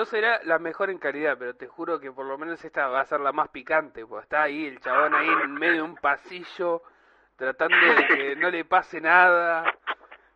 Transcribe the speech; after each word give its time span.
no 0.00 0.06
será 0.06 0.40
la 0.44 0.58
mejor 0.58 0.88
en 0.88 0.96
calidad, 0.96 1.36
pero 1.38 1.54
te 1.54 1.66
juro 1.66 2.00
que 2.00 2.10
por 2.10 2.24
lo 2.24 2.38
menos 2.38 2.64
esta 2.64 2.88
va 2.88 3.02
a 3.02 3.04
ser 3.04 3.20
la 3.20 3.32
más 3.32 3.50
picante, 3.50 4.06
pues 4.06 4.22
está 4.22 4.44
ahí 4.44 4.64
el 4.64 4.80
chabón 4.80 5.14
ahí 5.14 5.28
en 5.28 5.52
medio 5.52 5.74
de 5.74 5.82
un 5.82 5.96
pasillo 5.96 6.82
tratando 7.36 7.76
de 7.76 8.06
que 8.06 8.36
no 8.36 8.48
le 8.48 8.64
pase 8.64 8.98
nada, 9.02 9.62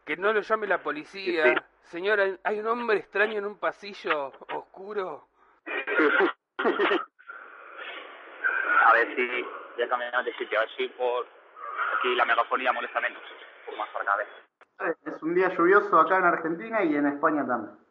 que 0.05 0.19
no 0.19 0.35
lo 0.35 0.43
llame 0.43 0.67
la 0.67 0.83
policía. 0.83 1.65
Señora, 1.85 2.27
hay 2.45 2.61
un 2.61 2.67
hombre 2.67 2.99
extraño 2.99 3.39
en 3.39 3.47
un 3.47 3.59
pasillo 3.59 4.33
oscuro. 4.53 5.29
A 8.85 8.93
ver 8.93 9.17
si 9.17 9.47
ya 9.79 9.89
cambiamos 9.89 10.27
de 10.27 10.35
sitio, 10.35 10.59
a 10.59 10.61
ver 10.61 10.71
si 10.77 10.89
por 10.89 11.27
aquí 11.97 12.15
la 12.15 12.27
megafonía 12.27 12.71
molesta 12.71 13.01
menos. 13.01 13.23
Poco 13.65 13.79
más 13.79 13.89
para 13.89 14.03
acá, 14.03 14.13
a 14.13 14.17
ver. 14.19 14.97
Es 15.07 15.23
un 15.23 15.35
día 15.35 15.49
lluvioso 15.57 15.99
acá 15.99 16.19
en 16.19 16.25
Argentina 16.25 16.85
y 16.85 16.97
en 16.97 17.07
España 17.07 17.47
también. 17.47 17.84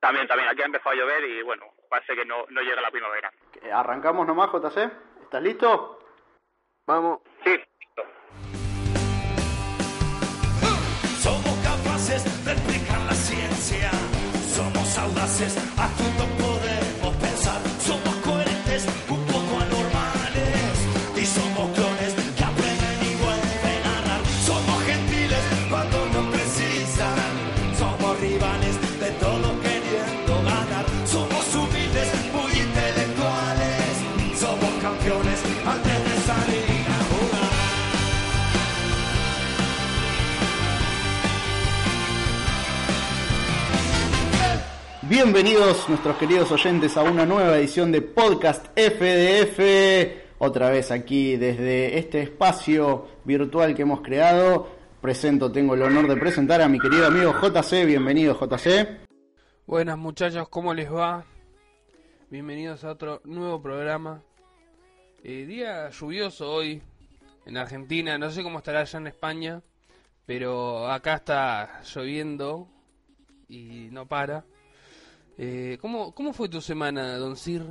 También, 0.00 0.28
también, 0.28 0.48
aquí 0.48 0.62
ha 0.62 0.66
empezado 0.66 0.90
a 0.90 0.94
llover 0.94 1.24
y 1.24 1.42
bueno, 1.42 1.66
parece 1.90 2.14
que 2.14 2.24
no, 2.24 2.44
no 2.50 2.60
llega 2.60 2.80
la 2.80 2.90
primavera. 2.90 3.32
¿Arrancamos 3.72 4.26
nomás, 4.26 4.50
JC? 4.52 4.90
¿Estás 5.22 5.42
listo? 5.42 5.98
Vamos. 6.86 7.20
Sí, 7.44 7.50
listo. 7.50 8.02
Somos 11.20 11.58
capaces 11.64 12.44
de 12.44 12.52
explicar 12.52 13.00
la 13.00 13.12
ciencia. 13.12 13.90
Somos 14.48 14.98
audaces, 14.98 15.56
a 15.76 15.88
todo 15.96 16.26
podemos 16.38 16.67
Bienvenidos 45.20 45.88
nuestros 45.88 46.16
queridos 46.16 46.52
oyentes 46.52 46.96
a 46.96 47.02
una 47.02 47.26
nueva 47.26 47.58
edición 47.58 47.90
de 47.90 48.02
Podcast 48.02 48.66
FDF. 48.78 50.38
Otra 50.38 50.70
vez 50.70 50.92
aquí 50.92 51.36
desde 51.36 51.98
este 51.98 52.22
espacio 52.22 53.08
virtual 53.24 53.74
que 53.74 53.82
hemos 53.82 54.00
creado. 54.00 54.68
Presento, 55.00 55.50
tengo 55.50 55.74
el 55.74 55.82
honor 55.82 56.06
de 56.06 56.16
presentar 56.16 56.62
a 56.62 56.68
mi 56.68 56.78
querido 56.78 57.08
amigo 57.08 57.32
JC. 57.32 57.84
Bienvenido 57.84 58.38
JC. 58.38 58.96
Buenas 59.66 59.98
muchachos, 59.98 60.48
¿cómo 60.50 60.72
les 60.72 60.88
va? 60.88 61.24
Bienvenidos 62.30 62.84
a 62.84 62.92
otro 62.92 63.20
nuevo 63.24 63.60
programa. 63.60 64.22
Eh, 65.24 65.46
día 65.46 65.90
lluvioso 65.90 66.48
hoy 66.48 66.80
en 67.44 67.56
Argentina, 67.56 68.18
no 68.18 68.30
sé 68.30 68.44
cómo 68.44 68.58
estará 68.58 68.82
allá 68.82 69.00
en 69.00 69.08
España, 69.08 69.62
pero 70.26 70.88
acá 70.88 71.14
está 71.14 71.82
lloviendo 71.82 72.68
y 73.48 73.88
no 73.90 74.06
para. 74.06 74.44
Eh, 75.40 75.78
¿cómo, 75.80 76.10
¿Cómo 76.12 76.32
fue 76.32 76.48
tu 76.48 76.60
semana, 76.60 77.16
Don 77.16 77.36
Sir? 77.36 77.62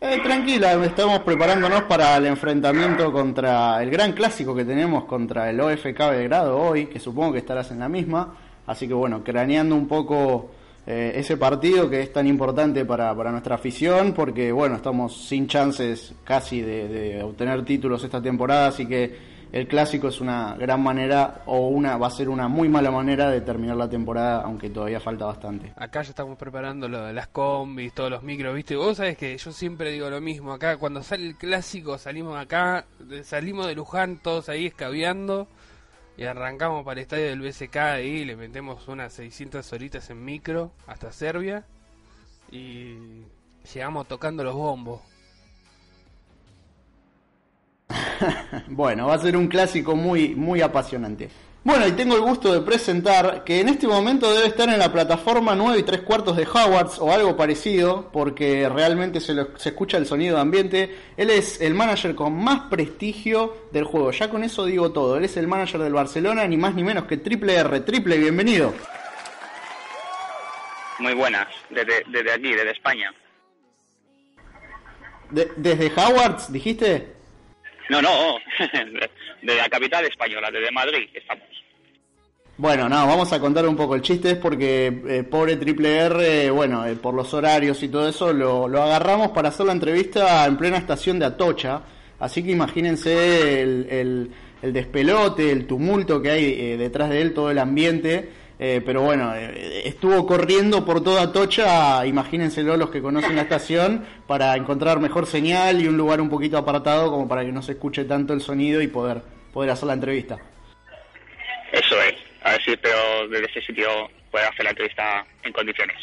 Eh, 0.00 0.20
tranquila, 0.24 0.72
estamos 0.84 1.20
preparándonos 1.20 1.84
para 1.84 2.16
el 2.16 2.26
enfrentamiento 2.26 3.12
contra 3.12 3.80
el 3.80 3.90
gran 3.90 4.12
clásico 4.12 4.52
que 4.52 4.64
tenemos 4.64 5.04
contra 5.04 5.48
el 5.48 5.60
OFK 5.60 5.98
Belgrado 6.10 6.58
hoy, 6.58 6.86
que 6.86 6.98
supongo 6.98 7.34
que 7.34 7.38
estarás 7.38 7.70
en 7.70 7.78
la 7.78 7.88
misma. 7.88 8.36
Así 8.66 8.88
que 8.88 8.94
bueno, 8.94 9.22
craneando 9.22 9.76
un 9.76 9.86
poco 9.86 10.50
eh, 10.84 11.12
ese 11.14 11.36
partido 11.36 11.88
que 11.88 12.02
es 12.02 12.12
tan 12.12 12.26
importante 12.26 12.84
para, 12.84 13.14
para 13.14 13.30
nuestra 13.30 13.54
afición, 13.54 14.12
porque 14.12 14.50
bueno, 14.50 14.74
estamos 14.74 15.28
sin 15.28 15.46
chances 15.46 16.12
casi 16.24 16.60
de, 16.60 16.88
de 16.88 17.22
obtener 17.22 17.64
títulos 17.64 18.02
esta 18.02 18.20
temporada, 18.20 18.66
así 18.66 18.84
que 18.84 19.35
el 19.56 19.66
clásico 19.66 20.08
es 20.08 20.20
una 20.20 20.54
gran 20.54 20.82
manera 20.82 21.42
o 21.46 21.68
una 21.68 21.96
va 21.96 22.08
a 22.08 22.10
ser 22.10 22.28
una 22.28 22.46
muy 22.46 22.68
mala 22.68 22.90
manera 22.90 23.30
de 23.30 23.40
terminar 23.40 23.76
la 23.76 23.88
temporada, 23.88 24.42
aunque 24.42 24.68
todavía 24.68 25.00
falta 25.00 25.24
bastante. 25.24 25.72
Acá 25.76 26.02
ya 26.02 26.10
estamos 26.10 26.36
preparando 26.36 26.88
las 26.88 27.28
combis, 27.28 27.94
todos 27.94 28.10
los 28.10 28.22
micros, 28.22 28.54
¿viste? 28.54 28.76
Vos 28.76 28.98
sabés 28.98 29.16
que 29.16 29.38
yo 29.38 29.52
siempre 29.52 29.90
digo 29.92 30.10
lo 30.10 30.20
mismo. 30.20 30.52
Acá, 30.52 30.76
cuando 30.76 31.02
sale 31.02 31.26
el 31.26 31.36
clásico, 31.36 31.96
salimos 31.96 32.36
acá, 32.36 32.84
salimos 33.22 33.66
de 33.66 33.74
Luján, 33.74 34.18
todos 34.18 34.50
ahí 34.50 34.66
escabeando. 34.66 35.48
Y 36.18 36.24
arrancamos 36.24 36.84
para 36.84 37.00
el 37.00 37.04
estadio 37.04 37.24
del 37.24 37.40
BSK 37.40 38.04
y 38.04 38.26
le 38.26 38.36
metemos 38.36 38.88
unas 38.88 39.14
600 39.14 39.72
horitas 39.72 40.10
en 40.10 40.22
micro 40.22 40.72
hasta 40.86 41.12
Serbia. 41.12 41.64
Y 42.50 43.22
llegamos 43.72 44.06
tocando 44.06 44.44
los 44.44 44.54
bombos. 44.54 45.00
Bueno, 48.68 49.06
va 49.06 49.14
a 49.14 49.18
ser 49.18 49.36
un 49.36 49.48
clásico 49.48 49.94
muy, 49.96 50.34
muy 50.34 50.60
apasionante. 50.60 51.28
Bueno, 51.64 51.84
y 51.88 51.92
tengo 51.92 52.14
el 52.14 52.20
gusto 52.22 52.52
de 52.52 52.60
presentar 52.60 53.42
que 53.42 53.60
en 53.60 53.68
este 53.68 53.88
momento 53.88 54.32
debe 54.32 54.46
estar 54.46 54.68
en 54.68 54.78
la 54.78 54.92
plataforma 54.92 55.56
9 55.56 55.80
y 55.80 55.82
3 55.82 56.02
cuartos 56.02 56.36
de 56.36 56.46
Howards 56.46 57.00
o 57.00 57.12
algo 57.12 57.36
parecido, 57.36 58.08
porque 58.12 58.68
realmente 58.68 59.20
se, 59.20 59.34
lo- 59.34 59.58
se 59.58 59.70
escucha 59.70 59.96
el 59.96 60.06
sonido 60.06 60.36
de 60.36 60.42
ambiente. 60.42 60.96
Él 61.16 61.28
es 61.30 61.60
el 61.60 61.74
manager 61.74 62.14
con 62.14 62.34
más 62.36 62.68
prestigio 62.70 63.56
del 63.72 63.82
juego. 63.82 64.12
Ya 64.12 64.30
con 64.30 64.44
eso 64.44 64.64
digo 64.64 64.92
todo. 64.92 65.16
Él 65.16 65.24
es 65.24 65.36
el 65.36 65.48
manager 65.48 65.80
del 65.80 65.92
Barcelona, 65.92 66.46
ni 66.46 66.56
más 66.56 66.72
ni 66.74 66.84
menos 66.84 67.04
que 67.06 67.16
Triple 67.16 67.56
R. 67.56 67.80
Triple, 67.80 68.16
bienvenido. 68.18 68.72
Muy 71.00 71.14
buenas, 71.14 71.48
desde, 71.70 72.04
desde 72.08 72.32
aquí, 72.32 72.52
desde 72.52 72.70
España. 72.70 73.12
De- 75.30 75.50
desde 75.56 75.90
Howards, 76.00 76.52
dijiste. 76.52 77.15
No, 77.88 78.02
no, 78.02 78.36
de 79.42 79.54
la 79.54 79.68
capital 79.68 80.04
española, 80.04 80.50
desde 80.50 80.70
Madrid 80.72 81.08
estamos. 81.14 81.44
Bueno, 82.58 82.88
no, 82.88 83.06
vamos 83.06 83.30
a 83.32 83.38
contar 83.40 83.66
un 83.68 83.76
poco. 83.76 83.94
El 83.94 84.02
chiste 84.02 84.30
es 84.30 84.36
porque 84.38 84.86
eh, 85.08 85.22
pobre 85.24 85.56
Triple 85.56 85.94
R, 85.98 86.50
bueno, 86.50 86.86
eh, 86.86 86.96
por 86.96 87.12
los 87.14 87.32
horarios 87.34 87.82
y 87.82 87.88
todo 87.88 88.08
eso, 88.08 88.32
lo, 88.32 88.66
lo 88.66 88.82
agarramos 88.82 89.28
para 89.32 89.50
hacer 89.50 89.66
la 89.66 89.72
entrevista 89.72 90.46
en 90.46 90.56
plena 90.56 90.78
estación 90.78 91.18
de 91.18 91.26
Atocha. 91.26 91.82
Así 92.18 92.42
que 92.42 92.50
imagínense 92.52 93.60
el, 93.62 93.86
el- 93.90 94.30
el 94.62 94.72
despelote, 94.72 95.52
el 95.52 95.66
tumulto 95.66 96.20
que 96.22 96.30
hay 96.30 96.44
eh, 96.58 96.76
detrás 96.78 97.10
de 97.10 97.20
él, 97.20 97.34
todo 97.34 97.50
el 97.50 97.58
ambiente. 97.58 98.26
Eh, 98.58 98.80
pero 98.84 99.02
bueno, 99.02 99.34
eh, 99.34 99.82
estuvo 99.84 100.26
corriendo 100.26 100.84
por 100.84 101.02
toda 101.04 101.22
Atocha, 101.22 102.06
imagínenselo 102.06 102.76
los 102.76 102.90
que 102.90 103.02
conocen 103.02 103.36
la 103.36 103.42
estación, 103.42 104.06
para 104.26 104.56
encontrar 104.56 104.98
mejor 104.98 105.26
señal 105.26 105.80
y 105.80 105.88
un 105.88 105.96
lugar 105.96 106.20
un 106.20 106.30
poquito 106.30 106.56
apartado 106.56 107.10
como 107.10 107.28
para 107.28 107.44
que 107.44 107.52
no 107.52 107.60
se 107.62 107.72
escuche 107.72 108.04
tanto 108.04 108.32
el 108.32 108.40
sonido 108.40 108.80
y 108.80 108.88
poder, 108.88 109.20
poder 109.52 109.70
hacer 109.70 109.88
la 109.88 109.94
entrevista. 109.94 110.38
Eso 111.72 112.00
es. 112.02 112.14
A 112.42 112.52
ver 112.52 112.62
si 112.62 112.70
espero 112.70 113.28
desde 113.28 113.46
ese 113.46 113.60
sitio 113.60 113.88
poder 114.30 114.46
hacer 114.46 114.64
la 114.64 114.70
entrevista 114.70 115.26
en 115.42 115.52
condiciones. 115.52 115.96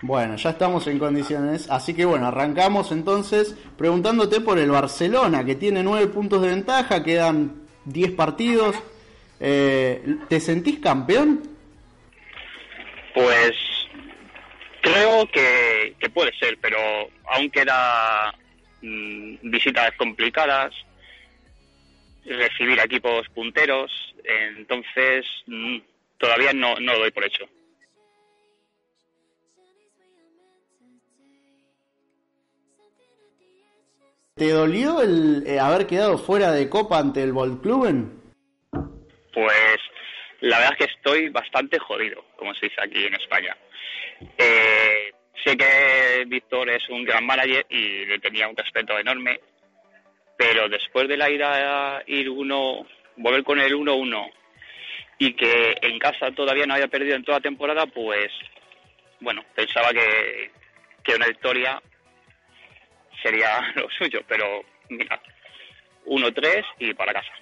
Bueno, 0.00 0.34
ya 0.36 0.50
estamos 0.50 0.86
en 0.88 0.98
condiciones, 0.98 1.70
así 1.70 1.94
que 1.94 2.04
bueno, 2.04 2.26
arrancamos 2.26 2.90
entonces 2.90 3.56
preguntándote 3.76 4.40
por 4.40 4.58
el 4.58 4.70
Barcelona, 4.70 5.44
que 5.44 5.54
tiene 5.54 5.84
nueve 5.84 6.08
puntos 6.08 6.42
de 6.42 6.48
ventaja, 6.48 7.04
quedan 7.04 7.62
10 7.84 8.12
partidos. 8.12 8.74
Eh, 9.44 10.00
¿Te 10.28 10.38
sentís 10.38 10.78
campeón? 10.78 11.42
Pues 13.12 13.52
creo 14.80 15.26
que, 15.26 15.96
que 15.98 16.08
puede 16.10 16.32
ser, 16.38 16.56
pero 16.60 16.78
aún 17.26 17.50
queda 17.50 18.32
mm, 18.82 19.50
visitas 19.50 19.90
complicadas, 19.96 20.72
recibir 22.24 22.78
equipos 22.78 23.28
punteros, 23.30 23.90
entonces 24.56 25.26
mm, 25.48 25.78
todavía 26.18 26.52
no, 26.52 26.76
no 26.78 26.92
lo 26.92 27.00
doy 27.00 27.10
por 27.10 27.24
hecho. 27.24 27.44
¿Te 34.36 34.50
dolió 34.50 35.02
el 35.02 35.42
eh, 35.48 35.58
haber 35.58 35.88
quedado 35.88 36.16
fuera 36.16 36.52
de 36.52 36.68
Copa 36.68 37.00
ante 37.00 37.24
el 37.24 37.32
Volkswagen? 37.32 38.21
Pues 39.32 39.78
la 40.40 40.58
verdad 40.58 40.76
es 40.78 40.86
que 40.86 40.92
estoy 40.92 41.28
bastante 41.28 41.78
jodido, 41.78 42.24
como 42.36 42.54
se 42.54 42.66
dice 42.66 42.80
aquí 42.82 43.04
en 43.06 43.14
España. 43.14 43.56
Eh, 44.36 45.12
sé 45.44 45.56
que 45.56 46.24
Víctor 46.26 46.70
es 46.70 46.88
un 46.88 47.04
gran 47.04 47.24
manager 47.24 47.64
y 47.68 48.06
le 48.06 48.18
tenía 48.18 48.48
un 48.48 48.56
respeto 48.56 48.98
enorme, 48.98 49.40
pero 50.36 50.68
después 50.68 51.08
de 51.08 51.16
la 51.16 51.30
ida 51.30 52.02
ir 52.06 52.28
uno, 52.28 52.86
volver 53.16 53.44
con 53.44 53.60
el 53.60 53.74
1-1 53.74 54.32
y 55.18 55.34
que 55.34 55.76
en 55.82 55.98
casa 55.98 56.32
todavía 56.32 56.66
no 56.66 56.74
había 56.74 56.88
perdido 56.88 57.14
en 57.14 57.24
toda 57.24 57.38
la 57.38 57.42
temporada, 57.42 57.86
pues 57.86 58.32
bueno, 59.20 59.44
pensaba 59.54 59.92
que, 59.92 60.50
que 61.04 61.14
una 61.14 61.28
victoria 61.28 61.80
sería 63.22 63.72
lo 63.76 63.88
suyo, 63.90 64.20
pero 64.26 64.64
mira, 64.88 65.20
1-3 66.06 66.64
y 66.80 66.94
para 66.94 67.12
casa. 67.12 67.32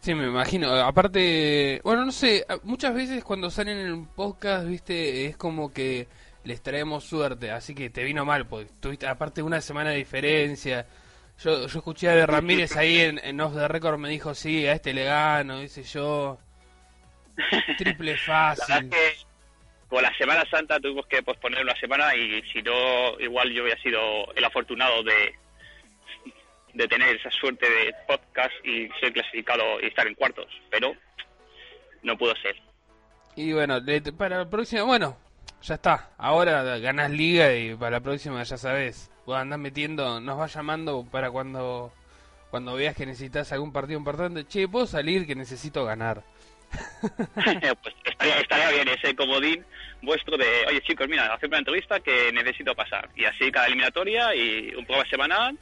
Sí, 0.00 0.14
me 0.14 0.26
imagino. 0.26 0.72
Aparte, 0.74 1.80
bueno, 1.84 2.04
no 2.06 2.12
sé, 2.12 2.46
muchas 2.62 2.94
veces 2.94 3.22
cuando 3.22 3.50
salen 3.50 3.78
en 3.78 3.92
un 3.92 4.06
podcast, 4.06 4.66
viste, 4.66 5.26
es 5.26 5.36
como 5.36 5.72
que 5.72 6.08
les 6.44 6.62
traemos 6.62 7.04
suerte, 7.04 7.50
así 7.50 7.74
que 7.74 7.90
te 7.90 8.02
vino 8.02 8.24
mal, 8.24 8.46
pues 8.46 8.68
tuviste 8.80 9.06
aparte 9.06 9.42
una 9.42 9.60
semana 9.60 9.90
de 9.90 9.96
diferencia. 9.96 10.86
Yo, 11.42 11.66
yo 11.66 11.78
escuché 11.78 12.08
a 12.08 12.14
de 12.14 12.26
Ramírez 12.26 12.76
ahí 12.76 12.98
en, 13.00 13.18
en 13.22 13.40
Off 13.40 13.54
the 13.54 13.68
Record, 13.68 13.98
me 13.98 14.08
dijo, 14.08 14.34
sí, 14.34 14.66
a 14.66 14.72
este 14.72 14.94
le 14.94 15.04
gano, 15.04 15.60
dice 15.60 15.82
yo. 15.82 16.38
Triple 17.76 18.16
La 18.26 18.54
verdad 18.56 18.56
fácil. 18.56 18.74
es 18.76 18.90
que 18.90 19.26
con 19.88 20.02
la 20.02 20.14
Semana 20.16 20.44
Santa 20.50 20.78
tuvimos 20.80 21.06
que 21.06 21.22
posponer 21.22 21.62
una 21.62 21.74
semana 21.76 22.14
y 22.14 22.42
si 22.52 22.62
no, 22.62 23.18
igual 23.20 23.50
yo 23.52 23.62
hubiera 23.64 23.80
sido 23.82 24.32
el 24.34 24.44
afortunado 24.44 25.02
de, 25.02 25.34
de 26.74 26.88
tener 26.88 27.16
esa 27.16 27.30
suerte 27.30 27.68
de 27.68 27.94
podcast 28.06 28.52
y 28.64 28.88
ser 29.00 29.12
clasificado 29.12 29.80
y 29.80 29.86
estar 29.86 30.06
en 30.06 30.14
cuartos, 30.14 30.46
pero 30.70 30.92
no 32.02 32.16
pudo 32.16 32.34
ser. 32.36 32.56
Y 33.36 33.52
bueno, 33.52 33.78
para 34.16 34.38
la 34.38 34.50
próxima, 34.50 34.82
bueno, 34.82 35.16
ya 35.62 35.74
está. 35.74 36.10
Ahora 36.18 36.78
ganás 36.78 37.10
liga 37.10 37.54
y 37.54 37.74
para 37.74 37.92
la 37.92 38.00
próxima 38.00 38.42
ya 38.42 38.56
sabes. 38.56 39.10
Vos 39.26 39.36
andás 39.36 39.58
metiendo, 39.58 40.20
nos 40.20 40.38
vas 40.38 40.54
llamando 40.54 41.06
para 41.10 41.30
cuando 41.30 41.92
cuando 42.50 42.74
veas 42.74 42.96
que 42.96 43.06
necesitas 43.06 43.52
algún 43.52 43.72
partido 43.72 43.98
importante. 43.98 44.44
Che, 44.46 44.66
¿puedo 44.66 44.86
salir 44.86 45.26
que 45.26 45.36
necesito 45.36 45.84
ganar? 45.84 46.24
pues 47.34 47.94
estaría, 48.04 48.38
estaría 48.40 48.70
bien 48.70 48.88
ese 48.88 49.14
comodín 49.14 49.64
vuestro 50.02 50.36
de, 50.36 50.46
oye 50.68 50.80
chicos, 50.82 51.08
mira, 51.08 51.32
hacer 51.32 51.48
una 51.48 51.58
entrevista 51.58 52.00
que 52.00 52.32
necesito 52.32 52.74
pasar. 52.74 53.08
Y 53.16 53.24
así 53.24 53.50
cada 53.50 53.66
eliminatoria 53.66 54.34
y 54.34 54.74
un 54.74 54.84
programa 54.84 55.08
semanal 55.08 55.58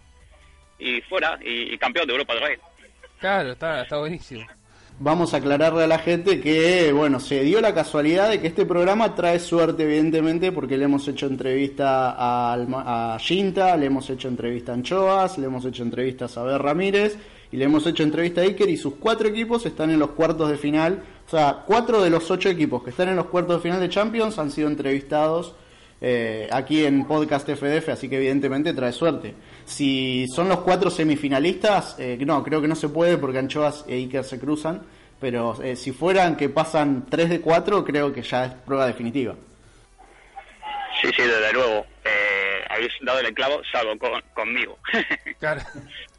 y 0.78 1.00
fuera, 1.02 1.38
y, 1.44 1.74
y 1.74 1.78
campeón 1.78 2.06
de 2.06 2.12
Europa 2.12 2.34
del 2.34 2.42
Rey. 2.42 2.56
Claro, 3.20 3.52
está, 3.52 3.82
está 3.82 3.98
buenísimo. 3.98 4.46
Vamos 5.00 5.32
a 5.32 5.36
aclararle 5.36 5.84
a 5.84 5.86
la 5.86 6.00
gente 6.00 6.40
que, 6.40 6.92
bueno, 6.92 7.20
se 7.20 7.44
dio 7.44 7.60
la 7.60 7.72
casualidad 7.72 8.30
de 8.30 8.40
que 8.40 8.48
este 8.48 8.66
programa 8.66 9.14
trae 9.14 9.38
suerte, 9.38 9.84
evidentemente, 9.84 10.50
porque 10.50 10.76
le 10.76 10.86
hemos 10.86 11.06
hecho 11.06 11.26
entrevista 11.26 12.10
a, 12.10 12.52
Alma- 12.52 13.14
a 13.14 13.18
Ginta, 13.20 13.76
le 13.76 13.86
hemos 13.86 14.10
hecho 14.10 14.26
entrevista 14.26 14.72
a 14.72 14.74
Anchoas, 14.74 15.38
le 15.38 15.46
hemos 15.46 15.64
hecho 15.64 15.84
entrevistas 15.84 16.36
a 16.36 16.42
Ver 16.42 16.60
Ramírez 16.60 17.16
y 17.52 17.56
le 17.58 17.66
hemos 17.66 17.86
hecho 17.86 18.02
entrevista 18.02 18.40
a 18.40 18.44
Iker 18.44 18.68
y 18.68 18.76
sus 18.76 18.94
cuatro 18.96 19.28
equipos 19.28 19.64
están 19.66 19.90
en 19.90 20.00
los 20.00 20.10
cuartos 20.10 20.50
de 20.50 20.58
final. 20.58 21.04
O 21.28 21.30
sea, 21.30 21.62
cuatro 21.64 22.02
de 22.02 22.10
los 22.10 22.28
ocho 22.32 22.48
equipos 22.48 22.82
que 22.82 22.90
están 22.90 23.08
en 23.08 23.16
los 23.16 23.26
cuartos 23.26 23.56
de 23.56 23.62
final 23.62 23.78
de 23.80 23.88
Champions 23.88 24.36
han 24.38 24.50
sido 24.50 24.66
entrevistados 24.68 25.54
eh, 26.00 26.48
aquí 26.52 26.84
en 26.84 27.06
Podcast 27.06 27.48
FDF, 27.48 27.88
así 27.90 28.08
que 28.08 28.16
evidentemente 28.16 28.72
trae 28.72 28.92
suerte. 28.92 29.34
Si 29.64 30.26
son 30.28 30.48
los 30.48 30.60
cuatro 30.60 30.90
semifinalistas, 30.90 31.96
eh, 31.98 32.16
no, 32.24 32.42
creo 32.42 32.60
que 32.60 32.68
no 32.68 32.76
se 32.76 32.88
puede 32.88 33.18
porque 33.18 33.38
Anchoas 33.38 33.84
e 33.88 33.94
Iker 33.96 34.24
se 34.24 34.38
cruzan, 34.38 34.82
pero 35.20 35.60
eh, 35.62 35.76
si 35.76 35.92
fueran 35.92 36.36
que 36.36 36.48
pasan 36.48 37.06
3 37.08 37.28
de 37.30 37.40
4, 37.40 37.84
creo 37.84 38.12
que 38.12 38.22
ya 38.22 38.44
es 38.44 38.52
prueba 38.54 38.86
definitiva. 38.86 39.34
Sí, 41.00 41.08
sí, 41.16 41.22
desde 41.22 41.52
luego. 41.52 41.86
Eh, 42.04 42.64
habéis 42.70 42.92
dado 43.02 43.20
el 43.20 43.34
clavo, 43.34 43.60
salvo 43.70 43.98
con, 43.98 44.10
conmigo. 44.34 44.78
Claro. 45.38 45.62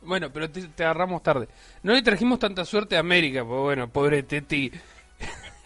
Bueno, 0.01 0.31
pero 0.31 0.49
te, 0.49 0.61
te 0.61 0.83
agarramos 0.85 1.21
tarde. 1.21 1.49
No 1.83 1.93
le 1.93 2.01
trajimos 2.01 2.39
tanta 2.39 2.63
suerte 2.63 2.95
a 2.95 2.99
América, 2.99 3.43
pues 3.43 3.59
bueno, 3.59 3.89
pobre 3.89 4.23
Teti. 4.23 4.71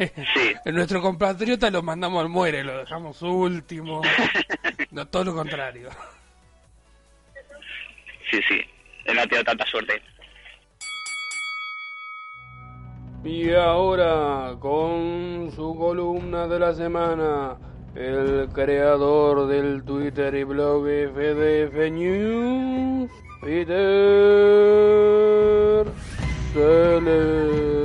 Sí, 0.07 0.53
En 0.65 0.75
nuestro 0.75 1.01
compatriota 1.01 1.69
lo 1.69 1.81
mandamos 1.83 2.21
al 2.21 2.29
muere, 2.29 2.63
lo 2.63 2.77
dejamos 2.77 3.21
último. 3.21 4.01
No, 4.91 5.07
todo 5.07 5.23
lo 5.23 5.33
contrario. 5.33 5.89
sí, 8.29 8.39
sí. 8.47 8.61
Él 9.05 9.15
no 9.15 9.21
ha 9.21 9.25
tenido 9.25 9.43
tanta 9.43 9.65
suerte. 9.65 9.99
Y 13.23 13.51
ahora, 13.53 14.55
con 14.59 15.49
su 15.55 15.75
columna 15.75 16.47
de 16.47 16.59
la 16.59 16.73
semana, 16.75 17.57
el 17.95 18.49
creador 18.53 19.47
del 19.47 19.83
Twitter 19.83 20.35
y 20.35 20.43
blog 20.43 20.85
FDF 20.85 21.89
News, 21.91 23.09
Peter 23.41 23.75
Seller. 26.53 27.83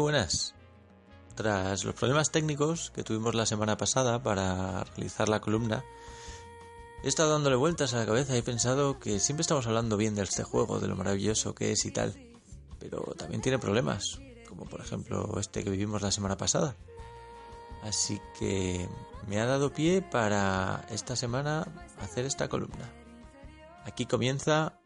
Buenas. 0.00 0.54
Tras 1.34 1.84
los 1.84 1.94
problemas 1.94 2.30
técnicos 2.30 2.90
que 2.94 3.02
tuvimos 3.02 3.34
la 3.34 3.46
semana 3.46 3.76
pasada 3.76 4.22
para 4.22 4.84
realizar 4.84 5.28
la 5.28 5.40
columna, 5.40 5.84
he 7.02 7.08
estado 7.08 7.32
dándole 7.32 7.56
vueltas 7.56 7.94
a 7.94 7.98
la 7.98 8.06
cabeza 8.06 8.34
y 8.34 8.38
he 8.38 8.42
pensado 8.42 8.98
que 9.00 9.18
siempre 9.18 9.42
estamos 9.42 9.66
hablando 9.66 9.96
bien 9.96 10.14
de 10.14 10.22
este 10.22 10.44
juego, 10.44 10.78
de 10.78 10.88
lo 10.88 10.96
maravilloso 10.96 11.54
que 11.54 11.72
es 11.72 11.84
y 11.84 11.90
tal, 11.90 12.14
pero 12.78 13.02
también 13.16 13.42
tiene 13.42 13.58
problemas, 13.58 14.20
como 14.48 14.66
por 14.66 14.80
ejemplo 14.80 15.38
este 15.40 15.64
que 15.64 15.70
vivimos 15.70 16.00
la 16.00 16.12
semana 16.12 16.36
pasada. 16.36 16.76
Así 17.82 18.20
que 18.38 18.88
me 19.26 19.40
ha 19.40 19.46
dado 19.46 19.72
pie 19.72 20.00
para 20.02 20.86
esta 20.90 21.16
semana 21.16 21.66
hacer 22.00 22.24
esta 22.24 22.48
columna. 22.48 22.92
Aquí 23.84 24.06
comienza 24.06 24.78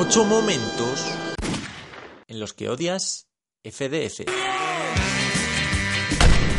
Ocho 0.00 0.24
momentos 0.24 1.12
en 2.28 2.38
los 2.38 2.54
que 2.54 2.68
odias 2.68 3.26
FDF. 3.64 4.20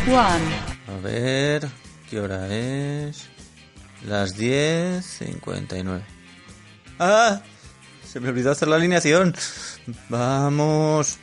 One, 0.10 0.58
A 0.88 0.98
ver, 1.02 1.66
¿qué 2.10 2.20
hora 2.20 2.54
es? 2.54 3.30
Las 4.06 4.38
10.59. 4.38 6.02
¡Ah! 7.00 7.42
Se 8.06 8.20
me 8.20 8.28
olvidó 8.28 8.52
hacer 8.52 8.68
la 8.68 8.76
alineación. 8.76 9.34
Vamos. 10.10 11.18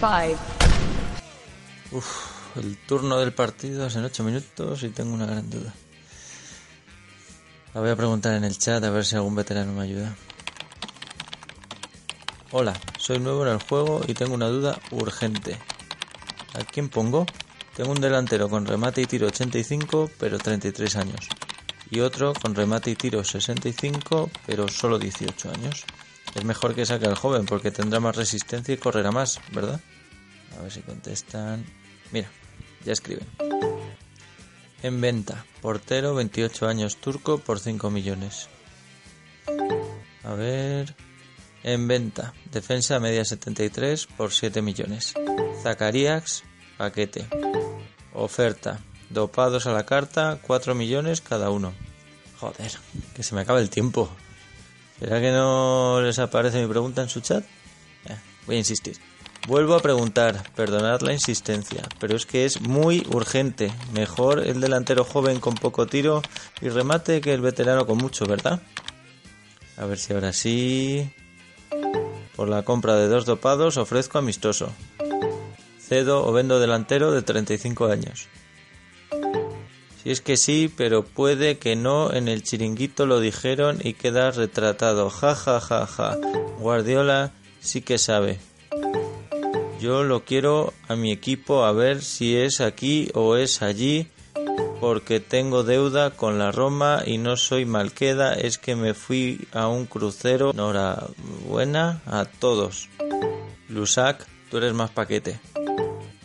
five, 0.00 0.36
Uf, 1.92 2.56
el 2.56 2.76
turno 2.86 3.18
del 3.18 3.32
partido 3.32 3.86
es 3.86 3.96
en 3.96 4.04
8 4.04 4.22
minutos 4.22 4.82
y 4.82 4.90
tengo 4.90 5.14
una 5.14 5.26
gran 5.26 5.48
duda. 5.48 5.72
La 7.72 7.80
voy 7.80 7.90
a 7.90 7.96
preguntar 7.96 8.34
en 8.34 8.44
el 8.44 8.58
chat 8.58 8.84
a 8.84 8.90
ver 8.90 9.04
si 9.04 9.16
algún 9.16 9.34
veterano 9.34 9.72
me 9.72 9.82
ayuda. 9.82 10.14
Hola, 12.52 12.74
soy 12.98 13.18
nuevo 13.18 13.44
en 13.46 13.52
el 13.52 13.62
juego 13.62 14.02
y 14.06 14.14
tengo 14.14 14.34
una 14.34 14.48
duda 14.48 14.78
urgente. 14.90 15.58
¿A 16.52 16.64
quién 16.64 16.88
pongo? 16.88 17.26
Tengo 17.76 17.90
un 17.90 18.00
delantero 18.00 18.48
con 18.48 18.66
remate 18.66 19.02
y 19.02 19.06
tiro 19.06 19.26
85 19.26 20.10
pero 20.18 20.38
33 20.38 20.96
años. 20.96 21.28
Y 21.90 22.00
otro 22.00 22.32
con 22.34 22.54
remate 22.54 22.90
y 22.90 22.94
tiro 22.94 23.24
65 23.24 24.30
pero 24.46 24.68
solo 24.68 24.98
18 24.98 25.50
años. 25.50 25.84
Es 26.34 26.44
mejor 26.44 26.74
que 26.74 26.86
saque 26.86 27.06
al 27.06 27.14
joven 27.14 27.46
porque 27.46 27.70
tendrá 27.70 28.00
más 28.00 28.16
resistencia 28.16 28.74
y 28.74 28.78
correrá 28.78 29.10
más, 29.12 29.40
¿verdad? 29.52 29.80
A 30.58 30.62
ver 30.62 30.70
si 30.70 30.80
contestan. 30.80 31.64
Mira, 32.12 32.28
ya 32.84 32.92
escriben. 32.92 33.26
En 34.82 35.00
venta, 35.00 35.46
portero 35.62 36.14
28 36.14 36.68
años 36.68 36.96
turco 36.98 37.38
por 37.38 37.58
5 37.58 37.90
millones. 37.90 38.48
A 40.22 40.34
ver. 40.34 40.94
En 41.62 41.88
venta, 41.88 42.34
defensa 42.50 43.00
media 43.00 43.24
73 43.24 44.06
por 44.06 44.32
7 44.32 44.60
millones. 44.60 45.14
Zacarias, 45.62 46.44
paquete. 46.76 47.26
Oferta, 48.14 48.80
dopados 49.10 49.66
a 49.66 49.72
la 49.72 49.84
carta, 49.84 50.38
4 50.42 50.74
millones 50.74 51.20
cada 51.20 51.50
uno. 51.50 51.74
Joder, 52.38 52.72
que 53.14 53.22
se 53.22 53.34
me 53.34 53.42
acaba 53.42 53.60
el 53.60 53.70
tiempo. 53.70 54.08
¿Será 54.98 55.20
que 55.20 55.32
no 55.32 56.00
les 56.00 56.18
aparece 56.18 56.62
mi 56.62 56.68
pregunta 56.68 57.02
en 57.02 57.08
su 57.08 57.20
chat? 57.20 57.44
Eh, 58.06 58.16
voy 58.46 58.56
a 58.56 58.58
insistir. 58.58 58.98
Vuelvo 59.46 59.74
a 59.74 59.80
preguntar, 59.80 60.42
perdonad 60.54 61.02
la 61.02 61.12
insistencia, 61.12 61.82
pero 61.98 62.16
es 62.16 62.24
que 62.24 62.46
es 62.46 62.62
muy 62.62 63.06
urgente. 63.10 63.70
Mejor 63.92 64.38
el 64.38 64.60
delantero 64.60 65.04
joven 65.04 65.38
con 65.38 65.54
poco 65.54 65.86
tiro 65.86 66.22
y 66.62 66.70
remate 66.70 67.20
que 67.20 67.34
el 67.34 67.42
veterano 67.42 67.86
con 67.86 67.98
mucho, 67.98 68.24
¿verdad? 68.24 68.62
A 69.76 69.84
ver 69.84 69.98
si 69.98 70.14
ahora 70.14 70.32
sí. 70.32 71.10
Por 72.36 72.48
la 72.48 72.62
compra 72.62 72.96
de 72.96 73.08
dos 73.08 73.26
dopados 73.26 73.76
ofrezco 73.76 74.18
amistoso. 74.18 74.72
Cedo 75.86 76.26
o 76.26 76.32
vendo 76.32 76.60
delantero 76.60 77.12
de 77.12 77.22
35 77.22 77.86
años. 77.86 78.28
Si 80.02 80.10
es 80.10 80.20
que 80.20 80.36
sí, 80.36 80.72
pero 80.74 81.04
puede 81.04 81.58
que 81.58 81.76
no, 81.76 82.12
en 82.12 82.28
el 82.28 82.42
chiringuito 82.42 83.06
lo 83.06 83.20
dijeron 83.20 83.78
y 83.82 83.94
queda 83.94 84.30
retratado. 84.30 85.08
Ja, 85.10 85.34
ja, 85.34 85.60
ja, 85.60 85.86
ja. 85.86 86.16
Guardiola 86.58 87.32
sí 87.60 87.80
que 87.80 87.98
sabe. 87.98 88.38
Yo 89.80 90.04
lo 90.04 90.24
quiero 90.24 90.72
a 90.88 90.96
mi 90.96 91.12
equipo 91.12 91.64
a 91.64 91.72
ver 91.72 92.02
si 92.02 92.36
es 92.36 92.60
aquí 92.60 93.10
o 93.14 93.36
es 93.36 93.62
allí, 93.62 94.08
porque 94.80 95.20
tengo 95.20 95.62
deuda 95.62 96.10
con 96.10 96.38
la 96.38 96.52
Roma 96.52 97.02
y 97.04 97.16
no 97.16 97.36
soy 97.36 97.64
malqueda, 97.64 98.34
es 98.34 98.58
que 98.58 98.76
me 98.76 98.92
fui 98.92 99.46
a 99.52 99.68
un 99.68 99.86
crucero. 99.86 100.50
Enhorabuena 100.50 102.02
a 102.06 102.26
todos. 102.26 102.88
Lusac, 103.68 104.26
tú 104.54 104.58
eres 104.58 104.72
más 104.72 104.90
paquete. 104.90 105.40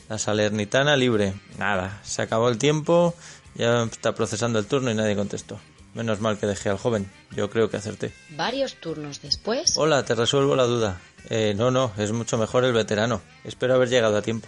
La 0.08 0.20
Salernitana 0.20 0.96
libre. 0.96 1.34
Nada, 1.58 2.00
se 2.04 2.22
acabó 2.22 2.50
el 2.50 2.60
tiempo, 2.60 3.16
ya 3.56 3.86
está 3.86 4.14
procesando 4.14 4.60
el 4.60 4.68
turno 4.68 4.92
y 4.92 4.94
nadie 4.94 5.16
contestó. 5.16 5.60
Menos 5.96 6.22
mal 6.22 6.38
que 6.38 6.46
dejé 6.46 6.70
al 6.70 6.78
joven, 6.78 7.12
yo 7.32 7.50
creo 7.50 7.72
que 7.72 7.78
acerté. 7.78 8.14
Varios 8.38 8.76
turnos 8.76 9.24
después, 9.24 9.76
Hola, 9.78 10.06
te 10.06 10.14
resuelvo 10.14 10.56
la 10.56 10.66
duda. 10.66 11.02
Eh, 11.32 11.56
no, 11.58 11.72
no, 11.72 11.92
es 11.98 12.12
mucho 12.12 12.38
mejor 12.38 12.66
el 12.66 12.74
veterano. 12.74 13.20
Espero 13.44 13.74
haber 13.74 13.90
llegado 13.90 14.16
a 14.16 14.22
tiempo. 14.22 14.48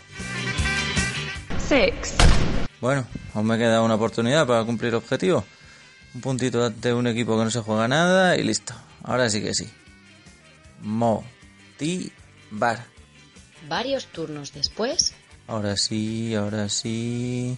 six, 1.68 2.14
Bueno, 2.82 3.08
aún 3.34 3.48
me 3.48 3.58
queda 3.58 3.82
una 3.82 3.96
oportunidad 3.96 4.46
para 4.46 4.64
cumplir 4.64 4.94
objetivo. 4.94 5.44
Un 6.14 6.22
puntito 6.22 6.64
ante 6.64 6.94
un 6.94 7.08
equipo 7.08 7.36
que 7.36 7.46
no 7.46 7.50
se 7.50 7.62
juega 7.62 7.88
nada 7.88 8.38
y 8.38 8.44
listo. 8.44 8.76
Ahora 9.04 9.28
sí 9.28 9.42
que 9.42 9.56
sí. 9.56 9.68
Motivar. 10.82 12.92
Varios 13.68 14.08
turnos 14.08 14.54
después, 14.54 15.14
Ahora 15.48 15.76
sí, 15.76 16.34
ahora 16.34 16.70
sí. 16.70 17.58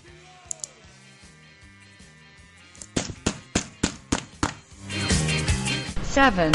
seven, 6.09 6.51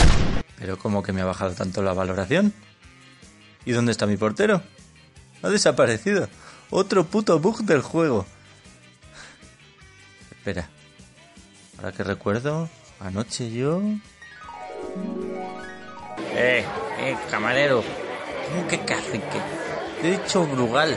Pero 0.59 0.79
como 0.79 1.03
que 1.03 1.13
me 1.13 1.21
ha 1.21 1.25
bajado 1.25 1.53
tanto 1.55 1.83
la 1.83 1.93
valoración. 1.93 2.53
¿Y 3.65 3.73
dónde 3.73 3.93
está 3.93 4.07
mi 4.07 4.17
portero? 4.17 4.63
Ha 5.43 5.49
desaparecido. 5.49 6.29
Otro 6.71 7.05
puto 7.05 7.39
bug 7.39 7.63
del 7.65 7.83
juego. 7.83 8.27
Espera. 10.31 10.69
Ahora 11.77 11.93
que 11.93 12.03
recuerdo, 12.03 12.69
anoche 13.01 13.51
yo... 13.51 13.81
Eh, 16.35 16.65
eh, 17.01 17.17
camarero. 17.31 17.83
¿Cómo 18.49 18.67
que 18.67 18.79
cacique? 18.81 19.41
Te 20.01 20.09
he 20.09 20.19
dicho 20.19 20.47
Brugal. 20.47 20.97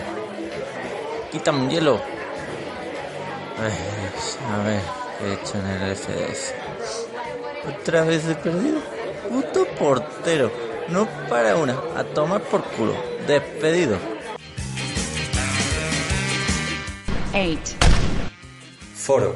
Quítame 1.32 1.64
un 1.64 1.70
hielo. 1.70 2.02
Ay, 3.58 3.74
a 4.52 4.64
ver, 4.64 4.82
¿qué 5.18 5.26
he 5.26 5.34
hecho 5.34 5.58
en 5.60 5.68
el 5.68 5.96
FDF? 5.96 6.52
Otra 7.68 8.04
vez 8.04 8.28
he 8.28 8.36
perdido. 8.36 8.82
Puto 9.30 9.66
portero. 9.78 10.52
No 10.90 11.08
para 11.30 11.56
una. 11.56 11.80
A 11.96 12.04
tomar 12.04 12.42
por 12.42 12.64
culo. 12.64 12.96
Despedido. 13.28 13.98
eight, 17.34 17.62
Foro. 18.96 19.36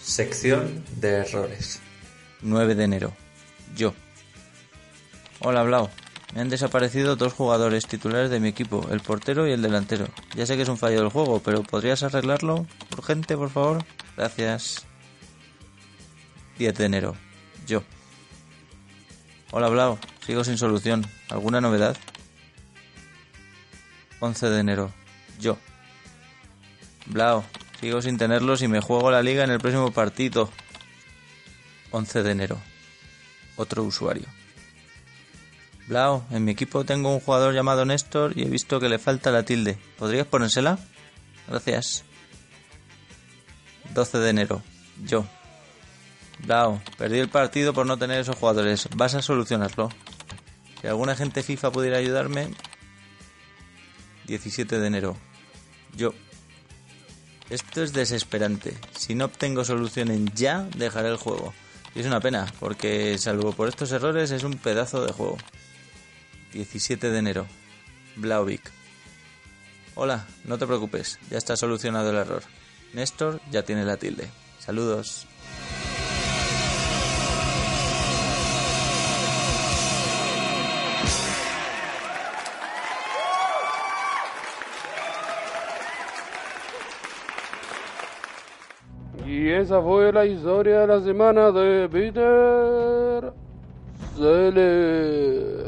Sección 0.00 0.84
de 0.96 1.18
errores. 1.18 1.80
9 2.42 2.74
de 2.74 2.84
enero. 2.84 3.12
Yo. 3.74 3.94
Hola, 5.40 5.62
Blau. 5.62 5.90
Me 6.34 6.40
han 6.40 6.48
desaparecido 6.48 7.14
dos 7.16 7.34
jugadores 7.34 7.86
titulares 7.86 8.30
de 8.30 8.40
mi 8.40 8.48
equipo, 8.48 8.88
el 8.90 9.00
portero 9.00 9.46
y 9.46 9.52
el 9.52 9.60
delantero. 9.60 10.06
Ya 10.34 10.46
sé 10.46 10.56
que 10.56 10.62
es 10.62 10.68
un 10.68 10.78
fallo 10.78 11.00
del 11.00 11.10
juego, 11.10 11.40
pero 11.40 11.62
¿podrías 11.62 12.02
arreglarlo? 12.02 12.66
Urgente, 12.96 13.36
por 13.36 13.50
favor. 13.50 13.84
Gracias. 14.16 14.86
10 16.58 16.74
de 16.74 16.84
enero. 16.84 17.14
Yo. 17.66 17.82
Hola, 19.50 19.68
Blau. 19.68 19.98
Sigo 20.24 20.42
sin 20.42 20.56
solución. 20.56 21.04
¿Alguna 21.28 21.60
novedad? 21.60 21.96
11 24.20 24.48
de 24.48 24.60
enero. 24.60 24.92
Yo. 25.38 25.58
Blau, 27.06 27.42
sigo 27.80 28.00
sin 28.00 28.16
tenerlos 28.16 28.62
y 28.62 28.68
me 28.68 28.80
juego 28.80 29.10
la 29.10 29.22
liga 29.22 29.44
en 29.44 29.50
el 29.50 29.58
próximo 29.58 29.90
partido. 29.90 30.48
11 31.90 32.22
de 32.22 32.30
enero. 32.30 32.58
Otro 33.56 33.82
usuario. 33.82 34.26
Blau, 35.88 36.24
en 36.30 36.44
mi 36.44 36.52
equipo 36.52 36.84
tengo 36.84 37.12
un 37.12 37.20
jugador 37.20 37.54
llamado 37.54 37.84
Néstor 37.84 38.32
y 38.36 38.42
he 38.42 38.48
visto 38.48 38.78
que 38.80 38.88
le 38.88 38.98
falta 38.98 39.30
la 39.30 39.44
tilde. 39.44 39.78
¿Podrías 39.98 40.26
ponérsela? 40.26 40.78
Gracias. 41.48 42.04
12 43.92 44.18
de 44.18 44.30
enero. 44.30 44.62
Yo. 45.04 45.26
Blau, 46.46 46.80
perdí 46.98 47.18
el 47.18 47.28
partido 47.28 47.72
por 47.74 47.86
no 47.86 47.98
tener 47.98 48.20
esos 48.20 48.36
jugadores. 48.36 48.88
Vas 48.96 49.14
a 49.14 49.22
solucionarlo. 49.22 49.90
Si 50.80 50.86
alguna 50.86 51.14
gente 51.14 51.42
FIFA 51.42 51.72
pudiera 51.72 51.98
ayudarme. 51.98 52.48
17 54.26 54.78
de 54.78 54.86
enero. 54.86 55.16
Yo. 55.96 56.14
Esto 57.50 57.82
es 57.82 57.92
desesperante. 57.92 58.74
Si 58.96 59.14
no 59.14 59.26
obtengo 59.26 59.64
solución 59.64 60.10
en 60.10 60.32
ya, 60.32 60.66
dejaré 60.76 61.08
el 61.08 61.16
juego. 61.16 61.52
Y 61.94 62.00
es 62.00 62.06
una 62.06 62.20
pena, 62.20 62.50
porque 62.58 63.18
salvo 63.18 63.52
por 63.52 63.68
estos 63.68 63.92
errores 63.92 64.30
es 64.30 64.44
un 64.44 64.54
pedazo 64.54 65.04
de 65.04 65.12
juego. 65.12 65.36
17 66.52 67.10
de 67.10 67.18
enero. 67.18 67.46
Blauvik. 68.16 68.62
Hola, 69.94 70.26
no 70.44 70.58
te 70.58 70.66
preocupes, 70.66 71.18
ya 71.30 71.38
está 71.38 71.56
solucionado 71.56 72.10
el 72.10 72.16
error. 72.16 72.42
Néstor 72.92 73.40
ya 73.50 73.62
tiene 73.62 73.84
la 73.84 73.96
tilde. 73.96 74.28
Saludos. 74.58 75.26
Y 89.26 89.48
esa 89.48 89.80
fue 89.80 90.12
la 90.12 90.26
historia 90.26 90.80
de 90.80 90.86
la 90.86 91.00
semana 91.00 91.50
de 91.50 91.88
Peter 91.88 93.32
Selle. 94.16 95.61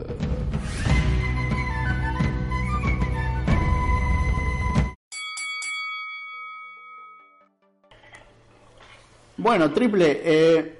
Bueno, 9.44 9.70
triple, 9.74 10.22
eh, 10.24 10.74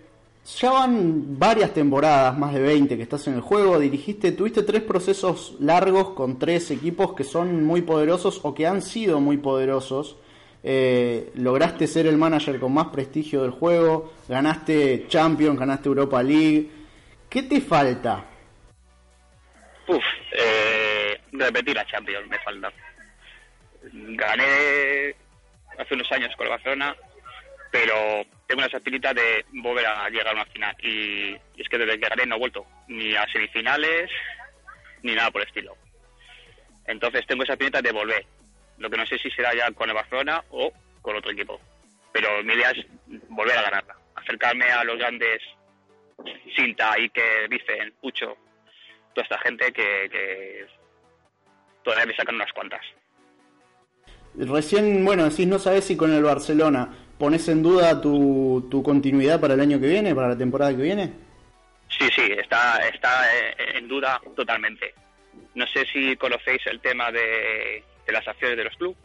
Ya 0.59 0.71
van 0.71 1.39
varias 1.39 1.75
temporadas, 1.75 2.39
más 2.39 2.55
de 2.55 2.63
20 2.63 2.97
que 2.97 3.03
estás 3.03 3.27
en 3.27 3.35
el 3.35 3.43
juego, 3.43 3.79
dirigiste, 3.79 4.33
tuviste 4.33 4.63
tres 4.63 4.81
procesos 4.81 5.57
largos 5.61 6.15
con 6.15 6.39
tres 6.39 6.71
equipos 6.71 7.13
que 7.13 7.25
son 7.25 7.63
muy 7.63 7.83
poderosos 7.83 8.41
o 8.43 8.55
que 8.55 8.67
han 8.67 8.81
sido 8.81 9.21
muy 9.21 9.37
poderosos. 9.37 10.17
Eh, 10.63 11.31
lograste 11.35 11.87
ser 11.87 12.07
el 12.07 12.17
manager 12.17 12.59
con 12.59 12.73
más 12.73 12.87
prestigio 12.87 13.43
del 13.43 13.51
juego, 13.51 14.15
ganaste 14.31 15.09
Champions, 15.09 15.59
ganaste 15.59 15.91
Europa 15.91 16.23
League. 16.23 16.71
¿Qué 17.29 17.43
te 17.43 17.61
falta? 17.61 18.25
Uf, 19.89 20.05
eh, 20.33 21.21
repetir 21.33 21.77
la 21.77 21.85
Champions 21.85 22.27
me 22.31 22.39
falta. 22.39 22.73
Gané 23.93 25.15
hace 25.79 25.95
unos 25.95 26.11
años 26.13 26.35
con 26.35 26.47
el 26.47 26.53
Barcelona, 26.53 26.97
pero 27.71 28.25
tengo 28.47 28.61
una 28.61 28.67
espinita 28.67 29.15
de 29.15 29.45
volver 29.53 29.87
a 29.87 30.09
llegar 30.09 30.29
a 30.29 30.33
una 30.33 30.45
final. 30.47 30.77
Y, 30.83 31.31
y 31.31 31.63
es 31.63 31.69
que 31.69 31.79
desde 31.79 31.99
que 31.99 32.09
gané 32.09 32.27
no 32.27 32.37
he 32.37 32.39
vuelto 32.39 32.67
ni 32.89 33.15
a 33.15 33.27
semifinales 33.29 34.11
ni 35.03 35.15
nada 35.15 35.31
por 35.31 35.43
el 35.43 35.49
estilo. 35.49 35.77
Entonces 36.87 37.27
tengo 37.27 37.45
esa 37.45 37.53
espinita 37.53 37.81
de 37.81 37.93
volver. 37.93 38.27
Lo 38.79 38.91
que 38.91 38.97
no 38.97 39.07
sé 39.07 39.19
si 39.19 39.31
será 39.31 39.55
ya 39.55 39.71
con 39.73 39.89
el 39.89 39.95
Barcelona 39.95 40.43
o 40.51 40.73
con 41.01 41.17
otro 41.17 41.31
equipo. 41.31 41.61
Pero 42.13 42.43
mi 42.43 42.55
idea 42.55 42.71
es 42.71 42.87
volver 43.29 43.57
a 43.59 43.63
ganarla. 43.63 43.97
Acercarme 44.17 44.65
a 44.71 44.85
los 44.85 44.99
grandes 44.99 45.41
Sinta, 46.55 46.93
Iker, 46.93 47.49
Vicen, 47.49 47.93
Pucho, 48.01 48.37
toda 49.15 49.25
esta 49.25 49.39
gente 49.39 49.73
que, 49.73 50.09
que 50.11 50.67
todavía 51.83 52.07
me 52.07 52.17
sacan 52.17 52.37
unas 52.37 52.53
cuantas. 52.53 52.81
Recién, 54.37 55.05
bueno, 55.05 55.29
decís, 55.29 55.47
no 55.47 55.59
sabes 55.59 55.85
si 55.85 55.97
con 55.97 56.13
el 56.13 56.23
Barcelona 56.23 57.04
pones 57.19 57.49
en 57.49 57.63
duda 57.63 58.01
tu, 58.01 58.67
tu 58.71 58.83
continuidad 58.83 59.41
para 59.41 59.55
el 59.55 59.61
año 59.61 59.81
que 59.81 59.87
viene, 59.87 60.15
para 60.15 60.29
la 60.29 60.39
temporada 60.39 60.75
que 60.75 60.83
viene. 60.83 61.13
Sí, 61.89 62.09
sí, 62.15 62.23
está, 62.37 62.79
está 62.89 63.35
eh, 63.35 63.55
en 63.77 63.89
duda 63.89 64.21
totalmente. 64.35 64.95
No 65.55 65.67
sé 65.67 65.85
si 65.93 66.17
conocéis 66.17 66.67
el 66.67 66.81
tema 66.81 67.13
de, 67.13 67.83
de 68.07 68.13
las 68.13 68.27
acciones 68.27 68.57
de 68.57 68.65
los 68.65 68.77
clubes. 68.77 68.97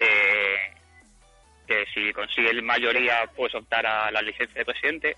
Eh, 0.00 0.78
que 1.66 1.84
si 1.92 2.12
consigue 2.12 2.62
mayoría 2.62 3.28
puedes 3.36 3.54
optar 3.54 3.84
a 3.86 4.10
la 4.10 4.22
licencia 4.22 4.58
de 4.58 4.64
presidente. 4.64 5.16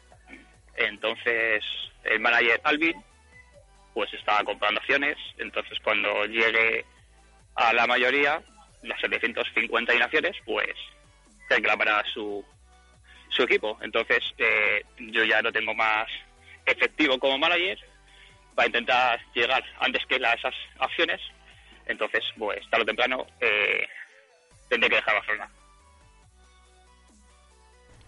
Entonces 0.77 1.63
el 2.05 2.19
manager 2.21 2.61
Alvin 2.65 2.97
pues 3.95 4.13
está 4.15 4.43
comprando 4.45 4.81
acciones. 4.81 5.17
Entonces 5.39 5.79
cuando 5.85 6.25
llegue 6.27 6.85
a 7.55 7.73
la 7.73 7.87
mayoría, 7.87 8.43
las 8.83 9.01
750 9.01 9.93
acciones, 9.93 10.37
pues 10.45 10.75
reclamará 11.57 12.03
su, 12.13 12.45
su 13.29 13.43
equipo. 13.43 13.79
Entonces 13.83 14.19
eh, 14.39 14.85
yo 14.99 15.25
ya 15.25 15.43
no 15.43 15.53
tengo 15.53 15.75
más 15.75 16.07
efectivo 16.67 17.19
como 17.19 17.39
manager 17.39 17.79
para 18.55 18.67
intentar 18.67 19.21
llegar 19.35 19.63
antes 19.81 20.05
que 20.07 20.19
las 20.19 20.37
esas 20.37 20.55
acciones. 20.79 21.21
Entonces, 21.87 22.23
pues 22.39 22.59
tarde 22.71 22.85
o 22.85 22.87
temprano 22.87 23.27
eh, 23.41 23.87
tendré 24.69 24.89
que 24.89 24.97
dejar 24.97 25.15
Barcelona. 25.15 25.51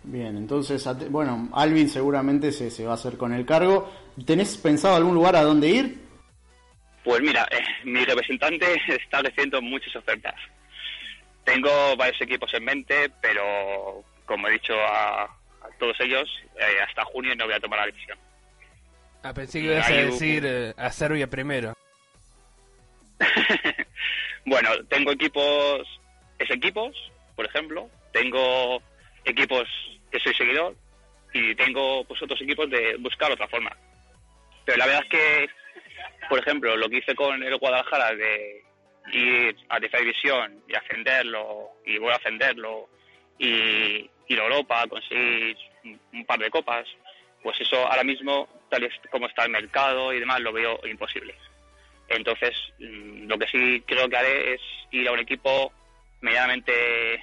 Bien, 0.05 0.37
entonces, 0.37 0.85
bueno, 1.11 1.49
Alvin 1.53 1.89
seguramente 1.89 2.51
se, 2.51 2.71
se 2.71 2.85
va 2.85 2.93
a 2.93 2.95
hacer 2.95 3.17
con 3.17 3.33
el 3.33 3.47
cargo. 3.47 3.93
¿Tenés 4.27 4.57
pensado 4.57 4.97
algún 4.97 5.15
lugar 5.15 5.37
a 5.37 5.43
dónde 5.43 5.69
ir? 5.69 6.03
Pues 7.05 7.21
mira, 7.21 7.47
eh, 7.51 7.63
mi 7.85 8.05
representante 8.05 8.67
está 8.89 9.21
recibiendo 9.21 9.61
muchas 9.63 9.95
ofertas. 9.97 10.35
Tengo 11.45 11.97
varios 11.97 12.21
equipos 12.21 12.53
en 12.55 12.65
mente, 12.65 13.11
pero 13.21 14.05
como 14.27 14.49
he 14.49 14.53
dicho 14.53 14.75
a, 14.75 15.25
a 15.25 15.69
todos 15.79 15.99
ellos, 16.01 16.29
eh, 16.57 16.81
hasta 16.87 17.05
junio 17.05 17.35
no 17.35 17.47
voy 17.47 17.55
a 17.55 17.61
tomar 17.61 17.81
la 17.81 17.87
decisión. 17.87 18.19
Ah, 19.23 19.33
pensé 19.33 19.61
que 19.61 19.67
ibas 19.67 19.91
a 19.91 19.95
decir 19.95 20.45
eh, 20.47 20.75
a 20.77 20.91
Serbia 20.91 21.29
primero. 21.29 21.75
Bueno, 24.45 24.71
tengo 24.89 25.13
equipos, 25.13 25.87
es 26.39 26.51
equipos, 26.51 26.97
por 27.37 27.47
ejemplo, 27.47 27.89
tengo 28.13 28.83
equipos 29.25 29.69
que 30.11 30.19
soy 30.19 30.35
seguidor 30.35 30.75
y 31.33 31.55
tengo 31.55 32.05
pues 32.05 32.21
otros 32.23 32.41
equipos 32.43 32.69
de 32.69 32.97
buscar 32.99 33.31
otra 33.31 33.47
forma. 33.49 33.71
Pero 34.65 34.79
la 34.79 34.87
verdad 34.87 35.03
es 35.05 35.11
que, 35.11 35.49
por 36.29 36.41
ejemplo, 36.41 36.77
lo 36.77 36.89
que 36.89 36.99
hice 36.99 37.15
con 37.15 37.43
el 37.43 37.57
Guadalajara 37.57 38.15
de 38.17 38.65
ir 39.13 39.57
a 39.69 39.81
tercera 39.81 40.03
división 40.03 40.63
y 40.69 40.75
ascenderlo 40.75 41.71
y 41.85 41.99
volver 41.99 42.15
a 42.15 42.19
ascenderlo 42.19 42.89
y 43.39 44.11
ir 44.29 44.41
a 44.41 44.45
Europa, 44.45 44.87
conseguir 44.89 45.57
un, 45.85 46.01
un 46.13 46.25
par 46.25 46.39
de 46.39 46.51
copas, 46.51 46.87
pues 47.43 47.61
eso 47.61 47.77
ahora 47.87 48.05
mismo, 48.05 48.49
tal 48.71 48.85
y 48.85 49.09
como 49.11 49.27
está 49.27 49.45
el 49.45 49.51
mercado 49.51 50.13
y 50.13 50.21
demás, 50.21 50.41
lo 50.41 50.53
veo 50.53 50.79
imposible. 50.87 51.35
Entonces, 52.09 52.53
mm, 52.79 53.27
lo 53.27 53.39
que 53.39 53.47
sí 53.49 53.83
creo 53.87 54.09
que 54.09 54.17
haré 54.17 54.55
es 54.55 54.61
ir 54.91 55.09
a 55.09 55.13
un 55.13 55.19
equipo 55.19 55.73
medianamente 56.21 57.21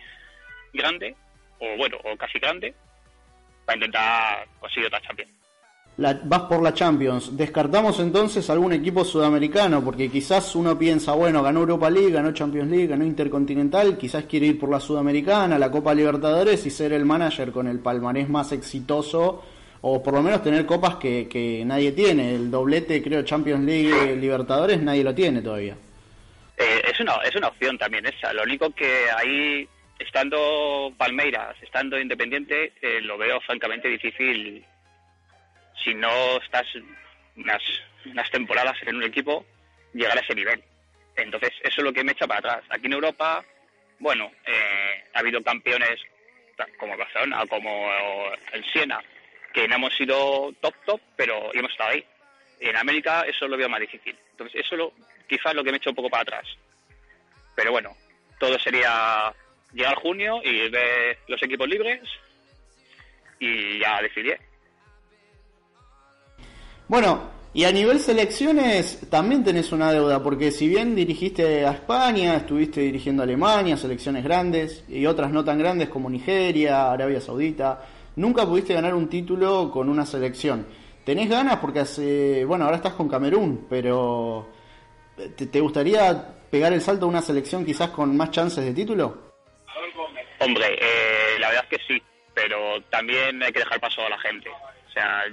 grande, 0.74 1.16
o 1.60 1.78
bueno, 1.78 1.98
o 2.04 2.18
casi 2.18 2.40
grande, 2.40 2.74
para 3.66 3.78
intentar 3.78 4.48
conseguir 4.60 4.88
otra 4.88 5.02
Champions. 5.02 5.39
La- 6.00 6.20
vas 6.24 6.44
por 6.44 6.62
la 6.62 6.74
Champions. 6.74 7.36
Descartamos 7.36 8.00
entonces 8.00 8.50
algún 8.50 8.72
equipo 8.72 9.04
sudamericano, 9.04 9.84
porque 9.84 10.10
quizás 10.10 10.56
uno 10.56 10.78
piensa, 10.80 11.12
bueno, 11.14 11.44
ganó 11.44 11.60
Europa 11.60 11.90
League, 11.90 12.12
ganó 12.12 12.32
Champions 12.34 12.70
League, 12.70 12.88
ganó 12.88 13.04
Intercontinental, 13.06 13.98
quizás 13.98 14.24
quiere 14.24 14.48
ir 14.48 14.60
por 14.60 14.70
la 14.70 14.80
Sudamericana, 14.80 15.60
la 15.60 15.70
Copa 15.70 15.94
Libertadores 15.94 16.66
y 16.66 16.70
ser 16.70 16.94
el 16.94 17.04
manager 17.06 17.52
con 17.52 17.68
el 17.68 17.80
palmarés 17.80 18.30
más 18.30 18.52
exitoso, 18.54 19.44
o 19.82 20.02
por 20.02 20.14
lo 20.14 20.22
menos 20.22 20.42
tener 20.42 20.66
copas 20.66 20.96
que, 20.96 21.28
que 21.28 21.64
nadie 21.66 21.92
tiene. 21.92 22.34
El 22.34 22.50
doblete, 22.50 23.04
creo, 23.04 23.24
Champions 23.24 23.66
League, 23.66 24.16
Libertadores, 24.16 24.82
nadie 24.82 25.04
lo 25.04 25.14
tiene 25.14 25.42
todavía. 25.42 25.76
Eh, 26.58 26.82
es, 26.92 27.00
una, 27.02 27.16
es 27.28 27.36
una 27.36 27.48
opción 27.50 27.78
también 27.78 28.06
esa. 28.06 28.32
Lo 28.34 28.44
único 28.44 28.70
que 28.72 29.06
ahí, 29.18 29.68
estando 30.00 30.94
Palmeiras, 30.98 31.56
estando 31.62 32.00
Independiente, 32.00 32.74
eh, 32.82 33.02
lo 33.02 33.18
veo 33.18 33.40
francamente 33.42 33.88
difícil 33.90 34.64
si 35.84 35.94
no 35.94 36.38
estás 36.38 36.68
unas, 37.36 37.62
unas 38.06 38.30
temporadas 38.32 38.78
en 38.86 38.96
un 38.96 39.04
equipo, 39.04 39.46
llegar 39.94 40.18
a 40.18 40.22
ese 40.22 40.36
nivel. 40.36 40.64
Entonces, 41.16 41.52
eso 41.64 41.82
es 41.82 41.84
lo 41.84 41.94
que 41.94 42.04
me 42.04 42.14
echa 42.14 42.28
para 42.28 42.40
atrás. 42.40 42.66
Aquí 42.70 42.88
en 42.88 42.94
Europa, 42.94 43.44
bueno, 44.00 44.32
eh, 44.46 45.04
ha 45.14 45.20
habido 45.20 45.44
campeones 45.44 46.00
como 46.78 46.98
Barcelona, 46.98 47.46
como 47.48 47.90
el 48.52 48.66
Siena, 48.72 49.02
que 49.54 49.68
no 49.68 49.76
hemos 49.76 49.96
sido 49.96 50.54
top 50.62 50.76
top, 50.86 51.02
pero 51.16 51.54
hemos 51.54 51.72
estado 51.72 51.92
ahí. 51.92 52.06
En 52.60 52.76
América 52.76 53.24
eso 53.26 53.48
lo 53.48 53.58
veo 53.58 53.70
más 53.70 53.80
difícil. 53.80 54.16
Entonces, 54.32 54.62
eso 54.66 54.76
lo, 54.76 54.94
quizás 55.28 55.54
lo 55.54 55.64
que 55.64 55.72
me 55.72 55.78
echa 55.78 55.90
un 55.90 55.96
poco 55.96 56.10
para 56.10 56.24
atrás. 56.24 56.46
Pero 57.56 57.72
bueno, 57.72 57.96
todo 58.40 58.58
sería 58.60 59.34
llegar 59.74 59.96
junio 59.96 60.42
y 60.44 60.70
ver 60.70 61.20
los 61.28 61.42
equipos 61.44 61.68
libres 61.68 62.02
y 63.40 63.80
ya 63.80 64.02
decidiré. 64.02 64.40
Bueno, 66.90 67.22
y 67.54 67.66
a 67.66 67.72
nivel 67.72 68.00
selecciones 68.00 69.08
también 69.12 69.44
tenés 69.44 69.72
una 69.72 69.92
deuda, 69.92 70.24
porque 70.24 70.50
si 70.50 70.68
bien 70.68 70.96
dirigiste 70.96 71.64
a 71.64 71.72
España, 71.72 72.36
estuviste 72.36 72.82
dirigiendo 72.82 73.22
a 73.22 73.26
Alemania, 73.26 73.78
selecciones 73.78 74.24
grandes 74.24 74.84
y 74.90 75.06
otras 75.06 75.32
no 75.32 75.46
tan 75.46 75.60
grandes 75.60 75.90
como 75.90 76.10
Nigeria, 76.10 76.92
Arabia 76.92 77.22
Saudita, 77.22 77.86
nunca 78.16 78.44
pudiste 78.44 78.74
ganar 78.74 78.96
un 78.96 79.08
título 79.08 79.70
con 79.70 79.88
una 79.88 80.04
selección. 80.04 80.66
¿Tenés 81.06 81.30
ganas? 81.30 81.58
Porque 81.58 81.82
hace, 81.82 82.44
bueno, 82.46 82.66
ahora 82.66 82.78
estás 82.78 82.94
con 82.94 83.08
Camerún, 83.08 83.68
pero 83.70 84.50
¿te, 85.36 85.60
gustaría 85.60 86.40
pegar 86.50 86.74
el 86.74 86.82
salto 86.82 87.06
a 87.06 87.10
una 87.10 87.22
selección 87.22 87.64
quizás 87.64 87.92
con 87.92 88.18
más 88.18 88.32
chances 88.32 88.66
de 88.66 88.74
título? 88.74 89.30
Hombre, 90.40 90.74
eh, 90.74 91.38
la 91.40 91.50
verdad 91.50 91.66
es 91.70 91.78
que 91.78 91.86
sí, 91.88 92.02
pero 92.34 92.82
también 92.90 93.44
hay 93.44 93.52
que 93.52 93.60
dejar 93.60 93.80
paso 93.80 94.02
a 94.02 94.10
la 94.10 94.18
gente. 94.18 94.50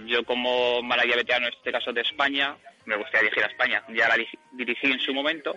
Yo 0.07 0.25
como 0.25 0.83
manager 0.83 1.17
veterano, 1.17 1.47
en 1.49 1.55
este 1.55 1.73
caso 1.73 1.93
de 1.93 2.01
España, 2.03 2.57
me 2.85 2.97
gustaría 2.97 3.23
dirigir 3.23 3.45
a 3.45 3.49
España. 3.49 3.83
Ya 3.89 4.09
la 4.09 4.17
di- 4.17 4.29
dirigí 4.53 4.87
en 4.91 5.01
su 5.01 5.13
momento, 5.15 5.57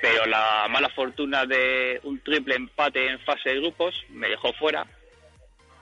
pero 0.00 0.26
la 0.26 0.66
mala 0.68 0.88
fortuna 0.90 1.46
de 1.46 2.00
un 2.02 2.20
triple 2.20 2.54
empate 2.56 3.08
en 3.08 3.20
fase 3.20 3.50
de 3.50 3.60
grupos 3.60 3.94
me 4.10 4.28
dejó 4.28 4.52
fuera. 4.52 4.86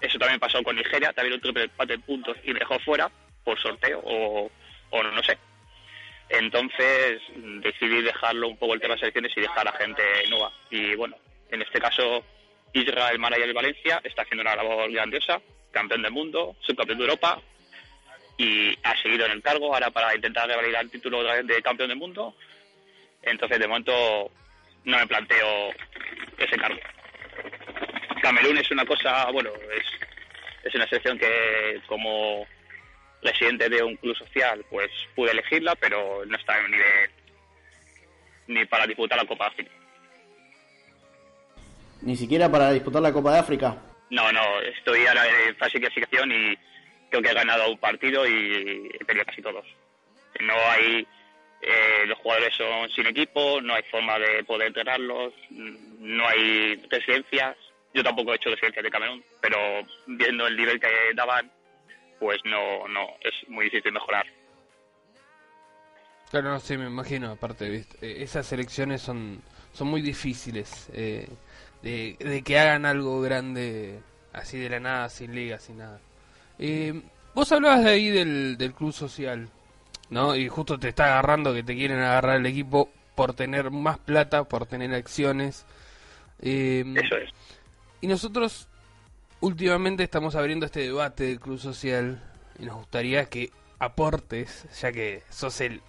Eso 0.01 0.19
también 0.19 0.41
pasó 0.41 0.63
con 0.63 0.77
Nigeria, 0.77 1.13
también 1.13 1.35
un 1.35 1.41
triple 1.41 1.65
empate 1.65 1.95
en 1.95 2.03
puntos 2.03 2.37
y 2.45 2.53
me 2.53 2.59
dejó 2.61 2.79
fuera 2.81 3.11
por 3.45 3.59
sorteo 3.61 4.01
o, 4.05 4.51
no 5.03 5.23
sé. 5.23 5.39
Entonces 6.29 7.21
decidí 7.61 8.03
dejarlo 8.03 8.49
un 8.49 8.57
poco 8.57 8.75
el 8.75 8.81
tema 8.81 8.95
de 8.95 9.01
selecciones 9.01 9.33
y 9.37 9.41
dejar 9.41 9.69
a 9.69 9.73
gente 9.73 10.03
nueva. 10.31 10.53
Y 10.71 10.95
bueno, 10.95 11.17
en 11.51 11.63
este 11.63 11.81
caso, 11.81 12.25
Isra, 12.73 13.11
el 13.11 13.19
manager 13.19 13.53
Valencia, 13.53 14.01
está 14.03 14.23
haciendo 14.23 14.43
una 14.43 14.57
labor 14.57 14.91
grandiosa, 14.91 15.41
campeón 15.73 16.03
del 16.03 16.13
mundo, 16.13 16.57
subcampeón 16.61 16.99
de 16.99 17.05
Europa 17.05 17.41
y 18.39 18.77
ha 18.83 18.97
seguido 19.03 19.27
en 19.27 19.33
el 19.33 19.43
cargo 19.43 19.75
ahora 19.75 19.91
para 19.91 20.15
intentar 20.15 20.49
revalidar 20.49 20.85
el 20.85 20.91
título 20.91 21.23
de 21.23 21.63
campeón 21.63 21.89
del 21.89 21.99
mundo. 21.99 22.35
Entonces, 23.23 23.59
de 23.59 23.67
momento, 23.67 24.31
no 24.85 24.99
me 24.99 25.07
planteo 25.07 25.71
ese 26.39 26.57
cargo. 26.57 26.81
Camerún 28.23 28.59
es 28.59 28.71
una 28.71 28.87
cosa, 28.87 29.31
bueno, 29.31 29.51
es 29.77 29.85
es 30.65 30.75
una 30.75 30.87
selección 30.89 31.19
que 31.19 31.81
como 31.87 32.47
residente 33.23 33.69
de 33.69 33.83
un 33.83 33.97
club 33.97 34.17
social, 34.17 34.65
pues 34.71 34.91
pude 35.15 35.33
elegirla, 35.33 35.75
pero 35.77 36.25
no 36.25 36.37
está 36.37 36.59
en 36.59 36.65
un 36.67 36.71
nivel 36.71 37.11
ni 38.49 38.65
para 38.67 38.87
disputar 38.87 39.19
la 39.19 39.27
Copa 39.27 39.45
de 39.45 39.51
África. 39.51 39.71
Ni 42.03 42.17
siquiera 42.17 42.51
para 42.51 42.73
disputar 42.73 43.01
la 43.01 43.13
Copa 43.13 43.33
de 43.33 43.39
África. 43.39 43.77
No, 44.13 44.31
no, 44.31 44.61
estoy 44.61 45.07
ahora 45.07 45.25
en 45.27 45.57
fase 45.57 45.79
de 45.79 45.87
clasificación 45.87 46.31
y 46.31 46.55
creo 47.09 47.23
que 47.23 47.31
he 47.31 47.35
ganado 47.35 47.71
un 47.71 47.79
partido 47.79 48.27
y 48.27 48.91
he 48.93 49.05
perdido 49.07 49.25
casi 49.25 49.41
todos. 49.41 49.65
No 50.39 50.53
hay, 50.69 51.07
eh, 51.63 52.05
los 52.07 52.19
jugadores 52.19 52.55
son 52.55 52.91
sin 52.91 53.07
equipo, 53.07 53.59
no 53.63 53.73
hay 53.75 53.83
forma 53.91 54.19
de 54.19 54.45
poder 54.45 54.69
entrenarlos, 54.69 55.33
no 55.49 56.29
hay 56.29 56.75
residencias. 56.91 57.57
Yo 57.95 58.05
tampoco 58.05 58.33
he 58.33 58.37
hecho 58.37 58.51
residencias 58.51 58.85
de 58.85 58.91
Camerún, 58.91 59.25
pero 59.41 59.57
viendo 60.07 60.47
el 60.47 60.59
nivel 60.59 60.79
que 60.79 60.89
daban, 61.15 61.51
pues 62.21 62.39
no, 62.45 62.87
no, 62.89 63.17
es 63.23 63.33
muy 63.49 63.65
difícil 63.65 63.93
mejorar. 63.93 64.27
Claro, 66.31 66.51
no, 66.51 66.61
sí, 66.61 66.77
me 66.77 66.85
imagino. 66.85 67.31
Aparte, 67.31 67.67
¿viste? 67.71 68.07
Eh, 68.07 68.23
esas 68.23 68.53
elecciones 68.53 69.01
son, 69.01 69.41
son 69.73 69.89
muy 69.89 70.03
difíciles. 70.03 70.91
eh, 70.93 71.27
de, 71.83 72.17
de 72.19 72.43
que 72.43 72.59
hagan 72.59 72.87
algo 72.87 73.21
grande 73.21 74.01
así 74.33 74.59
de 74.59 74.71
la 74.71 74.81
nada, 74.81 75.09
sin 75.09 75.35
liga, 75.35 75.59
sin 75.59 75.79
nada. 75.79 76.01
Eh, 76.59 77.03
vos 77.35 77.51
hablabas 77.53 77.85
de 77.85 77.91
ahí 77.91 78.09
del, 78.11 78.57
del 78.57 78.73
club 78.75 78.93
social, 78.93 79.49
¿no? 80.11 80.37
Y 80.37 80.49
justo 80.49 80.79
te 80.79 80.89
está 80.89 81.07
agarrando 81.07 81.53
que 81.53 81.63
te 81.63 81.75
quieren 81.75 81.99
agarrar 81.99 82.37
el 82.41 82.47
equipo 82.47 82.91
por 83.15 83.35
tener 83.35 83.71
más 83.71 83.99
plata, 83.99 84.45
por 84.45 84.67
tener 84.67 84.95
acciones. 84.95 85.67
Eh, 86.41 86.85
Eso 86.97 87.17
es. 87.17 87.31
y 88.01 88.07
nosotros 88.07 88.69
últimamente 89.41 90.03
estamos 90.03 90.35
abriendo 90.35 90.67
este 90.67 90.81
debate 90.81 91.25
del 91.25 91.41
Club 91.41 91.59
Social 91.59 92.23
y 92.59 92.65
nos 92.65 92.77
gustaría 92.77 93.27
que 93.27 93.51
aportes, 93.79 94.67
ya 94.81 94.93
que 94.93 95.23
sos 95.31 95.61
el 95.61 95.83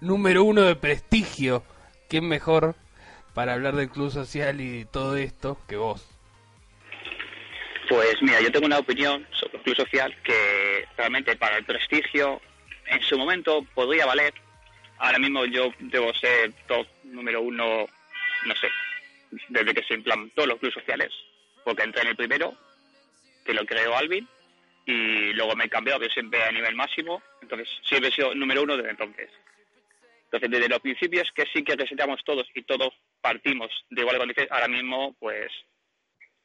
número 0.00 0.44
uno 0.44 0.62
de 0.62 0.76
prestigio, 0.76 1.62
¿quién 2.08 2.28
mejor 2.28 2.76
para 3.36 3.52
hablar 3.52 3.74
del 3.74 3.90
Club 3.90 4.10
Social 4.10 4.62
y 4.62 4.86
todo 4.86 5.14
esto 5.14 5.60
que 5.68 5.76
vos? 5.76 6.08
Pues 7.86 8.16
mira, 8.22 8.40
yo 8.40 8.50
tengo 8.50 8.64
una 8.64 8.78
opinión 8.78 9.26
sobre 9.30 9.58
el 9.58 9.62
club 9.62 9.76
social 9.76 10.16
que 10.24 10.88
realmente 10.96 11.36
para 11.36 11.58
el 11.58 11.64
prestigio 11.66 12.40
en 12.86 13.02
su 13.02 13.18
momento 13.18 13.62
podría 13.74 14.06
valer. 14.06 14.32
Ahora 14.96 15.18
mismo 15.18 15.44
yo 15.44 15.70
debo 15.80 16.14
ser 16.14 16.50
top 16.66 16.86
número 17.04 17.42
uno, 17.42 17.86
no 18.46 18.54
sé, 18.56 18.70
desde 19.50 19.74
que 19.74 19.82
se 19.82 19.94
implementó 19.94 20.46
los 20.46 20.58
clubes 20.58 20.74
sociales, 20.74 21.12
porque 21.62 21.82
entré 21.82 22.02
en 22.02 22.08
el 22.08 22.16
primero, 22.16 22.56
que 23.44 23.52
lo 23.52 23.66
creó 23.66 23.98
Alvin, 23.98 24.26
y 24.86 25.34
luego 25.34 25.54
me 25.54 25.64
he 25.64 25.68
cambiado, 25.68 26.00
pero 26.00 26.10
siempre 26.10 26.42
a 26.42 26.52
nivel 26.52 26.74
máximo, 26.74 27.22
entonces 27.42 27.68
siempre 27.86 28.08
he 28.08 28.12
sido 28.12 28.34
número 28.34 28.62
uno 28.62 28.78
desde 28.78 28.92
entonces. 28.92 29.28
Entonces, 30.26 30.50
desde 30.50 30.68
los 30.68 30.80
principios 30.80 31.30
que 31.32 31.44
sí 31.52 31.62
que 31.62 31.76
resetamos 31.76 32.22
todos 32.24 32.46
y 32.54 32.62
todos 32.62 32.92
partimos 33.20 33.70
de 33.90 34.02
igual 34.02 34.18
condiciones, 34.18 34.50
ahora 34.50 34.68
mismo, 34.68 35.14
pues 35.20 35.50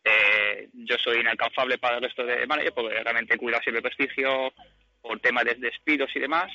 eh, 0.03 0.69
yo 0.73 0.97
soy 0.97 1.19
inalcanzable 1.19 1.77
para 1.79 1.95
el 1.97 2.03
resto 2.03 2.23
de 2.23 2.45
managers 2.45 2.75
porque 2.75 3.03
realmente 3.03 3.37
cuido 3.37 3.59
siempre 3.61 3.81
prestigio 3.81 4.53
por 5.01 5.19
temas 5.19 5.45
de 5.45 5.55
despidos 5.55 6.09
y 6.15 6.19
demás. 6.19 6.51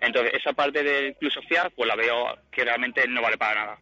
Entonces, 0.00 0.34
esa 0.34 0.52
parte 0.52 0.82
del 0.84 1.16
club 1.16 1.32
social, 1.32 1.72
pues 1.74 1.88
la 1.88 1.96
veo 1.96 2.38
que 2.52 2.64
realmente 2.64 3.06
no 3.08 3.22
vale 3.22 3.38
para 3.38 3.64
nada. 3.64 3.78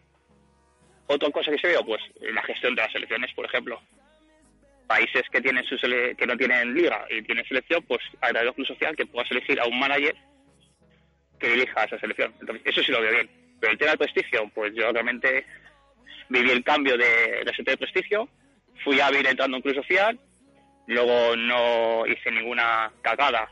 Otra 1.07 1.31
cosa 1.31 1.51
que 1.51 1.59
se 1.59 1.69
veo, 1.69 1.85
pues 1.85 2.01
la 2.21 2.43
gestión 2.45 2.75
de 2.75 2.83
las 2.83 2.93
selecciones, 2.93 3.33
por 3.35 3.45
ejemplo. 3.45 3.81
Países 4.87 5.23
que 5.31 5.41
tienen 5.41 5.65
su 5.65 5.77
que 5.77 6.27
no 6.27 6.37
tienen 6.37 6.75
liga 6.75 7.07
y 7.11 7.23
tienen 7.23 7.45
selección, 7.47 7.83
pues 7.83 8.01
a 8.21 8.29
través 8.29 8.45
del 8.45 8.55
club 8.55 8.67
social 8.67 8.97
que 8.97 9.07
puedas 9.07 9.31
elegir 9.31 9.61
a 9.61 9.67
un 9.67 9.79
manager 9.79 10.15
que 11.45 11.81
a 11.81 11.85
esa 11.85 11.99
selección. 11.99 12.33
Entonces, 12.41 12.63
eso 12.67 12.83
sí 12.83 12.93
lo 12.93 13.01
veo 13.01 13.13
bien. 13.13 13.31
Pero 13.61 13.73
el 13.73 13.79
tema 13.79 13.91
del 13.91 13.99
prestigio, 13.99 14.51
pues 14.55 14.75
yo 14.75 14.93
realmente 14.93 15.45
viví 16.29 16.51
el 16.51 16.65
cambio 16.65 16.97
de 16.97 17.43
reseteo 17.45 17.73
de 17.73 17.79
prestigio, 17.79 18.29
fui 18.83 19.01
hábil 19.01 19.27
entrando 19.27 19.57
en 19.57 19.63
club 19.63 19.75
social, 19.77 20.19
luego 20.87 21.37
no 21.37 22.07
hice 22.07 22.31
ninguna 22.31 22.91
cagada 23.03 23.49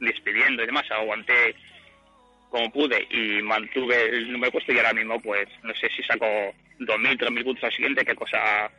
despidiendo 0.00 0.62
y 0.62 0.66
demás, 0.66 0.90
aguanté 0.90 1.54
como 2.50 2.70
pude 2.72 3.06
y 3.10 3.42
mantuve 3.42 4.08
el 4.08 4.32
número 4.32 4.52
puesto 4.52 4.72
y 4.72 4.78
ahora 4.78 4.94
mismo 4.94 5.20
pues 5.20 5.48
no 5.62 5.74
sé 5.74 5.88
si 5.94 6.02
saco 6.02 6.26
2.000, 6.78 7.18
3.000 7.18 7.44
puntos 7.44 7.64
al 7.64 7.72
siguiente, 7.72 8.04
qué 8.04 8.14
cosa, 8.14 8.70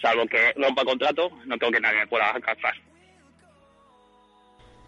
salvo 0.00 0.26
que 0.26 0.52
rompa 0.56 0.84
contrato, 0.84 1.30
no 1.46 1.56
creo 1.56 1.70
que 1.70 1.80
nadie 1.80 2.00
me 2.00 2.06
pueda 2.06 2.30
alcanzar. 2.30 2.74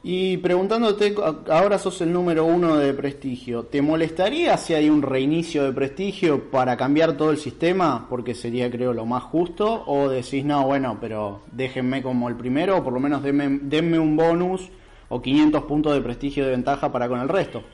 Y 0.03 0.37
preguntándote, 0.37 1.15
ahora 1.51 1.77
sos 1.79 2.01
el 2.03 2.13
número 2.13 2.45
uno 2.45 2.77
de 2.77 2.95
prestigio, 2.95 3.65
¿te 3.65 3.83
molestaría 3.83 4.57
si 4.57 4.75
hay 4.75 4.89
un 4.89 5.03
reinicio 5.03 5.65
de 5.65 5.73
prestigio 5.73 6.51
para 6.51 6.77
cambiar 6.77 7.17
todo 7.17 7.33
el 7.33 7.37
sistema? 7.37 8.07
Porque 8.09 8.35
sería 8.35 8.71
creo 8.71 8.93
lo 8.93 9.07
más 9.07 9.25
justo, 9.25 9.85
o 9.87 10.09
decís, 10.09 10.45
no, 10.45 10.65
bueno, 10.65 10.99
pero 11.01 11.43
déjenme 11.51 12.01
como 12.01 12.29
el 12.29 12.37
primero, 12.37 12.77
o 12.77 12.85
por 12.85 12.93
lo 12.93 13.01
menos 13.01 13.25
denme, 13.25 13.59
denme 13.63 13.99
un 13.99 14.17
bonus 14.17 14.71
o 15.09 15.21
500 15.21 15.65
puntos 15.65 15.95
de 15.95 16.01
prestigio 16.01 16.45
de 16.45 16.53
ventaja 16.53 16.93
para 16.93 17.09
con 17.09 17.21
el 17.21 17.29
resto. 17.29 17.65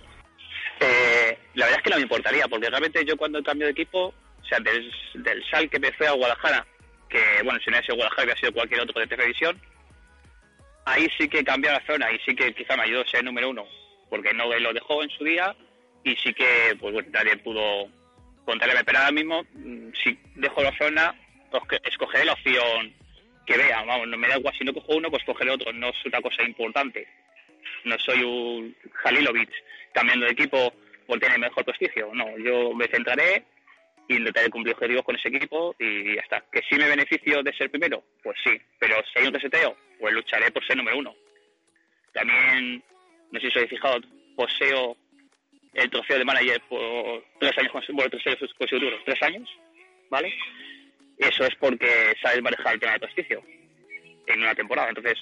Eh, 0.81 1.39
la 1.55 1.67
verdad 1.67 1.81
es 1.81 1.85
que 1.85 1.91
no 1.91 1.97
me 1.97 2.03
importaría, 2.03 2.49
porque 2.49 2.71
realmente 2.71 3.05
yo 3.05 3.19
cuando 3.19 3.43
cambio 3.43 3.67
de 3.67 3.73
equipo, 3.73 4.07
o 4.07 4.47
sea, 4.49 4.59
del, 4.61 4.91
del 5.23 5.45
SAL 5.51 5.69
que 5.69 5.79
me 5.79 5.93
fue 5.93 6.07
a 6.07 6.13
Guadalajara, 6.13 6.67
que 7.09 7.21
bueno, 7.45 7.59
si 7.63 7.71
no 7.71 7.77
hubiera 7.77 7.87
sido 7.87 7.97
Guadalajara, 7.97 8.25
hubiera 8.25 8.41
sido 8.41 8.53
cualquier 8.53 8.81
otro 8.81 9.01
de 9.01 9.07
televisión, 9.09 9.61
ahí 10.85 11.09
sí 11.19 11.29
que 11.29 11.45
cambié 11.45 11.71
la 11.71 11.85
zona 11.87 12.11
y 12.13 12.19
sí 12.21 12.35
que 12.35 12.53
quizá 12.55 12.77
me 12.77 12.85
ayudó 12.85 13.03
a 13.03 13.09
ser 13.09 13.25
número 13.25 13.51
uno, 13.51 13.67
porque 14.09 14.33
no 14.33 14.47
lo 14.47 14.73
dejó 14.73 15.03
en 15.03 15.11
su 15.11 15.25
día 15.25 15.55
y 16.03 16.15
sí 16.17 16.33
que, 16.35 16.77
pues 16.79 16.93
bueno, 16.93 17.09
nadie 17.13 17.37
pudo 17.39 17.89
contarle, 18.45 18.85
pero 18.85 18.99
ahora 18.99 19.13
mismo, 19.13 19.43
mm, 19.55 19.91
si 20.03 20.19
dejo 20.37 20.63
la 20.63 20.77
zona, 20.77 21.15
pues 21.51 21.81
escogeré 21.85 22.25
la 22.27 22.35
opción 22.35 22.93
que 23.47 23.57
vea, 23.57 23.83
vamos, 23.85 24.09
no 24.09 24.17
me 24.17 24.29
da 24.29 24.39
igual, 24.39 24.55
si 24.57 24.65
no 24.65 24.75
cojo 24.75 24.97
uno, 24.97 25.11
pues 25.11 25.25
cogeré 25.25 25.51
otro, 25.51 25.73
no 25.73 25.89
es 25.89 26.07
una 26.07 26.21
cosa 26.21 26.43
importante. 26.43 27.07
No 27.85 27.99
soy 27.99 28.23
un 28.23 28.77
Halilovic 29.05 29.51
cambiando 29.93 30.27
de 30.27 30.33
equipo 30.33 30.73
por 31.07 31.19
tener 31.19 31.39
mejor 31.39 31.65
prestigio, 31.65 32.11
no, 32.15 32.27
yo 32.39 32.75
me 32.75 32.89
centraré 32.89 33.45
y 34.09 34.17
intentaré 34.17 34.51
cumplir 34.51 34.75
objetivos 34.75 35.05
con 35.05 35.17
ese 35.17 35.29
equipo 35.29 35.75
y 35.79 36.15
ya 36.15 36.21
está. 36.21 36.45
¿Que 36.53 36.61
sí 36.69 36.77
me 36.77 36.89
beneficio 36.89 37.43
de 37.43 37.53
ser 37.55 37.71
primero? 37.71 38.03
Pues 38.23 38.37
sí, 38.45 38.51
pero 38.79 38.97
si 39.13 39.19
hay 39.19 39.27
un 39.27 39.35
reseteo, 39.35 39.77
pues 39.99 40.15
lucharé 40.15 40.51
por 40.51 40.65
ser 40.67 40.77
número 40.77 40.99
uno. 40.99 41.15
También, 42.13 42.83
no 43.31 43.41
sé 43.41 43.47
si 43.47 43.47
os 43.49 43.57
habéis 43.57 43.71
fijado, 43.71 44.01
poseo 44.37 44.97
el 45.73 45.91
trofeo 45.91 46.19
de 46.19 46.25
manager 46.25 46.61
por 46.69 47.25
tres 47.41 47.59
años, 47.59 47.73
bueno, 47.89 48.11
tres 48.11 48.27
años 48.27 48.55
consecutivos, 48.57 49.05
tres 49.05 49.23
años, 49.23 49.49
¿vale? 50.11 50.33
Eso 51.19 51.45
es 51.45 51.55
porque 51.57 52.15
sabes 52.23 52.43
manejar 52.43 52.75
el 52.75 52.81
tema 52.81 52.93
de 52.93 53.01
prestigio 53.01 53.43
en 54.27 54.41
una 54.41 54.55
temporada. 54.55 54.89
Entonces, 54.89 55.19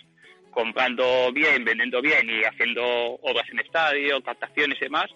comprando 0.50 1.32
bien, 1.32 1.64
vendiendo 1.64 2.02
bien 2.02 2.28
y 2.28 2.44
haciendo 2.44 2.84
obras 3.22 3.48
en 3.50 3.60
estadio, 3.60 4.22
captaciones 4.22 4.76
y 4.78 4.84
demás, 4.84 5.06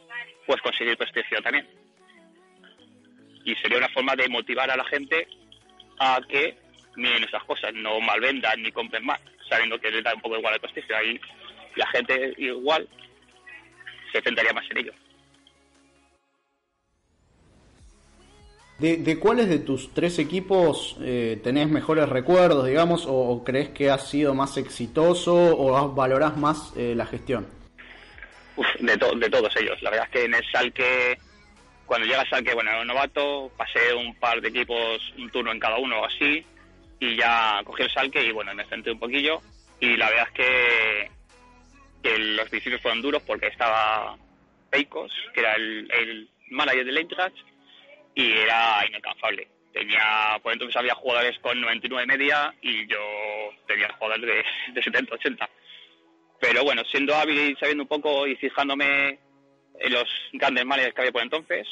pues 0.46 0.62
conseguir 0.62 0.96
prestigio 0.96 1.42
también 1.42 1.66
y 3.46 3.54
sería 3.54 3.78
una 3.78 3.88
forma 3.88 4.14
de 4.14 4.28
motivar 4.28 4.70
a 4.70 4.76
la 4.76 4.84
gente 4.84 5.26
a 5.98 6.20
que 6.28 6.58
miren 6.96 7.24
esas 7.24 7.42
cosas, 7.44 7.72
no 7.72 7.98
malvendan 8.00 8.62
ni 8.62 8.70
compren 8.72 9.04
más, 9.06 9.20
sabiendo 9.48 9.80
que 9.80 9.90
les 9.90 10.04
da 10.04 10.14
un 10.14 10.20
poco 10.20 10.36
igual 10.36 10.54
el 10.54 10.60
prestigio. 10.60 10.96
Ahí 10.96 11.18
la 11.76 11.86
gente 11.88 12.34
igual 12.36 12.86
se 14.12 14.20
centraría 14.20 14.52
más 14.52 14.64
en 14.70 14.78
ello. 14.78 14.92
¿De, 18.78 18.98
de 18.98 19.18
cuáles 19.18 19.48
de 19.48 19.58
tus 19.58 19.94
tres 19.94 20.18
equipos 20.18 20.96
eh, 21.00 21.40
tenés 21.42 21.68
mejores 21.68 22.08
recuerdos, 22.10 22.66
digamos, 22.66 23.06
o, 23.06 23.12
o 23.14 23.44
crees 23.44 23.70
que 23.70 23.88
has 23.90 24.10
sido 24.10 24.34
más 24.34 24.58
exitoso 24.58 25.34
o 25.34 25.94
valorás 25.94 26.36
más 26.36 26.74
eh, 26.76 26.94
la 26.94 27.06
gestión? 27.06 27.46
Uf, 28.56 28.66
de, 28.80 28.96
to- 28.98 29.14
de 29.14 29.30
todos 29.30 29.54
ellos. 29.56 29.80
La 29.82 29.90
verdad 29.90 30.06
es 30.06 30.12
que 30.12 30.24
en 30.26 30.34
el 30.34 30.44
Salque, 30.52 31.18
cuando 31.86 32.06
llega 32.06 32.28
Salque, 32.28 32.54
bueno, 32.54 32.70
era 32.70 32.80
un 32.80 32.86
novato, 32.86 33.50
pasé 33.56 33.94
un 33.94 34.14
par 34.16 34.40
de 34.40 34.48
equipos, 34.48 35.00
un 35.16 35.30
turno 35.30 35.52
en 35.52 35.60
cada 35.60 35.78
uno 35.78 36.00
o 36.00 36.04
así, 36.04 36.44
y 37.00 37.16
ya 37.16 37.60
cogí 37.64 37.82
el 37.82 37.92
Salque 37.92 38.24
y 38.24 38.32
bueno, 38.32 38.54
me 38.54 38.66
centré 38.66 38.92
un 38.92 38.98
poquillo. 38.98 39.40
Y 39.80 39.96
la 39.96 40.08
verdad 40.08 40.28
es 40.28 40.34
que, 40.34 41.10
que 42.02 42.18
los 42.18 42.48
principios 42.48 42.82
fueron 42.82 43.02
duros 43.02 43.22
porque 43.26 43.46
estaba 43.46 44.16
Peicos, 44.70 45.12
que 45.32 45.40
era 45.40 45.54
el, 45.54 45.88
el 45.92 46.28
manager 46.50 46.84
del 46.84 46.98
Eintracht, 46.98 47.36
y 48.14 48.32
era 48.32 48.84
inalcanzable. 48.88 49.48
Tenía, 49.72 50.38
por 50.42 50.52
entonces 50.52 50.76
había 50.76 50.94
jugadores 50.94 51.38
con 51.40 51.60
99 51.60 52.04
y 52.04 52.06
media 52.06 52.54
y 52.62 52.86
yo 52.86 52.98
tenía 53.66 53.92
jugadores 53.92 54.26
de, 54.26 54.72
de 54.72 54.82
70, 54.82 55.14
80 55.14 55.50
pero 56.40 56.64
bueno, 56.64 56.82
siendo 56.84 57.14
hábil 57.14 57.50
y 57.50 57.56
sabiendo 57.56 57.84
un 57.84 57.88
poco 57.88 58.26
y 58.26 58.36
fijándome 58.36 59.18
los 59.88 60.08
grandes 60.32 60.64
males 60.64 60.92
que 60.94 61.00
había 61.00 61.12
por 61.12 61.22
entonces, 61.22 61.66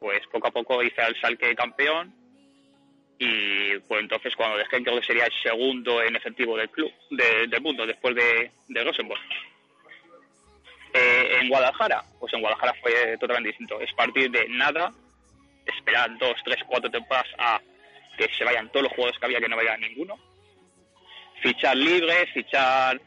pues 0.00 0.20
poco 0.30 0.48
a 0.48 0.52
poco 0.52 0.82
hice 0.82 1.00
al 1.02 1.18
Salque 1.20 1.54
campeón 1.54 2.14
y 3.18 3.76
pues 3.80 4.00
entonces 4.00 4.34
cuando 4.36 4.56
dejé 4.58 4.82
creo 4.82 5.00
que 5.00 5.06
sería 5.06 5.24
el 5.26 5.32
segundo 5.42 6.02
en 6.02 6.14
efectivo 6.16 6.56
del 6.56 6.70
club, 6.70 6.92
de- 7.10 7.46
del 7.48 7.60
mundo, 7.60 7.84
después 7.86 8.14
de, 8.14 8.50
de 8.68 8.84
Rosenborg. 8.84 9.20
Eh, 10.94 11.38
en 11.40 11.48
Guadalajara, 11.48 12.02
pues 12.18 12.32
en 12.32 12.40
Guadalajara 12.40 12.74
fue 12.80 13.16
totalmente 13.18 13.48
distinto. 13.48 13.80
Es 13.80 13.92
partir 13.94 14.30
de 14.30 14.48
nada, 14.48 14.92
esperar 15.66 16.16
dos, 16.18 16.34
tres, 16.44 16.58
cuatro 16.66 16.90
temporadas 16.90 17.28
a 17.38 17.60
que 18.16 18.26
se 18.36 18.44
vayan 18.44 18.68
todos 18.70 18.84
los 18.84 18.92
jugadores 18.92 19.18
que 19.18 19.26
había, 19.26 19.40
que 19.40 19.48
no 19.48 19.56
vaya 19.56 19.76
ninguno. 19.76 20.18
Fichar 21.42 21.76
libres, 21.76 22.30
fichar, 22.32 23.00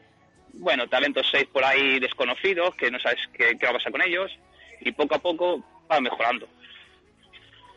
bueno, 0.54 0.88
talentos 0.88 1.26
seis 1.30 1.46
por 1.52 1.64
ahí 1.64 1.98
desconocidos, 1.98 2.74
que 2.76 2.90
no 2.90 2.98
sabes 3.00 3.20
qué, 3.32 3.56
qué 3.58 3.66
va 3.66 3.70
a 3.70 3.74
pasar 3.74 3.92
con 3.92 4.02
ellos, 4.02 4.30
y 4.80 4.92
poco 4.92 5.14
a 5.14 5.18
poco 5.18 5.64
va 5.90 6.00
mejorando. 6.00 6.48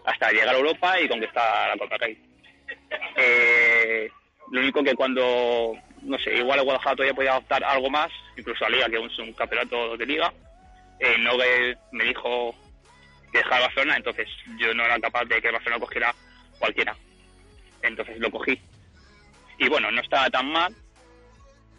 Hasta 0.06 0.32
llegar 0.32 0.56
a 0.56 0.58
Europa 0.58 1.00
y 1.00 1.08
conquistar 1.08 1.70
la 1.70 1.78
Copa 1.78 1.98
Rey. 1.98 2.18
Eh, 3.18 4.10
lo 4.52 4.60
único 4.60 4.84
que 4.84 4.94
cuando, 4.96 5.74
no 6.02 6.20
sé, 6.20 6.36
igual 6.36 6.60
el 6.60 6.66
Guadalajara 6.66 6.96
todavía 6.96 7.16
podía 7.16 7.38
optar 7.38 7.64
a 7.64 7.72
algo 7.72 7.90
más, 7.90 8.12
incluso 8.38 8.66
a 8.66 8.70
Liga, 8.70 8.90
que 8.90 8.98
es 8.98 9.20
un 9.20 9.34
campeonato 9.34 9.98
de 9.98 10.06
Liga, 10.06 10.32
eh, 11.00 11.18
Nogel 11.20 11.78
me 11.92 12.06
dijo 12.06 12.56
que 13.32 13.40
dejara 13.40 13.62
Barcelona, 13.62 13.98
entonces 13.98 14.30
yo 14.58 14.74
no 14.74 14.86
era 14.86 15.00
capaz 15.00 15.26
de 15.26 15.42
que 15.42 15.52
Barcelona 15.52 15.80
cogiera 15.80 16.16
cualquiera. 16.60 16.96
Entonces 17.82 18.18
lo 18.20 18.32
cogí. 18.32 18.60
Y 19.58 19.70
bueno, 19.70 19.92
no 19.92 20.02
estaba 20.02 20.30
tan 20.30 20.52
mal, 20.52 20.74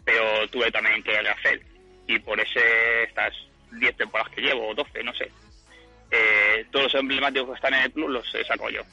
pero 0.07 0.47
tuve 0.47 0.71
también 0.71 1.03
que 1.03 1.17
hacer. 1.17 1.61
Y 2.07 2.17
por 2.19 2.39
ese, 2.39 3.03
estas 3.03 3.33
10 3.73 3.97
temporadas 3.97 4.33
que 4.33 4.41
llevo, 4.41 4.69
o 4.69 4.73
12, 4.73 5.03
no 5.03 5.13
sé, 5.13 5.29
eh, 6.09 6.65
todos 6.71 6.85
los 6.85 7.01
emblemáticos 7.01 7.49
que 7.49 7.55
están 7.55 7.73
en 7.73 7.83
el 7.83 7.91
club 7.91 8.09
los 8.11 8.33
he 8.33 8.41
yo. 8.71 8.83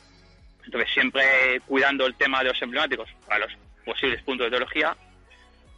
Entonces, 0.64 0.92
siempre 0.92 1.60
cuidando 1.68 2.04
el 2.06 2.16
tema 2.16 2.40
de 2.40 2.48
los 2.48 2.60
emblemáticos 2.60 3.08
para 3.28 3.46
los 3.46 3.56
posibles 3.84 4.20
puntos 4.24 4.46
de 4.46 4.50
teología, 4.50 4.96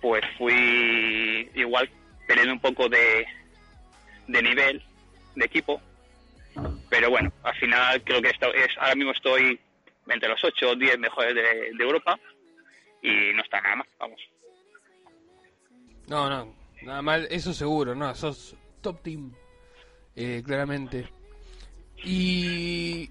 pues 0.01 0.25
fui 0.39 1.51
igual 1.55 1.91
teniendo 2.27 2.55
un 2.55 2.61
poco 2.61 2.89
de, 2.89 3.27
de 4.29 4.43
nivel 4.43 4.83
de 5.35 5.45
equipo. 5.45 5.83
Pero 6.89 7.11
bueno, 7.11 7.31
al 7.43 7.55
final 7.57 8.03
creo 8.05 8.23
que 8.23 8.31
esto 8.31 8.55
es, 8.55 8.69
ahora 8.79 8.95
mismo 8.95 9.13
estoy 9.13 9.61
entre 10.09 10.31
los 10.31 10.43
8 10.43 10.71
o 10.71 10.75
10 10.77 10.99
mejores 10.99 11.35
de 11.35 11.85
Europa 11.85 12.19
y 13.03 13.35
no 13.35 13.43
está 13.43 13.61
nada 13.61 13.77
más, 13.77 13.89
vamos. 13.99 14.21
No, 16.09 16.29
no, 16.31 16.55
nada 16.83 17.03
mal, 17.03 17.27
eso 17.31 17.53
seguro, 17.53 17.95
no, 17.95 18.15
sos 18.15 18.55
top 18.81 19.03
team, 19.03 19.33
eh, 20.15 20.43
claramente. 20.45 21.09
¿Y 22.05 23.11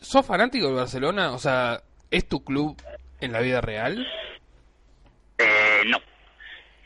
sos 0.00 0.24
fanático 0.24 0.66
del 0.66 0.76
Barcelona? 0.76 1.32
O 1.32 1.38
sea, 1.38 1.82
¿es 2.10 2.28
tu 2.28 2.44
club 2.44 2.80
en 3.20 3.32
la 3.32 3.40
vida 3.40 3.60
real? 3.60 4.06
Eh, 5.38 5.82
no, 5.86 5.98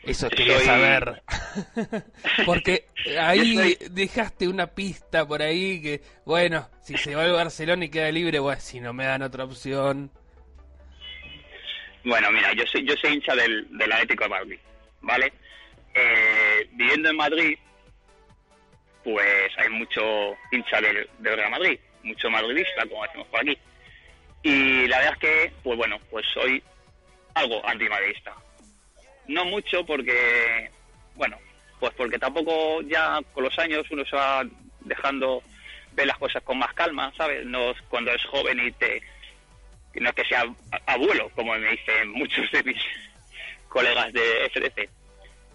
Eso 0.03 0.29
quería 0.29 0.57
Soy- 0.57 0.65
saber. 0.65 1.21
Porque 2.45 2.87
ahí 3.19 3.55
soy- 3.55 3.77
dejaste 3.91 4.47
una 4.47 4.67
pista 4.67 5.27
por 5.27 5.41
ahí 5.41 5.81
que, 5.81 6.01
bueno, 6.25 6.67
si 6.81 6.97
se 6.97 7.13
va 7.15 7.23
al 7.23 7.33
Barcelona 7.33 7.85
y 7.85 7.89
queda 7.89 8.11
libre, 8.11 8.39
bueno, 8.39 8.59
si 8.61 8.79
no 8.79 8.91
me 8.93 9.05
dan 9.05 9.21
otra 9.21 9.43
opción. 9.43 10.09
Bueno, 12.03 12.31
mira, 12.31 12.53
yo 12.53 12.63
soy, 12.71 12.85
yo 12.87 12.93
soy 13.01 13.13
hincha 13.13 13.35
del, 13.35 13.67
del 13.77 13.91
Atlético 13.91 14.23
de 14.25 14.29
Madrid, 14.29 14.59
¿vale? 15.05 15.31
Eh, 15.93 16.67
viviendo 16.71 17.09
en 17.09 17.15
Madrid, 17.15 17.57
pues 19.03 19.51
hay 19.57 19.69
mucho 19.69 20.35
hincha 20.51 20.81
del, 20.81 21.07
Real 21.19 21.51
Madrid, 21.51 21.79
mucho 22.03 22.29
madridista, 22.29 22.85
como 22.89 23.03
decimos 23.03 23.27
por 23.27 23.39
aquí. 23.39 23.57
Y 24.43 24.87
la 24.87 24.97
verdad 24.97 25.13
es 25.13 25.19
que, 25.19 25.51
pues 25.63 25.77
bueno, 25.77 25.97
pues 26.09 26.25
soy 26.33 26.61
algo 27.35 27.65
antimadridista. 27.67 28.33
No 29.27 29.45
mucho 29.45 29.85
porque, 29.85 30.69
bueno, 31.15 31.37
pues 31.79 31.93
porque 31.95 32.19
tampoco 32.19 32.81
ya 32.81 33.19
con 33.33 33.43
los 33.43 33.57
años 33.59 33.85
uno 33.91 34.05
se 34.05 34.15
va 34.15 34.43
dejando 34.81 35.41
ver 35.93 36.07
las 36.07 36.17
cosas 36.17 36.43
con 36.43 36.59
más 36.59 36.73
calma, 36.73 37.11
¿sabes? 37.15 37.45
No 37.45 37.71
es 37.71 37.81
cuando 37.83 38.11
eres 38.11 38.25
joven 38.25 38.59
y 38.59 38.71
te, 38.73 39.01
no 39.95 40.09
es 40.09 40.15
que 40.15 40.25
sea 40.25 40.43
abuelo, 40.85 41.29
como 41.35 41.55
me 41.55 41.71
dicen 41.71 42.11
muchos 42.11 42.51
de 42.51 42.63
mis 42.63 42.81
colegas 43.75 44.13
de 44.13 44.49
FDC, 44.53 44.89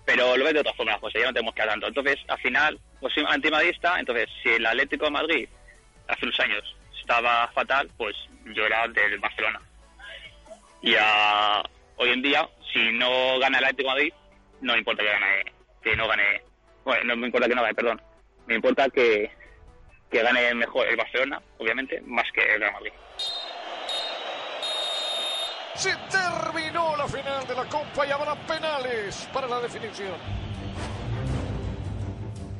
pero 0.05 0.37
lo 0.37 0.45
ves 0.45 0.53
de 0.53 0.61
otra 0.61 0.75
forma 0.75 1.01
cosas, 1.01 1.23
ya 1.23 1.29
no 1.29 1.33
tenemos 1.33 1.55
que 1.55 1.63
hablar 1.63 1.81
tanto. 1.81 1.87
Entonces, 1.89 2.19
al 2.29 2.39
final, 2.39 2.79
pues 3.01 3.15
soy 3.15 3.25
antimadrista, 3.27 3.99
entonces, 3.99 4.29
si 4.43 4.51
el 4.51 4.67
Atlético 4.67 5.07
de 5.07 5.11
Madrid 5.11 5.49
hace 6.07 6.27
unos 6.27 6.39
años 6.41 6.77
estaba 7.01 7.49
fatal, 7.55 7.91
pues 7.97 8.15
yo 8.55 8.67
era 8.67 8.87
del 8.89 9.19
Barcelona. 9.19 9.63
Y 10.83 10.95
ah, 11.01 11.63
hoy 11.97 12.11
en 12.11 12.21
día, 12.21 12.47
si 12.71 12.93
no 12.93 13.39
gana 13.39 13.57
el 13.57 13.65
Atlético 13.65 13.89
de 13.89 13.95
Madrid, 13.95 14.13
no 14.61 14.73
me 14.75 14.79
importa 14.81 15.03
que 15.03 15.09
gane, 15.09 15.53
que 15.83 15.97
no 15.97 16.07
gane, 16.07 16.43
bueno, 16.85 17.05
no 17.05 17.17
me 17.17 17.27
importa 17.27 17.49
que 17.49 17.55
no 17.55 17.63
gane, 17.63 17.75
perdón, 17.75 18.03
me 18.47 18.55
importa 18.57 18.91
que, 18.91 19.31
que 20.11 20.23
gane 20.23 20.55
mejor 20.55 20.87
el 20.87 20.97
Barcelona, 20.97 21.41
obviamente, 21.57 22.03
más 22.03 22.31
que 22.33 22.43
el 22.43 22.61
Real 22.61 22.75
Madrid. 22.75 22.93
Se 25.75 25.91
terminó 26.11 26.97
la 26.97 27.07
final 27.07 27.47
de 27.47 27.55
la 27.55 27.65
Copa 27.67 28.07
y 28.07 28.11
habrá 28.11 28.35
penales 28.47 29.29
para 29.33 29.47
la 29.47 29.61
definición. 29.61 30.13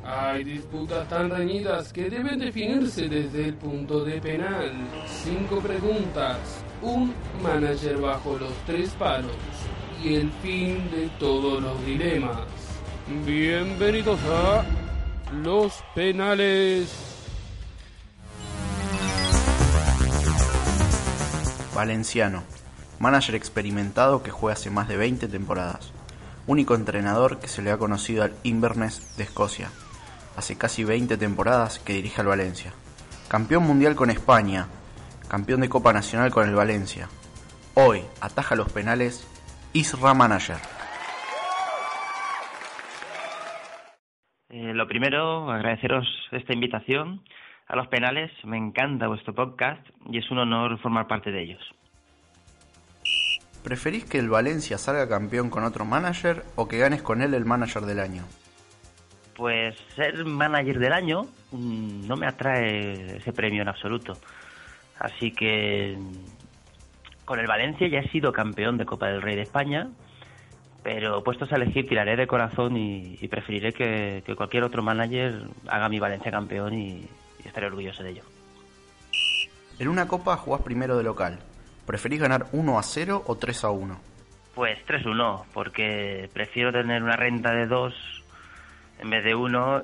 Hay 0.05 0.43
disputas 0.45 1.09
tan 1.09 1.31
reñidas 1.31 1.93
que 1.93 2.09
deben 2.09 2.39
definirse 2.39 3.09
desde 3.09 3.47
el 3.47 3.55
punto 3.55 4.05
de 4.05 4.21
penal. 4.21 4.73
Cinco 5.07 5.61
preguntas, 5.61 6.39
un 6.83 7.15
manager 7.43 7.99
bajo 7.99 8.39
los 8.39 8.53
tres 8.67 8.91
palos 8.91 9.37
y 10.03 10.17
el 10.17 10.31
fin 10.43 10.91
de 10.91 11.09
todos 11.19 11.63
los 11.63 11.85
dilemas. 11.85 12.39
Bienvenidos 13.25 14.19
a 14.29 14.65
los 15.33 15.85
penales. 15.95 16.91
Valenciano, 21.75 22.43
manager 23.01 23.35
experimentado 23.35 24.23
que 24.23 24.31
juega 24.31 24.53
hace 24.53 24.71
más 24.71 24.87
de 24.87 24.99
20 24.99 25.27
temporadas. 25.27 25.93
Único 26.47 26.75
entrenador 26.75 27.41
que 27.41 27.49
se 27.49 27.63
le 27.63 27.73
ha 27.73 27.79
conocido 27.79 28.23
al 28.23 28.35
Inverness 28.45 29.17
de 29.17 29.25
Escocia. 29.25 29.71
Hace 30.37 30.59
casi 30.59 30.85
20 30.85 31.17
temporadas 31.17 31.79
que 31.79 31.95
dirige 31.95 32.21
al 32.21 32.27
Valencia. 32.27 32.73
Campeón 33.29 33.65
mundial 33.65 33.97
con 33.97 34.11
España. 34.11 34.69
Campeón 35.29 35.63
de 35.63 35.71
Copa 35.71 35.93
Nacional 35.95 36.31
con 36.31 36.47
el 36.47 36.55
Valencia. 36.55 37.09
Hoy 37.75 38.03
ataja 38.21 38.55
los 38.55 38.71
penales 38.71 39.27
Isra 39.73 40.13
Manager. 40.13 40.59
Eh, 44.51 44.75
lo 44.75 44.87
primero, 44.87 45.51
agradeceros 45.51 46.07
esta 46.33 46.53
invitación 46.53 47.23
a 47.67 47.77
los 47.77 47.87
penales. 47.87 48.31
Me 48.45 48.59
encanta 48.59 49.07
vuestro 49.07 49.35
podcast 49.35 49.89
y 50.11 50.19
es 50.19 50.31
un 50.31 50.39
honor 50.39 50.79
formar 50.81 51.07
parte 51.07 51.31
de 51.31 51.43
ellos. 51.45 51.80
¿Preferís 53.63 54.05
que 54.05 54.19
el 54.19 54.31
Valencia 54.31 54.79
salga 54.79 55.09
campeón 55.09 55.51
con 55.51 55.65
otro 55.65 55.85
manager 55.85 56.45
o 56.57 56.67
que 56.67 56.79
ganes 56.79 57.03
con 57.03 57.21
él 57.21 57.35
el 57.35 57.45
manager 57.45 57.83
del 57.83 58.01
año? 58.01 58.25
Pues 59.37 59.77
ser 59.95 60.25
manager 60.25 60.79
del 60.79 60.93
año 60.93 61.23
mm, 61.53 62.07
no 62.07 62.17
me 62.17 62.27
atrae 62.27 63.19
ese 63.19 63.33
premio 63.33 63.63
en 63.63 63.69
absoluto. 63.69 64.15
Así 64.99 65.33
que 65.33 65.97
con 67.25 67.39
el 67.39 67.47
Valencia 67.47 67.89
ya 67.89 68.01
he 68.01 68.09
sido 68.09 68.33
campeón 68.33 68.79
de 68.79 68.87
Copa 68.87 69.09
del 69.09 69.23
Rey 69.23 69.37
de 69.37 69.43
España, 69.43 69.89
pero 70.83 71.23
puestos 71.23 71.53
a 71.53 71.57
elegir 71.57 71.87
tiraré 71.87 72.17
de 72.17 72.27
corazón 72.27 72.77
y, 72.77 73.19
y 73.21 73.29
preferiré 73.29 73.73
que, 73.73 74.23
que 74.25 74.35
cualquier 74.35 74.65
otro 74.65 74.83
manager 74.83 75.43
haga 75.69 75.89
mi 75.89 75.99
Valencia 75.99 76.31
campeón 76.31 76.75
y, 76.75 77.07
y 77.45 77.47
estaré 77.47 77.67
orgulloso 77.67 78.03
de 78.03 78.11
ello. 78.11 78.23
En 79.79 79.89
una 79.89 80.09
copa 80.09 80.37
jugás 80.37 80.63
primero 80.63 80.97
de 80.97 81.05
local. 81.05 81.39
¿Preferís 81.91 82.21
ganar 82.21 82.47
1 82.53 82.79
a 82.79 82.83
0 82.85 83.25
o 83.27 83.35
3 83.35 83.65
a 83.65 83.71
1? 83.71 84.01
Pues 84.55 84.79
3-1, 84.87 85.43
porque 85.53 86.31
prefiero 86.33 86.71
tener 86.71 87.03
una 87.03 87.17
renta 87.17 87.51
de 87.51 87.67
2 87.67 88.25
en 89.01 89.11
vez 89.11 89.25
de 89.25 89.35
1, 89.35 89.83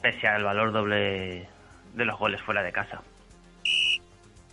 pese 0.00 0.28
al 0.28 0.44
valor 0.44 0.70
doble 0.70 1.48
de 1.92 2.04
los 2.04 2.16
goles 2.20 2.40
fuera 2.40 2.62
de 2.62 2.70
casa. 2.70 3.02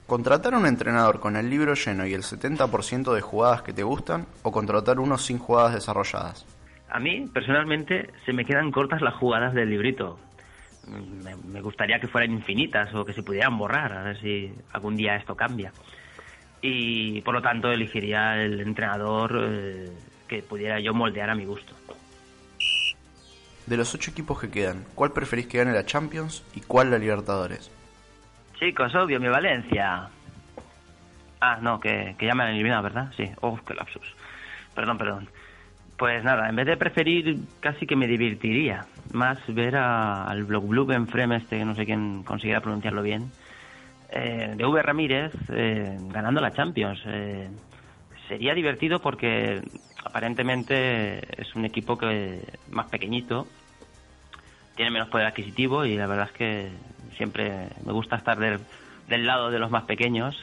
¿Contratar 0.07 0.55
a 0.55 0.57
un 0.57 0.65
entrenador 0.65 1.19
con 1.19 1.35
el 1.35 1.51
libro 1.51 1.75
lleno 1.75 2.07
y 2.07 2.15
el 2.15 2.23
70% 2.23 3.13
de 3.13 3.21
jugadas 3.21 3.61
que 3.61 3.73
te 3.73 3.83
gustan 3.83 4.25
o 4.41 4.51
contratar 4.51 4.99
uno 4.99 5.19
sin 5.19 5.37
jugadas 5.37 5.75
desarrolladas? 5.75 6.47
A 6.89 6.99
mí, 6.99 7.27
personalmente, 7.31 8.09
se 8.25 8.33
me 8.33 8.43
quedan 8.43 8.71
cortas 8.71 9.03
las 9.03 9.13
jugadas 9.13 9.53
del 9.53 9.69
librito. 9.69 10.17
Me, 10.87 11.35
me 11.35 11.61
gustaría 11.61 11.99
que 11.99 12.07
fueran 12.07 12.31
infinitas 12.31 12.91
o 12.95 13.05
que 13.05 13.13
se 13.13 13.21
pudieran 13.21 13.55
borrar, 13.55 13.93
a 13.93 14.01
ver 14.01 14.19
si 14.19 14.51
algún 14.73 14.95
día 14.95 15.15
esto 15.15 15.35
cambia. 15.35 15.71
Y 16.61 17.21
por 17.21 17.33
lo 17.33 17.41
tanto 17.41 17.71
elegiría 17.71 18.41
el 18.41 18.59
entrenador 18.61 19.39
eh, 19.49 19.91
que 20.27 20.43
pudiera 20.43 20.79
yo 20.79 20.93
moldear 20.93 21.29
a 21.29 21.35
mi 21.35 21.45
gusto. 21.45 21.73
De 23.65 23.77
los 23.77 23.93
8 23.95 24.11
equipos 24.11 24.39
que 24.39 24.49
quedan, 24.51 24.85
¿cuál 24.95 25.11
preferís 25.11 25.47
que 25.47 25.59
gane 25.59 25.71
la 25.71 25.85
Champions 25.85 26.43
y 26.55 26.61
cuál 26.61 26.91
la 26.91 26.97
Libertadores? 26.97 27.71
Chicos, 28.59 28.93
obvio, 28.95 29.19
mi 29.19 29.27
Valencia. 29.29 30.09
Ah, 31.39 31.57
no, 31.61 31.79
que, 31.79 32.15
que 32.19 32.27
ya 32.27 32.35
me 32.35 32.43
han 32.43 32.49
eliminado, 32.49 32.83
¿verdad? 32.83 33.11
Sí. 33.17 33.29
Oh, 33.41 33.57
qué 33.65 33.73
lapsus. 33.73 34.03
Perdón, 34.75 34.97
perdón. 34.97 35.29
Pues 35.97 36.23
nada, 36.23 36.49
en 36.49 36.55
vez 36.55 36.65
de 36.67 36.77
preferir, 36.77 37.37
casi 37.59 37.85
que 37.87 37.95
me 37.95 38.07
divertiría 38.07 38.85
más 39.13 39.37
ver 39.47 39.75
a- 39.75 40.25
al 40.25 40.43
Block 40.43 40.67
Blue 40.67 40.91
en 40.91 41.07
Frame, 41.07 41.37
este 41.37 41.57
que 41.59 41.65
no 41.65 41.75
sé 41.75 41.85
quién 41.85 42.23
consiguiera 42.23 42.61
pronunciarlo 42.61 43.01
bien, 43.03 43.31
eh, 44.11 44.53
de 44.55 44.65
V. 44.65 44.81
Ramírez 44.81 45.31
eh, 45.49 45.97
ganando 46.09 46.41
la 46.41 46.51
Champions. 46.51 47.01
Eh, 47.05 47.49
sería 48.27 48.53
divertido 48.53 48.99
porque 48.99 49.61
aparentemente 50.03 51.19
es 51.41 51.55
un 51.55 51.65
equipo 51.65 51.97
que 51.97 52.41
más 52.69 52.87
pequeñito, 52.87 53.47
tiene 54.75 54.91
menos 54.91 55.09
poder 55.09 55.27
adquisitivo 55.27 55.85
y 55.85 55.95
la 55.95 56.07
verdad 56.07 56.27
es 56.27 56.37
que 56.37 56.69
siempre 57.17 57.67
me 57.85 57.91
gusta 57.91 58.15
estar 58.15 58.39
del, 58.39 58.59
del 59.07 59.25
lado 59.25 59.51
de 59.51 59.59
los 59.59 59.69
más 59.69 59.83
pequeños 59.83 60.35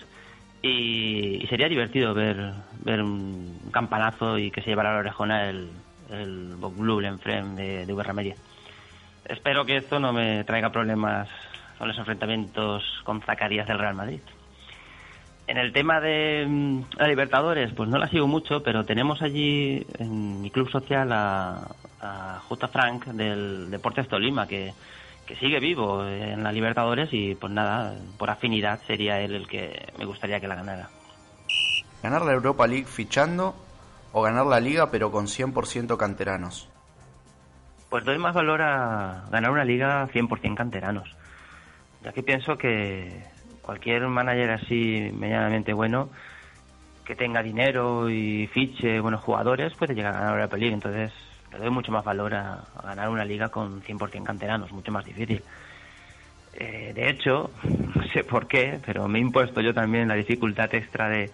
y, 0.62 1.42
y 1.42 1.46
sería 1.48 1.68
divertido 1.68 2.14
ver 2.14 2.52
ver 2.84 3.02
un 3.02 3.58
campanazo 3.72 4.38
y 4.38 4.50
que 4.50 4.60
se 4.62 4.70
llevara 4.70 4.90
a 4.90 4.92
la 4.94 4.98
orejona 5.00 5.48
el, 5.48 5.70
el 6.10 6.56
Bob 6.56 6.74
Blue 6.76 7.00
frame 7.18 7.54
de, 7.54 7.86
de. 7.86 8.36
Espero 9.24 9.64
que 9.66 9.76
esto 9.76 9.98
no 9.98 10.12
me 10.12 10.44
traiga 10.44 10.70
problemas 10.70 11.28
con 11.78 11.88
los 11.88 11.98
enfrentamientos 11.98 12.82
con 13.04 13.22
Zacarías 13.22 13.66
del 13.66 13.78
Real 13.78 13.94
Madrid. 13.94 14.20
En 15.46 15.56
el 15.56 15.72
tema 15.72 16.00
de 16.00 16.44
mm, 16.46 16.80
la 16.98 17.08
Libertadores, 17.08 17.72
pues 17.72 17.88
no 17.88 17.96
la 17.98 18.08
sigo 18.08 18.26
mucho, 18.26 18.62
pero 18.62 18.84
tenemos 18.84 19.22
allí 19.22 19.86
en 19.98 20.42
mi 20.42 20.50
club 20.50 20.70
social 20.70 21.10
a, 21.12 21.68
a 22.00 22.40
J. 22.48 22.68
Frank 22.68 23.06
del 23.06 23.70
Deportes 23.70 24.08
Tolima, 24.08 24.46
que, 24.46 24.74
que 25.26 25.36
sigue 25.36 25.60
vivo 25.60 26.06
en 26.06 26.42
la 26.42 26.52
Libertadores 26.52 27.08
y 27.12 27.34
pues 27.34 27.52
nada, 27.52 27.94
por 28.18 28.30
afinidad 28.30 28.80
sería 28.86 29.20
él 29.20 29.34
el 29.34 29.46
que 29.46 29.92
me 29.98 30.04
gustaría 30.04 30.40
que 30.40 30.48
la 30.48 30.54
ganara. 30.54 30.88
¿Ganar 32.02 32.22
la 32.22 32.32
Europa 32.32 32.66
League 32.66 32.86
fichando 32.86 33.54
o 34.12 34.22
ganar 34.22 34.46
la 34.46 34.60
liga 34.60 34.90
pero 34.90 35.10
con 35.10 35.26
100% 35.26 35.96
canteranos? 35.96 36.68
Pues 37.90 38.04
doy 38.04 38.18
más 38.18 38.34
valor 38.34 38.62
a 38.62 39.24
ganar 39.30 39.50
una 39.50 39.64
liga 39.64 40.06
100% 40.08 40.54
canteranos, 40.54 41.14
ya 42.02 42.12
que 42.12 42.22
pienso 42.22 42.56
que 42.56 43.22
cualquier 43.62 44.06
manager 44.08 44.50
así 44.50 45.10
medianamente 45.14 45.72
bueno 45.72 46.10
que 47.04 47.16
tenga 47.16 47.42
dinero 47.42 48.10
y 48.10 48.46
fiche 48.48 49.00
buenos 49.00 49.22
jugadores 49.22 49.74
puede 49.74 49.94
llegar 49.94 50.14
a 50.14 50.20
ganar 50.20 50.50
la 50.50 50.58
League, 50.58 50.74
entonces 50.74 51.12
le 51.52 51.58
doy 51.58 51.70
mucho 51.70 51.90
más 51.90 52.04
valor 52.04 52.34
a, 52.34 52.64
a 52.76 52.82
ganar 52.82 53.08
una 53.08 53.24
liga 53.24 53.48
con 53.48 53.82
100% 53.82 54.22
canteranos, 54.22 54.70
mucho 54.72 54.92
más 54.92 55.04
difícil. 55.04 55.42
Eh, 56.52 56.92
de 56.94 57.08
hecho, 57.08 57.50
no 57.94 58.02
sé 58.12 58.24
por 58.24 58.46
qué, 58.46 58.80
pero 58.84 59.08
me 59.08 59.18
he 59.18 59.22
impuesto 59.22 59.60
yo 59.60 59.72
también 59.72 60.08
la 60.08 60.14
dificultad 60.14 60.74
extra 60.74 61.08
de 61.08 61.30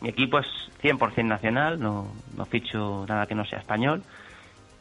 mi 0.00 0.08
equipo 0.08 0.38
es 0.38 0.46
100% 0.82 1.24
nacional, 1.24 1.78
no, 1.78 2.14
no 2.34 2.46
ficho 2.46 3.04
nada 3.06 3.26
que 3.26 3.34
no 3.34 3.44
sea 3.44 3.58
español. 3.58 4.02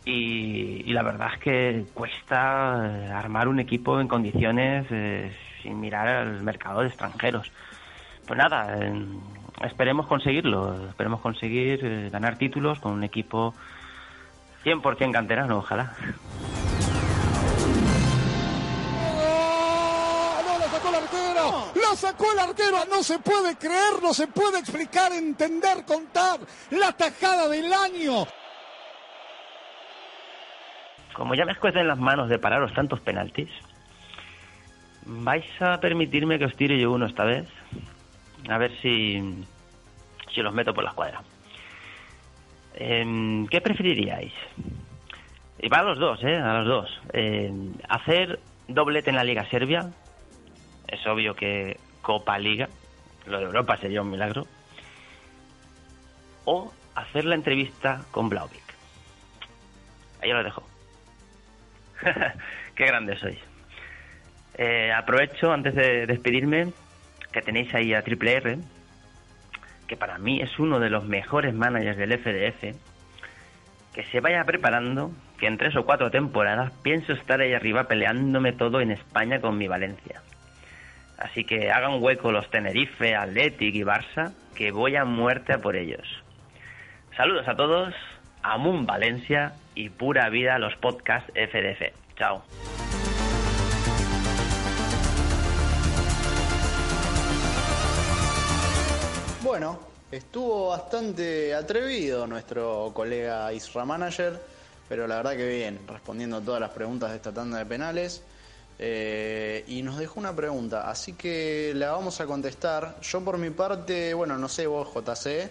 Y, 0.05 0.91
la 0.93 1.03
verdad 1.03 1.29
es 1.33 1.39
que 1.39 1.85
cuesta 1.93 2.83
eh, 2.85 3.11
armar 3.11 3.47
un 3.47 3.59
equipo 3.59 3.99
en 3.99 4.07
condiciones 4.07 4.87
eh, 4.89 5.35
sin 5.61 5.79
mirar 5.79 6.07
al 6.07 6.41
mercado 6.41 6.81
de 6.81 6.87
extranjeros. 6.87 7.51
Pues 8.25 8.37
nada, 8.37 8.77
esperemos 9.63 10.07
conseguirlo, 10.07 10.89
esperemos 10.89 11.19
conseguir 11.19 11.79
eh, 11.83 12.09
ganar 12.11 12.37
títulos 12.37 12.79
con 12.79 12.93
un 12.93 13.03
equipo 13.03 13.53
100% 14.63 15.11
canterano, 15.11 15.57
ojalá. 15.57 15.93
¡Oh! 19.01 20.41
¡No, 20.45 20.59
la 20.59 20.67
sacó 20.69 20.89
el 20.89 20.95
arquero! 20.95 21.65
¡La 21.75 21.95
sacó 21.95 22.31
el 22.33 22.39
arquero! 22.39 22.77
No 22.89 23.03
se 23.03 23.19
puede 23.19 23.57
creer, 23.57 24.01
no 24.01 24.13
se 24.13 24.27
puede 24.27 24.59
explicar, 24.59 25.11
entender, 25.13 25.85
contar. 25.85 26.39
La 26.71 26.91
tajada 26.93 27.47
del 27.49 27.71
año. 27.73 28.27
Como 31.13 31.35
ya 31.35 31.45
me 31.45 31.51
escuecen 31.51 31.87
las 31.87 31.97
manos 31.97 32.29
de 32.29 32.39
pararos 32.39 32.73
tantos 32.73 32.99
penaltis, 33.01 33.49
¿vais 35.05 35.45
a 35.61 35.79
permitirme 35.79 36.39
que 36.39 36.45
os 36.45 36.55
tire 36.55 36.79
yo 36.79 36.91
uno 36.91 37.05
esta 37.05 37.23
vez? 37.23 37.47
A 38.49 38.57
ver 38.57 38.71
si, 38.81 39.43
si 40.33 40.41
los 40.41 40.53
meto 40.53 40.73
por 40.73 40.83
la 40.83 40.91
escuadra. 40.91 41.21
Em, 42.75 43.47
¿Qué 43.47 43.59
preferiríais? 43.59 44.33
Y 45.61 45.67
va 45.67 45.79
a 45.79 45.83
los 45.83 45.99
dos, 45.99 46.23
¿eh? 46.23 46.37
A 46.37 46.59
los 46.59 46.67
dos. 46.67 47.01
Em, 47.11 47.73
¿Hacer 47.89 48.39
doblete 48.67 49.09
en 49.09 49.17
la 49.17 49.23
Liga 49.23 49.45
Serbia? 49.49 49.91
Es 50.87 51.05
obvio 51.05 51.35
que 51.35 51.77
Copa 52.01 52.37
Liga. 52.39 52.69
Lo 53.25 53.39
de 53.39 53.45
Europa 53.45 53.77
sería 53.77 54.01
un 54.01 54.09
milagro. 54.09 54.47
O 56.45 56.71
hacer 56.95 57.25
la 57.25 57.35
entrevista 57.35 58.05
con 58.11 58.29
Blauvik. 58.29 58.63
Ahí 60.21 60.31
lo 60.31 60.43
dejo. 60.43 60.68
Qué 62.75 62.85
grande 62.85 63.17
sois. 63.17 63.39
Eh, 64.55 64.91
aprovecho 64.91 65.51
antes 65.51 65.73
de 65.75 66.05
despedirme 66.05 66.73
que 67.31 67.41
tenéis 67.41 67.73
ahí 67.73 67.93
a 67.93 68.01
Triple 68.01 68.33
R, 68.33 68.57
que 69.87 69.97
para 69.97 70.17
mí 70.17 70.41
es 70.41 70.59
uno 70.59 70.79
de 70.79 70.89
los 70.89 71.05
mejores 71.05 71.53
managers 71.53 71.97
del 71.97 72.17
FDF, 72.17 72.75
que 73.93 74.03
se 74.11 74.19
vaya 74.19 74.43
preparando, 74.43 75.11
que 75.37 75.47
en 75.47 75.57
tres 75.57 75.75
o 75.75 75.85
cuatro 75.85 76.11
temporadas 76.11 76.71
pienso 76.83 77.13
estar 77.13 77.41
ahí 77.41 77.53
arriba 77.53 77.85
peleándome 77.85 78.51
todo 78.53 78.81
en 78.81 78.91
España 78.91 79.39
con 79.39 79.57
mi 79.57 79.67
Valencia. 79.67 80.21
Así 81.17 81.43
que 81.43 81.71
hagan 81.71 82.01
hueco 82.01 82.31
los 82.31 82.49
Tenerife, 82.49 83.15
Athletic 83.15 83.75
y 83.75 83.83
Barça, 83.83 84.33
que 84.55 84.71
voy 84.71 84.95
a 84.95 85.05
muerte 85.05 85.53
a 85.53 85.59
por 85.59 85.75
ellos. 85.75 86.07
Saludos 87.15 87.47
a 87.47 87.55
todos, 87.55 87.93
Amun 88.41 88.85
Valencia 88.85 89.53
y 89.79 89.87
pura 89.87 90.29
vida 90.29 90.59
los 90.59 90.75
podcasts 90.75 91.31
FDF. 91.33 91.93
Chao. 92.17 92.43
Bueno, 99.41 99.79
estuvo 100.11 100.67
bastante 100.67 101.55
atrevido 101.55 102.27
nuestro 102.27 102.91
colega 102.93 103.53
Isra 103.53 103.85
Manager, 103.85 104.37
pero 104.89 105.07
la 105.07 105.15
verdad 105.15 105.37
que 105.37 105.47
bien, 105.47 105.79
respondiendo 105.87 106.41
todas 106.41 106.59
las 106.59 106.71
preguntas 106.71 107.11
de 107.11 107.15
esta 107.15 107.33
tanda 107.33 107.57
de 107.57 107.65
penales. 107.65 108.21
Eh, 108.81 109.63
y 109.67 109.81
nos 109.81 109.97
dejó 109.97 110.19
una 110.19 110.35
pregunta, 110.35 110.89
así 110.89 111.13
que 111.13 111.71
la 111.73 111.91
vamos 111.91 112.19
a 112.19 112.25
contestar. 112.25 112.97
Yo 113.01 113.21
por 113.21 113.37
mi 113.37 113.49
parte, 113.49 114.13
bueno, 114.13 114.37
no 114.37 114.49
sé 114.49 114.67
vos 114.67 114.89
JC, 114.93 115.49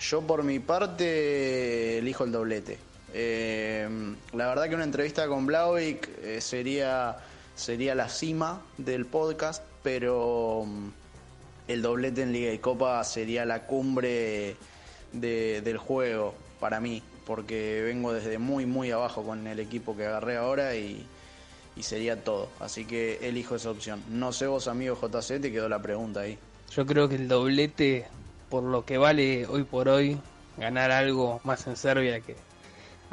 yo 0.00 0.22
por 0.22 0.42
mi 0.42 0.58
parte 0.58 1.98
elijo 1.98 2.24
el 2.24 2.32
doblete. 2.32 2.87
Eh, 3.14 3.88
la 4.32 4.46
verdad 4.48 4.68
que 4.68 4.74
una 4.74 4.84
entrevista 4.84 5.26
con 5.28 5.46
Blauvik 5.46 6.08
eh, 6.22 6.40
sería, 6.40 7.16
sería 7.54 7.94
la 7.94 8.08
cima 8.08 8.60
del 8.76 9.06
podcast, 9.06 9.62
pero 9.82 10.64
mm, 10.66 10.88
el 11.68 11.82
doblete 11.82 12.22
en 12.22 12.32
Liga 12.32 12.52
y 12.52 12.58
Copa 12.58 13.02
sería 13.04 13.44
la 13.44 13.64
cumbre 13.66 14.56
de- 15.12 15.60
del 15.62 15.78
juego 15.78 16.34
para 16.60 16.80
mí, 16.80 17.02
porque 17.26 17.82
vengo 17.84 18.12
desde 18.12 18.38
muy, 18.38 18.66
muy 18.66 18.90
abajo 18.90 19.22
con 19.22 19.46
el 19.46 19.58
equipo 19.60 19.96
que 19.96 20.06
agarré 20.06 20.36
ahora 20.36 20.74
y, 20.76 21.06
y 21.76 21.82
sería 21.82 22.22
todo. 22.22 22.48
Así 22.60 22.84
que 22.84 23.18
elijo 23.22 23.56
esa 23.56 23.70
opción. 23.70 24.02
No 24.10 24.32
sé 24.32 24.46
vos, 24.46 24.68
amigo 24.68 24.96
JC, 25.00 25.40
te 25.40 25.50
quedó 25.52 25.68
la 25.68 25.80
pregunta 25.80 26.20
ahí. 26.20 26.38
Yo 26.74 26.84
creo 26.84 27.08
que 27.08 27.14
el 27.14 27.28
doblete, 27.28 28.06
por 28.50 28.62
lo 28.62 28.84
que 28.84 28.98
vale 28.98 29.46
hoy 29.46 29.62
por 29.64 29.88
hoy, 29.88 30.18
ganar 30.58 30.90
algo 30.90 31.40
más 31.44 31.66
en 31.66 31.76
Serbia 31.76 32.20
que 32.20 32.36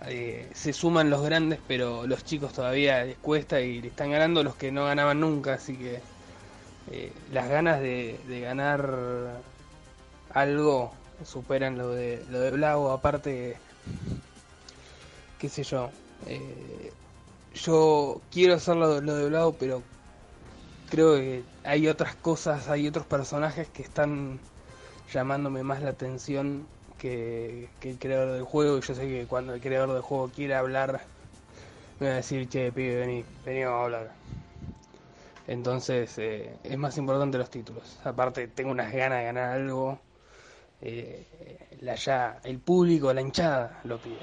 eh, 0.03 0.49
se 0.53 0.73
suman 0.73 1.09
los 1.09 1.21
grandes, 1.21 1.59
pero 1.67 2.05
los 2.05 2.25
chicos 2.25 2.53
todavía 2.53 3.03
les 3.05 3.17
cuesta 3.17 3.61
y 3.61 3.81
le 3.81 3.87
están 3.87 4.11
ganando 4.11 4.43
los 4.43 4.55
que 4.55 4.71
no 4.71 4.85
ganaban 4.85 5.21
nunca, 5.21 5.53
así 5.53 5.77
que 5.77 6.01
eh, 6.91 7.13
las 7.31 7.47
ganas 7.49 7.79
de, 7.79 8.19
ganar 8.41 9.41
algo 10.31 10.91
superan 11.23 11.77
lo 11.77 11.89
de 11.89 12.23
lo 12.29 12.41
de 12.41 12.51
Blau, 12.51 12.89
aparte 12.89 13.57
qué 15.39 15.49
sé 15.49 15.63
yo, 15.63 15.89
eh, 16.27 16.91
yo 17.53 18.21
quiero 18.31 18.55
hacer 18.55 18.75
lo, 18.75 18.99
lo 18.99 19.15
de 19.15 19.29
Blau, 19.29 19.55
pero 19.57 19.81
creo 20.89 21.15
que 21.15 21.43
hay 21.63 21.87
otras 21.87 22.15
cosas, 22.15 22.67
hay 22.67 22.87
otros 22.87 23.05
personajes 23.05 23.69
que 23.69 23.81
están 23.81 24.39
llamándome 25.11 25.63
más 25.63 25.81
la 25.81 25.91
atención 25.91 26.67
que, 27.05 27.69
que 27.79 27.91
el 27.91 27.99
creador 27.99 28.33
del 28.33 28.43
juego. 28.43 28.77
Y 28.77 28.81
yo 28.81 28.95
sé 28.95 29.07
que 29.07 29.25
cuando 29.27 29.53
el 29.53 29.61
creador 29.61 29.93
del 29.93 30.01
juego 30.01 30.29
quiere 30.29 30.55
hablar, 30.55 31.01
me 31.99 32.07
va 32.07 32.13
a 32.13 32.15
decir, 32.17 32.49
che, 32.49 32.71
pibe, 32.71 32.95
vení, 32.95 33.23
vení, 33.45 33.61
a 33.61 33.83
hablar. 33.83 34.11
Entonces, 35.47 36.17
eh, 36.17 36.57
es 36.63 36.77
más 36.77 36.97
importante 36.97 37.37
los 37.37 37.51
títulos. 37.51 37.99
Aparte, 38.03 38.47
tengo 38.47 38.71
unas 38.71 38.91
ganas 38.91 39.19
de 39.19 39.25
ganar 39.25 39.51
algo. 39.51 39.99
eh, 40.81 41.25
la 41.81 41.95
ya, 41.95 42.39
el 42.43 42.59
público, 42.59 43.13
la 43.13 43.21
hinchada 43.21 43.81
lo 43.83 43.99
pide. 43.99 44.17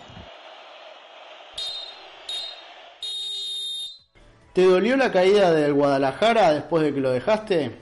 ¿Te 4.52 4.64
dolió 4.66 4.96
la 4.96 5.12
caída 5.12 5.52
del 5.52 5.72
Guadalajara 5.72 6.52
después 6.52 6.82
de 6.82 6.92
que 6.92 7.00
lo 7.00 7.10
dejaste? 7.10 7.81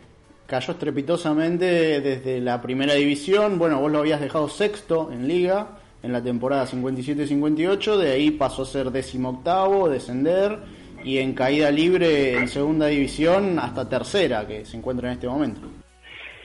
Cayó 0.50 0.72
estrepitosamente 0.72 2.00
desde 2.00 2.40
la 2.40 2.60
primera 2.60 2.94
división. 2.94 3.56
Bueno, 3.56 3.78
vos 3.78 3.92
lo 3.92 4.00
habías 4.00 4.20
dejado 4.20 4.48
sexto 4.48 5.12
en 5.12 5.28
liga 5.28 5.78
en 6.02 6.12
la 6.12 6.20
temporada 6.20 6.66
57-58, 6.66 7.96
de 7.96 8.10
ahí 8.10 8.30
pasó 8.32 8.62
a 8.62 8.66
ser 8.66 8.90
decimoctavo, 8.90 9.88
descender 9.88 10.58
y 11.04 11.18
en 11.18 11.34
caída 11.34 11.70
libre 11.70 12.34
en 12.34 12.48
segunda 12.48 12.86
división 12.86 13.58
hasta 13.60 13.88
tercera, 13.88 14.46
que 14.46 14.64
se 14.64 14.76
encuentra 14.76 15.08
en 15.08 15.14
este 15.14 15.28
momento. 15.28 15.60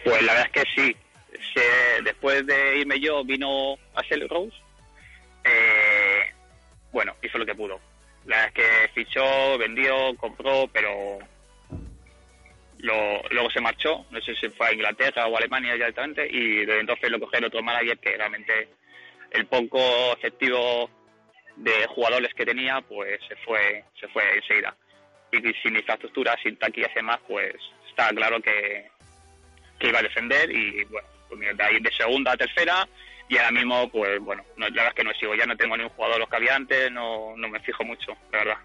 Pues 0.03 0.22
la 0.22 0.34
verdad 0.34 0.51
es 0.53 0.62
que 0.62 0.70
sí. 0.76 0.95
Después 2.03 2.45
de 2.45 2.80
irme 2.80 2.99
yo, 2.99 3.24
vino 3.24 3.74
a 3.95 4.01
Rose. 4.30 4.56
Eh, 5.45 6.34
bueno, 6.91 7.14
hizo 7.24 7.38
lo 7.38 7.45
que 7.45 7.56
pudo. 7.56 7.80
La 8.26 8.38
verdad 8.38 8.51
es 8.53 8.53
que 8.53 9.03
fichó, 9.03 9.58
vendió, 9.58 10.16
compró, 10.18 10.68
pero 10.72 11.20
lo- 12.80 13.22
luego 13.30 13.50
se 13.52 13.62
marchó. 13.62 14.06
No 14.12 14.22
sé 14.22 14.36
si 14.36 14.50
fue 14.50 14.68
a 14.68 14.74
Inglaterra 14.74 15.28
o 15.28 15.36
a 15.36 15.40
Alemania 15.40 15.74
directamente. 15.74 16.28
Y 16.30 16.66
desde 16.66 16.80
entonces 16.82 17.10
lo 17.10 17.20
cogieron 17.20 17.48
otro 17.48 17.62
manager 17.64 17.98
que 18.00 18.18
realmente 18.18 18.70
el 19.32 19.46
poco 19.48 19.80
efectivo 20.14 20.90
de 21.58 21.86
jugadores 21.88 22.34
que 22.34 22.46
tenía, 22.46 22.82
pues 22.82 23.20
se 23.28 23.36
fue, 23.38 23.84
se 24.00 24.08
fue 24.10 24.24
enseguida. 24.36 24.76
Y 25.32 25.38
sin 25.64 25.76
infraestructura, 25.76 26.36
sin 26.42 26.58
taquillas 26.58 26.92
y 26.92 26.96
demás, 26.96 27.20
pues 27.28 27.54
está 27.90 28.10
claro 28.10 28.42
que, 28.42 28.90
que 29.80 29.88
iba 29.88 30.00
a 30.00 30.04
defender 30.04 30.52
y 30.52 30.84
bueno, 30.86 31.08
pues 31.28 31.40
mira, 31.40 31.54
de 31.54 31.64
ahí 31.64 31.80
de 31.80 31.92
segunda 31.92 32.34
a 32.34 32.38
tercera 32.38 32.88
y 33.28 33.38
ahora 33.38 33.52
mismo 33.52 33.90
pues 33.90 34.20
bueno, 34.20 34.44
no, 34.58 34.68
la 34.68 34.72
verdad 34.84 34.88
es 34.90 34.94
que 34.94 35.04
no 35.04 35.14
sigo, 35.14 35.34
ya 35.36 35.46
no 35.46 35.58
tengo 35.58 35.76
ni 35.76 35.84
un 35.84 35.90
jugador 35.90 36.20
los 36.20 36.30
que 36.30 36.36
había 36.36 36.56
antes, 36.56 36.92
no, 36.92 37.34
no 37.36 37.50
me 37.50 37.60
fijo 37.62 37.84
mucho, 37.84 38.16
la 38.32 38.38
verdad. 38.40 38.58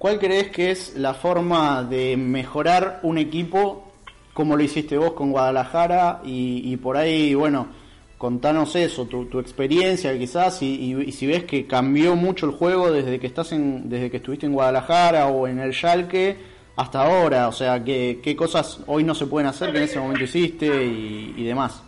¿Cuál 0.00 0.18
crees 0.18 0.48
que 0.48 0.70
es 0.70 0.96
la 0.96 1.12
forma 1.12 1.82
de 1.82 2.16
mejorar 2.16 3.00
un 3.02 3.18
equipo 3.18 3.92
como 4.32 4.56
lo 4.56 4.62
hiciste 4.62 4.96
vos 4.96 5.12
con 5.12 5.30
Guadalajara? 5.30 6.22
Y, 6.24 6.74
por 6.78 6.96
ahí, 6.96 7.34
bueno, 7.34 7.68
contanos 8.16 8.74
eso, 8.76 9.04
tu, 9.04 9.38
experiencia 9.38 10.16
quizás, 10.18 10.62
y, 10.62 10.94
y- 11.06 11.12
si 11.12 11.26
ves 11.26 11.44
que 11.44 11.66
cambió 11.66 12.16
mucho 12.16 12.46
el 12.46 12.52
juego 12.52 12.90
desde 12.90 13.20
que 13.20 13.26
estás 13.26 13.52
en, 13.52 13.90
desde 13.90 14.10
que 14.10 14.16
estuviste 14.16 14.46
en 14.46 14.54
Guadalajara 14.54 15.26
o 15.26 15.46
en 15.46 15.58
el 15.58 15.74
Schalke 15.74 16.38
hasta 16.76 17.02
ahora, 17.02 17.48
o 17.48 17.52
sea, 17.52 17.84
qué, 17.84 18.20
qué 18.24 18.34
cosas 18.34 18.80
hoy 18.86 19.04
no 19.04 19.14
se 19.14 19.26
pueden 19.26 19.48
hacer 19.48 19.70
que 19.70 19.76
en 19.76 19.84
ese 19.84 19.98
momento 20.00 20.24
hiciste 20.24 20.82
y, 20.82 21.44
demás. 21.44 21.84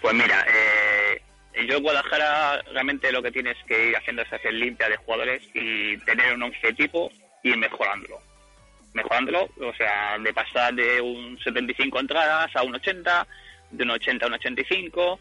Pues 0.00 0.14
mira, 0.14 0.46
eh, 0.46 1.66
yo 1.66 1.76
en 1.78 1.82
Guadalajara 1.82 2.62
realmente 2.72 3.10
lo 3.10 3.20
que 3.20 3.32
tienes 3.32 3.56
que 3.66 3.88
ir 3.88 3.96
haciendo 3.96 4.22
es 4.22 4.32
hacer 4.32 4.52
limpia 4.52 4.88
de 4.88 4.96
jugadores 4.98 5.42
y 5.54 5.96
tener 6.04 6.34
un 6.34 6.44
once 6.44 6.72
tipo 6.74 7.10
ir 7.42 7.56
mejorándolo. 7.56 8.20
Mejorándolo, 8.94 9.48
o 9.60 9.74
sea, 9.74 10.18
de 10.18 10.32
pasar 10.34 10.74
de 10.74 11.00
un 11.00 11.38
75 11.42 11.98
entradas 12.00 12.54
a 12.54 12.62
un 12.62 12.74
80, 12.74 13.26
de 13.70 13.84
un 13.84 13.90
80 13.90 14.24
a 14.24 14.28
un 14.28 14.34
85, 14.34 15.20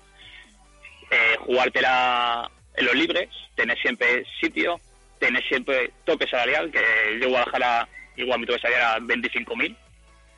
eh, 1.10 1.36
jugártela 1.40 2.50
en 2.76 2.86
los 2.86 2.96
libres, 2.96 3.30
tener 3.56 3.78
siempre 3.80 4.26
sitio, 4.40 4.80
tener 5.20 5.44
siempre 5.48 5.92
tope 6.04 6.28
salarial, 6.28 6.72
que 6.72 6.82
yo 7.22 7.30
Guadalajara 7.30 7.88
igual 8.18 8.40
mi 8.40 8.46
tope 8.46 8.60
salarial 8.60 9.04
era 9.04 9.16
25.000 9.16 9.76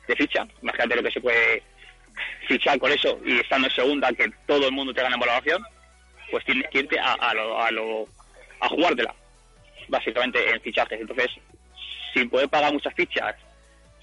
de 0.06 0.16
ficha, 0.16 0.46
imagínate 0.62 0.96
lo 0.96 1.02
que 1.02 1.10
se 1.10 1.20
puede 1.20 1.62
fichar 2.46 2.78
con 2.78 2.92
eso 2.92 3.18
y 3.24 3.40
estando 3.40 3.66
en 3.68 3.74
segunda 3.74 4.12
que 4.12 4.30
todo 4.46 4.68
el 4.68 4.72
mundo 4.72 4.94
te 4.94 5.02
gana 5.02 5.14
en 5.14 5.20
valoración, 5.20 5.64
pues 6.30 6.44
tienes 6.44 6.68
que 6.70 6.80
irte 6.80 6.98
a, 6.98 7.14
a 7.14 7.34
lo, 7.34 7.60
a 7.60 7.70
lo 7.70 8.06
a 8.60 8.68
jugártela, 8.68 9.14
básicamente 9.88 10.50
en 10.50 10.60
fichajes. 10.60 11.00
Entonces, 11.00 11.30
sin 12.14 12.30
poder 12.30 12.48
pagar 12.48 12.72
muchas 12.72 12.94
fichas, 12.94 13.34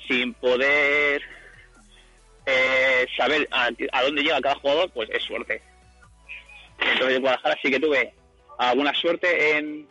sin 0.07 0.34
poder 0.34 1.24
eh, 2.45 3.07
saber 3.18 3.47
a, 3.51 3.70
dónde 4.03 4.22
llega 4.22 4.41
cada 4.41 4.55
jugador, 4.55 4.91
pues 4.91 5.09
es 5.09 5.24
suerte. 5.24 5.62
Entonces 6.80 7.16
en 7.16 7.22
Guadalajara 7.22 7.57
sí 7.62 7.72
que 7.72 7.80
tuve 7.80 8.14
alguna 8.57 8.93
suerte 8.93 9.57
en, 9.57 9.88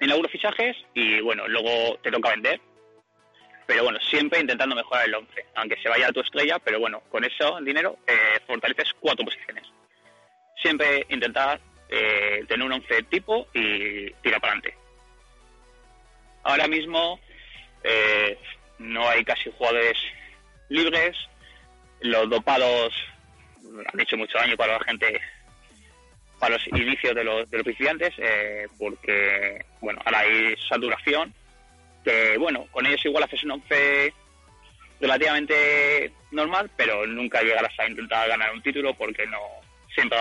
en 0.00 0.10
algunos 0.10 0.30
fichajes 0.30 0.76
y 0.94 1.20
bueno, 1.20 1.48
luego 1.48 1.98
te 2.02 2.10
toca 2.10 2.30
vender. 2.30 2.60
Pero 3.66 3.84
bueno, 3.84 3.98
siempre 4.00 4.40
intentando 4.40 4.76
mejorar 4.76 5.06
el 5.06 5.14
11, 5.14 5.46
aunque 5.54 5.80
se 5.82 5.88
vaya 5.88 6.08
a 6.08 6.12
tu 6.12 6.20
estrella, 6.20 6.58
pero 6.58 6.78
bueno, 6.78 7.02
con 7.08 7.24
eso 7.24 7.58
dinero 7.62 7.96
eh, 8.06 8.38
fortaleces 8.46 8.92
cuatro 9.00 9.24
posiciones. 9.24 9.66
Siempre 10.60 11.06
intentar 11.08 11.58
eh, 11.88 12.44
tener 12.46 12.66
un 12.66 12.72
11 12.72 13.04
tipo 13.04 13.48
y 13.54 14.10
tirar 14.22 14.40
para 14.40 14.52
adelante. 14.52 14.76
Ahora 16.42 16.68
mismo 16.68 17.18
eh, 17.84 18.38
no 18.78 19.08
hay 19.08 19.24
casi 19.24 19.50
jugadores 19.56 19.96
libres, 20.68 21.16
los 22.00 22.28
dopados 22.28 22.92
han 23.92 24.00
hecho 24.00 24.16
mucho 24.16 24.38
daño 24.38 24.56
para 24.56 24.78
la 24.78 24.84
gente 24.84 25.20
para 26.38 26.56
los 26.56 26.66
inicios 26.68 27.14
de 27.14 27.24
los, 27.24 27.50
de 27.50 27.56
los 27.58 27.64
principiantes 27.64 28.12
eh, 28.18 28.66
porque 28.78 29.64
bueno 29.80 30.00
ahora 30.04 30.20
hay 30.20 30.54
saturación 30.68 31.32
que 32.04 32.36
bueno 32.38 32.66
con 32.70 32.84
ellos 32.86 33.04
igual 33.04 33.24
haces 33.24 33.42
un 33.44 33.52
11 33.52 34.12
relativamente 35.00 36.12
normal 36.32 36.70
pero 36.76 37.06
nunca 37.06 37.42
llegarás 37.42 37.72
a 37.78 37.88
intentar 37.88 38.28
ganar 38.28 38.52
un 38.52 38.62
título 38.62 38.94
porque 38.94 39.26
no 39.26 39.38
siempre 39.94 40.18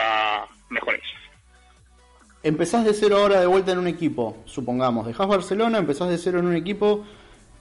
mejores 0.70 1.04
Empezás 2.44 2.84
de 2.84 2.94
cero 2.94 3.20
ahora 3.20 3.40
de 3.40 3.46
vuelta 3.46 3.72
en 3.72 3.78
un 3.78 3.88
equipo, 3.88 4.44
supongamos, 4.44 5.08
dejás 5.08 5.30
Barcelona, 5.30 5.78
empezás 5.78 6.10
de 6.10 6.18
cero 6.18 6.40
en 6.40 6.48
un 6.48 6.58
equipo, 6.58 7.06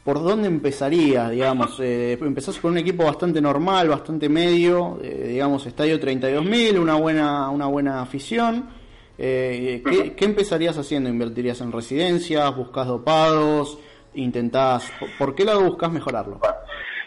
¿por 0.05 0.23
dónde 0.23 0.49
empezarías, 0.49 1.31
digamos? 1.31 1.79
Eh, 1.81 2.19
empezás 2.21 2.59
con 2.59 2.73
un 2.73 2.79
equipo 2.79 3.05
bastante 3.05 3.41
normal, 3.41 3.89
bastante 3.89 4.29
medio, 4.29 4.99
eh, 5.03 5.29
digamos, 5.29 5.67
estadio 5.67 6.01
32.000, 6.01 6.79
una 6.79 6.95
buena, 6.95 7.51
una 7.51 7.67
buena 7.67 8.03
afición. 8.03 8.71
Eh, 9.19 9.83
¿qué, 9.89 10.15
qué 10.15 10.25
empezarías 10.25 10.77
haciendo? 10.77 11.09
¿Invertirías 11.09 11.61
en 11.61 11.73
residencias? 11.73 12.57
¿Buscas 12.57 12.87
dopados? 12.87 13.79
¿Intentás? 14.15 14.93
¿Por, 15.19 15.35
qué 15.35 15.45
lado 15.45 15.63
buscas 15.63 15.93
mejorarlo? 15.93 16.41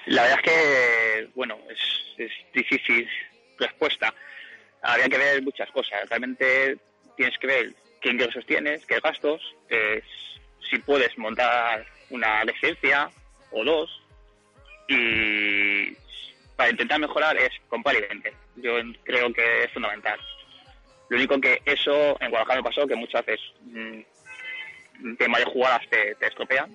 La 0.08 0.24
verdad 0.24 0.40
es 0.44 0.52
que, 0.52 1.30
bueno, 1.36 1.58
es, 1.70 1.80
es 2.18 2.32
difícil 2.54 3.08
respuesta. 3.58 4.14
Habría 4.82 5.10
que 5.10 5.18
ver 5.18 5.42
muchas 5.42 5.70
cosas. 5.72 6.08
Realmente 6.10 6.78
tienes 7.16 7.38
que 7.40 7.48
ver 7.48 7.74
qué 8.02 8.12
ingresos 8.12 8.46
tienes, 8.46 8.86
qué 8.86 9.00
gastos, 9.00 9.42
eh, 9.70 10.02
si 10.70 10.78
puedes 10.80 11.18
montar 11.18 11.86
una 12.10 12.44
residencia 12.44 13.10
o 13.52 13.64
dos. 13.64 14.02
Y 14.88 15.94
para 16.56 16.70
intentar 16.70 17.00
mejorar 17.00 17.38
es 17.38 17.52
comprar 17.68 17.96
y 17.96 18.02
vender. 18.02 18.34
Yo 18.56 18.78
creo 19.04 19.34
que 19.34 19.64
es 19.64 19.72
fundamental. 19.72 20.20
Lo 21.10 21.18
único 21.18 21.40
que 21.40 21.62
eso 21.66 22.18
en 22.20 22.30
Guadalajara 22.30 22.62
me 22.62 22.70
pasó 22.70 22.88
que 22.88 22.96
muchas 22.96 23.26
veces 23.26 23.46
mm, 23.62 24.00
el 25.06 25.18
tema 25.18 25.40
de 25.40 25.46
jugadas 25.46 25.82
te, 25.90 26.16
te 26.16 26.28
estropean 26.28 26.72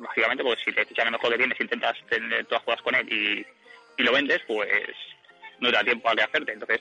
lógicamente, 0.00 0.42
porque 0.42 0.62
si 0.64 0.72
te 0.72 0.84
fichan 0.84 1.06
el 1.06 1.12
mejor 1.12 1.30
que 1.30 1.38
tienes, 1.38 1.60
intentas 1.60 1.96
tener 2.08 2.44
todas 2.46 2.64
jugadas 2.64 2.82
con 2.82 2.94
él 2.94 3.12
y, 3.12 3.46
y 4.00 4.04
lo 4.04 4.12
vendes, 4.12 4.40
pues 4.46 4.68
no 5.60 5.70
te 5.70 5.76
da 5.76 5.84
tiempo 5.84 6.08
a 6.08 6.12
hacerte. 6.12 6.52
Entonces, 6.52 6.80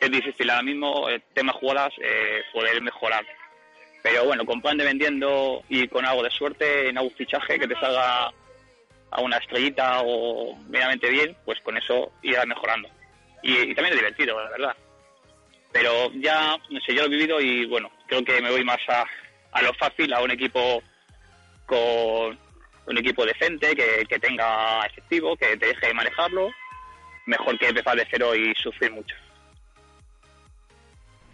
es 0.00 0.10
difícil 0.10 0.50
ahora 0.50 0.62
mismo, 0.62 1.08
el 1.08 1.22
tema 1.34 1.52
jugadas, 1.52 1.92
eh, 2.00 2.42
poder 2.52 2.80
mejorar. 2.82 3.24
Pero 4.08 4.24
bueno, 4.24 4.44
y 4.44 4.76
vendiendo 4.84 5.64
y 5.68 5.88
con 5.88 6.06
algo 6.06 6.22
de 6.22 6.30
suerte 6.30 6.88
en 6.88 6.96
algún 6.96 7.12
fichaje 7.14 7.58
que 7.58 7.66
te 7.66 7.74
salga 7.74 8.32
a 9.10 9.20
una 9.20 9.38
estrellita 9.38 10.00
o 10.04 10.56
medianamente 10.68 11.10
bien, 11.10 11.36
pues 11.44 11.60
con 11.62 11.76
eso 11.76 12.12
irás 12.22 12.46
mejorando. 12.46 12.88
Y, 13.42 13.52
y 13.52 13.74
también 13.74 13.94
es 13.94 13.98
divertido, 13.98 14.40
la 14.40 14.50
verdad. 14.50 14.76
Pero 15.72 16.12
ya, 16.20 16.56
no 16.70 16.80
sé, 16.82 16.94
yo 16.94 17.00
lo 17.00 17.06
he 17.06 17.16
vivido 17.16 17.40
y 17.40 17.66
bueno, 17.66 17.90
creo 18.06 18.22
que 18.24 18.40
me 18.40 18.52
voy 18.52 18.62
más 18.62 18.78
a, 18.88 19.04
a 19.50 19.62
lo 19.62 19.74
fácil, 19.74 20.14
a 20.14 20.22
un 20.22 20.30
equipo 20.30 20.80
con 21.66 22.38
un 22.86 22.98
equipo 22.98 23.26
decente, 23.26 23.74
que, 23.74 24.06
que 24.08 24.20
tenga 24.20 24.86
efectivo, 24.86 25.36
que 25.36 25.56
te 25.56 25.66
deje 25.66 25.92
manejarlo, 25.92 26.48
mejor 27.24 27.58
que 27.58 27.70
empezar 27.70 27.96
de 27.96 28.06
cero 28.08 28.36
y 28.36 28.54
sufrir 28.54 28.92
mucho. 28.92 29.16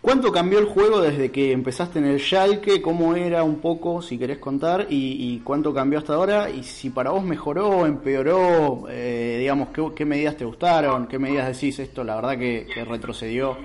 ¿Cuánto 0.02 0.32
cambió 0.32 0.58
el 0.58 0.64
juego 0.64 1.00
desde 1.00 1.30
que 1.30 1.52
empezaste 1.52 2.00
en 2.00 2.06
el 2.06 2.18
Schalke? 2.18 2.82
¿Cómo 2.82 3.14
era 3.14 3.44
un 3.44 3.60
poco, 3.60 4.02
si 4.02 4.18
querés 4.18 4.38
contar? 4.38 4.88
¿Y, 4.90 5.40
cuánto 5.44 5.72
cambió 5.72 6.00
hasta 6.00 6.14
ahora? 6.14 6.50
Y 6.50 6.64
si 6.64 6.90
para 6.90 7.10
vos 7.10 7.22
mejoró, 7.22 7.86
empeoró, 7.86 8.88
eh, 8.90 9.36
digamos, 9.38 9.68
¿qué, 9.94 10.04
medidas 10.04 10.36
te 10.36 10.44
gustaron? 10.44 11.06
¿Qué 11.06 11.20
medidas 11.20 11.46
decís 11.46 11.78
esto? 11.78 12.02
La 12.02 12.16
verdad 12.16 12.36
que, 12.36 12.84
retrocedió. 12.84 13.56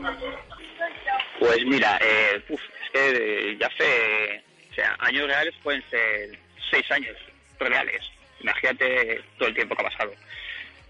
Pues 1.39 1.65
mira, 1.65 1.97
eh, 1.99 2.43
uf, 2.49 2.61
es 2.61 2.91
que 2.91 3.09
eh, 3.09 3.57
ya 3.59 3.65
hace, 3.65 4.43
o 4.71 4.73
sea, 4.75 4.95
años 4.99 5.25
reales 5.25 5.55
pueden 5.63 5.83
ser 5.89 6.37
seis 6.69 6.85
años 6.91 7.17
reales. 7.59 8.11
Imagínate 8.41 9.23
todo 9.39 9.49
el 9.49 9.55
tiempo 9.55 9.75
que 9.75 9.81
ha 9.81 9.89
pasado. 9.89 10.11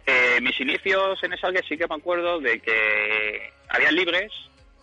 Eh, 0.05 0.41
mis 0.41 0.59
inicios 0.59 1.23
en 1.23 1.31
esa 1.31 1.53
que 1.53 1.63
sí 1.63 1.77
que 1.77 1.87
me 1.87 1.95
acuerdo 1.95 2.41
de 2.41 2.59
que 2.59 3.49
había 3.69 3.91
libres 3.91 4.31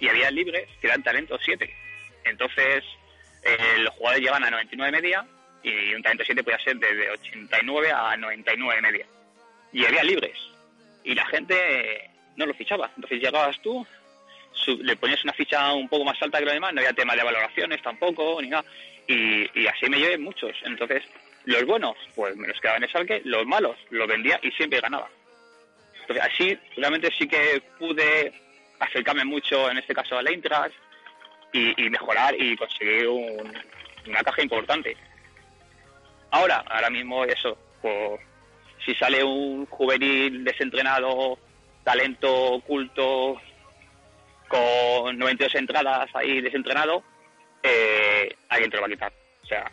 y 0.00 0.08
había 0.08 0.30
libres 0.30 0.68
que 0.80 0.86
eran 0.86 1.02
talento 1.02 1.38
7. 1.42 1.74
Entonces, 2.24 2.84
eh, 3.42 3.78
los 3.78 3.94
jugadores 3.94 4.22
llegan 4.24 4.44
a 4.44 4.50
99 4.50 4.92
media 4.92 5.26
y 5.62 5.94
un 5.94 6.02
talento 6.02 6.24
7 6.24 6.42
podía 6.42 6.58
ser 6.58 6.76
desde 6.76 7.10
89 7.10 7.92
a 7.92 8.16
99 8.16 8.76
de 8.76 8.82
media. 8.82 9.06
Y 9.72 9.84
había 9.84 10.02
libres. 10.02 10.36
Y 11.04 11.14
la 11.14 11.26
gente 11.26 11.54
eh, 11.56 12.10
no 12.36 12.46
lo 12.46 12.54
fichaba. 12.54 12.90
Entonces 12.96 13.20
llegabas 13.20 13.60
tú, 13.62 13.86
su- 14.52 14.82
le 14.82 14.96
ponías 14.96 15.22
una 15.24 15.32
ficha 15.32 15.72
un 15.72 15.88
poco 15.88 16.04
más 16.04 16.20
alta 16.22 16.38
que 16.38 16.44
lo 16.46 16.52
demás, 16.52 16.72
no 16.72 16.80
había 16.80 16.92
tema 16.92 17.14
de 17.16 17.22
valoraciones 17.24 17.82
tampoco, 17.82 18.40
ni 18.40 18.48
nada. 18.48 18.64
Y, 19.06 19.60
y 19.60 19.66
así 19.66 19.88
me 19.90 19.98
llevé 19.98 20.16
muchos. 20.18 20.52
Entonces, 20.64 21.02
los 21.44 21.64
buenos, 21.66 21.96
pues 22.14 22.34
me 22.36 22.48
los 22.48 22.58
quedaba 22.60 22.78
en 22.78 22.84
el 22.84 22.92
salque, 22.92 23.20
los 23.24 23.44
malos 23.46 23.76
los 23.90 24.08
vendía 24.08 24.38
y 24.42 24.50
siempre 24.52 24.80
ganaba. 24.80 25.08
Entonces, 26.02 26.24
así 26.24 26.58
realmente 26.76 27.10
sí 27.18 27.26
que 27.28 27.62
pude 27.78 28.32
acercarme 28.80 29.24
mucho, 29.24 29.70
en 29.70 29.78
este 29.78 29.94
caso, 29.94 30.16
a 30.18 30.22
la 30.22 30.30
Eintracht 30.30 30.74
y, 31.52 31.84
y 31.86 31.90
mejorar 31.90 32.34
y 32.38 32.56
conseguir 32.56 33.08
un- 33.08 33.52
una 34.06 34.22
caja 34.22 34.42
importante. 34.42 34.96
Ahora, 36.30 36.64
ahora 36.68 36.90
mismo 36.90 37.24
eso, 37.24 37.56
pues, 37.80 38.20
si 38.84 38.94
sale 38.96 39.22
un 39.22 39.66
juvenil 39.66 40.44
desentrenado, 40.44 41.38
talento 41.84 42.32
oculto, 42.54 43.40
con 44.48 45.18
92 45.18 45.54
entradas 45.54 46.08
ahí 46.14 46.40
desentrenado, 46.40 47.02
eh, 47.62 48.34
alguien 48.48 48.70
te 48.70 48.76
lo 48.78 48.84
a 48.84 48.88
quitar. 48.88 49.12
O 49.42 49.46
sea, 49.46 49.70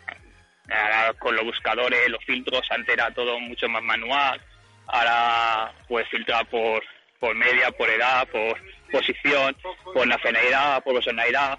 con 1.18 1.34
los 1.36 1.44
buscadores, 1.44 2.08
los 2.08 2.24
filtros, 2.24 2.62
antes 2.70 2.94
era 2.94 3.10
todo 3.12 3.38
mucho 3.40 3.68
más 3.68 3.82
manual, 3.82 4.40
ahora 4.86 5.72
pues 5.88 6.08
filtra 6.08 6.44
por, 6.44 6.82
por 7.18 7.34
media, 7.34 7.70
por 7.72 7.88
edad, 7.90 8.26
por 8.28 8.56
posición, 8.92 9.56
por 9.92 10.06
nacionalidad, 10.06 10.84
por 10.84 10.94
personalidad. 10.94 11.58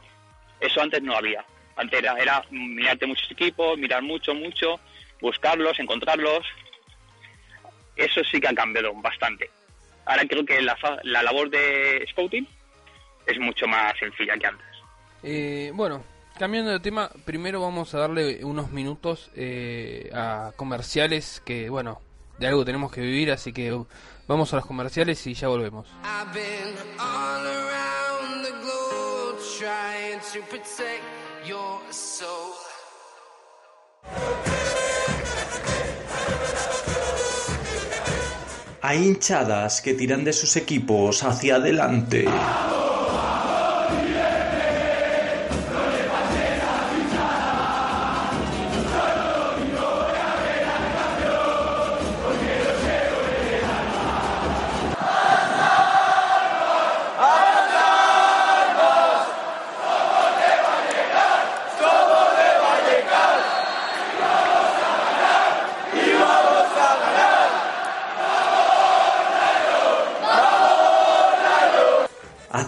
Eso 0.59 0.81
antes 0.81 1.01
no 1.01 1.15
había. 1.15 1.43
Antes 1.75 1.99
era, 1.99 2.13
era 2.17 2.43
mirarte 2.51 3.05
muchos 3.05 3.29
equipos, 3.31 3.77
mirar 3.77 4.01
mucho, 4.01 4.33
mucho, 4.33 4.79
buscarlos, 5.19 5.77
encontrarlos. 5.79 6.45
Eso 7.95 8.21
sí 8.23 8.39
que 8.39 8.47
ha 8.47 8.53
cambiado 8.53 8.93
bastante. 9.01 9.49
Ahora 10.05 10.23
creo 10.25 10.45
que 10.45 10.61
la, 10.61 10.77
la 11.03 11.23
labor 11.23 11.49
de 11.49 12.05
scouting 12.11 12.47
es 13.25 13.39
mucho 13.39 13.67
más 13.67 13.93
sencilla 13.99 14.37
que 14.37 14.47
antes. 14.47 14.67
Eh, 15.23 15.71
bueno, 15.73 16.03
cambiando 16.37 16.71
de 16.71 16.79
tema, 16.79 17.09
primero 17.25 17.61
vamos 17.61 17.93
a 17.93 17.99
darle 17.99 18.43
unos 18.43 18.71
minutos 18.71 19.31
eh, 19.35 20.09
a 20.13 20.51
comerciales 20.55 21.41
que, 21.45 21.69
bueno, 21.69 22.01
de 22.37 22.47
algo 22.47 22.65
tenemos 22.65 22.91
que 22.91 23.01
vivir, 23.01 23.31
así 23.31 23.53
que 23.53 23.71
vamos 24.27 24.53
a 24.53 24.57
los 24.57 24.65
comerciales 24.65 25.25
y 25.27 25.33
ya 25.33 25.47
volvemos. 25.47 25.87
Hay 38.81 39.07
hinchadas 39.07 39.81
que 39.81 39.93
tiran 39.93 40.25
de 40.25 40.33
sus 40.33 40.57
equipos 40.57 41.23
hacia 41.23 41.55
adelante. 41.55 42.25
Haz 42.27 43.02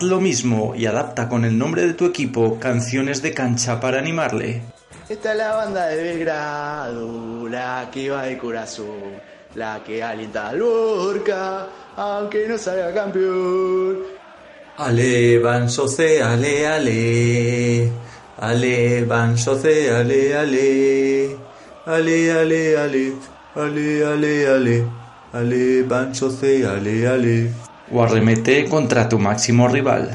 lo 0.05 0.21
mismo 0.21 0.73
y 0.75 0.85
adapta 0.85 1.27
con 1.27 1.45
el 1.45 1.57
nombre 1.57 1.85
de 1.85 1.93
tu 1.93 2.05
equipo 2.05 2.59
canciones 2.59 3.21
de 3.21 3.33
cancha 3.33 3.79
para 3.79 3.99
animarle. 3.99 4.61
Esta 5.07 5.33
es 5.33 5.37
la 5.37 5.55
banda 5.55 5.87
de 5.87 6.03
Belgrado, 6.03 7.47
la 7.47 7.89
que 7.91 8.09
va 8.09 8.23
de 8.23 8.37
corazón, 8.37 9.21
la 9.53 9.83
que 9.85 10.01
alienta 10.01 10.49
al 10.49 10.59
Lorca, 10.59 11.67
aunque 11.95 12.47
no 12.47 12.57
salga 12.57 12.93
campeón. 12.93 13.97
Ale, 14.77 15.39
van 15.39 15.69
soce, 15.69 16.21
ale, 16.21 16.67
ale. 16.67 17.91
Ale, 18.39 19.05
van 19.05 19.37
soce, 19.37 19.89
ale, 19.89 20.35
ale. 20.35 21.37
Ale, 21.85 22.31
ale, 22.33 22.77
ale. 22.77 23.13
Ale, 23.55 24.05
ale, 24.05 24.47
ale. 24.47 24.87
Ale, 25.31 25.83
van 25.83 26.13
soce, 26.13 26.67
ale, 26.67 27.07
ale. 27.07 27.64
O 27.91 28.01
arremete 28.01 28.65
contra 28.65 29.07
tu 29.07 29.19
máximo 29.19 29.67
rival. 29.67 30.09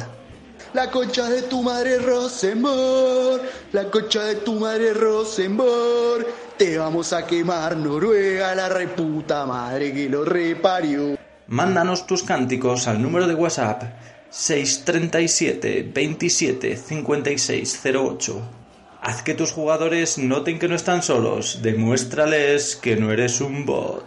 La 0.73 0.91
concha 0.91 1.29
de 1.29 1.43
tu 1.43 1.63
madre 1.63 1.99
Rosenborg, 1.99 3.43
la 3.73 3.91
concha 3.91 4.25
de 4.25 4.37
tu 4.37 4.55
madre 4.55 4.95
Rosenborg. 4.95 6.27
Te 6.57 6.79
vamos 6.79 7.13
a 7.13 7.27
quemar 7.27 7.77
Noruega, 7.77 8.55
la 8.55 8.69
reputa 8.69 9.47
madre 9.47 9.93
que 9.93 10.09
lo 10.09 10.25
reparió. 10.25 11.19
Mándanos 11.49 12.07
tus 12.07 12.23
cánticos 12.23 12.87
al 12.87 13.03
número 13.03 13.27
de 13.27 13.35
WhatsApp 13.35 13.83
637 14.31 15.91
27 15.93 16.77
56 16.77 17.81
08. 17.85 18.43
Haz 19.03 19.23
que 19.23 19.35
tus 19.35 19.51
jugadores 19.51 20.19
noten 20.19 20.59
que 20.59 20.69
no 20.69 20.77
están 20.77 21.03
solos. 21.03 21.61
Demuéstrales 21.63 22.77
que 22.77 22.97
no 22.97 23.11
eres 23.11 23.41
un 23.41 23.67
bot. 23.67 24.05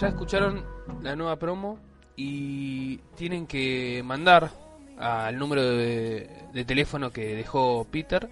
Ya 0.00 0.08
escucharon 0.08 0.64
la 1.02 1.14
nueva 1.14 1.36
promo 1.36 1.78
y 2.16 2.96
tienen 3.16 3.46
que 3.46 4.02
mandar 4.04 4.50
al 4.98 5.38
número 5.38 5.62
de, 5.62 6.64
teléfono 6.66 7.10
que 7.10 7.34
dejó 7.36 7.86
Peter 7.90 8.28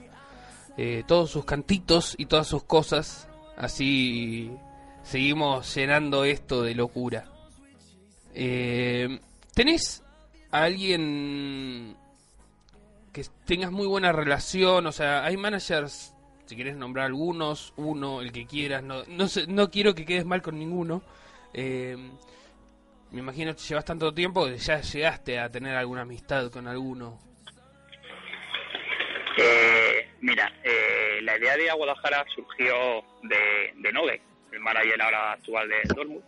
eh, 0.77 1.03
todos 1.07 1.31
sus 1.31 1.45
cantitos 1.45 2.15
y 2.19 2.27
todas 2.27 2.47
sus 2.47 2.63
cosas. 2.65 3.29
Así 3.57 4.51
seguimos 5.03 5.75
llenando 5.75 6.25
esto 6.25 6.63
de 6.63 6.75
locura. 6.75 7.25
Eh, 8.35 9.21
¿Tenés 9.55 10.03
a 10.51 10.63
alguien 10.63 11.97
que 13.13 13.27
tengas 13.45 13.73
muy 13.73 13.87
buena 13.87 14.13
relación? 14.13 14.87
O 14.87 14.93
sea, 14.93 15.25
hay 15.25 15.37
managers, 15.37 16.15
si 16.47 16.55
quieres 16.55 16.77
nombrar 16.77 17.07
algunos, 17.07 17.75
uno, 17.77 18.23
el 18.23 18.33
que 18.33 18.47
quieras. 18.47 18.83
No, 18.83 19.03
no, 19.09 19.29
sé- 19.29 19.47
no 19.49 19.71
quiero 19.71 19.95
que 19.95 20.05
quedes 20.07 20.25
mal 20.25 20.41
con 20.41 20.59
ninguno. 20.59 21.03
Eh, 21.55 21.97
me 23.11 23.21
imagino 23.21 23.55
que 23.55 23.63
llevas 23.63 23.85
tanto 23.85 24.13
tiempo 24.13 24.47
que 24.47 24.59
ya 24.59 24.81
llegaste 24.81 25.39
a 25.39 25.51
tener 25.51 25.75
alguna 25.75 26.03
amistad 26.03 26.51
con 26.51 26.69
alguno. 26.69 27.19
Eh, 29.39 30.09
mira, 30.21 30.53
eh, 30.63 31.21
la 31.23 31.39
idea 31.39 31.57
de 31.57 31.71
a 31.71 31.75
Guadalajara 31.75 32.25
surgió 32.35 33.03
de, 33.23 33.73
de 33.77 33.93
Nove, 33.93 34.21
el 34.53 34.61
manager 34.61 35.01
ahora 35.01 35.33
actual 35.33 35.69
de 35.69 35.77
Dortmund. 35.95 36.25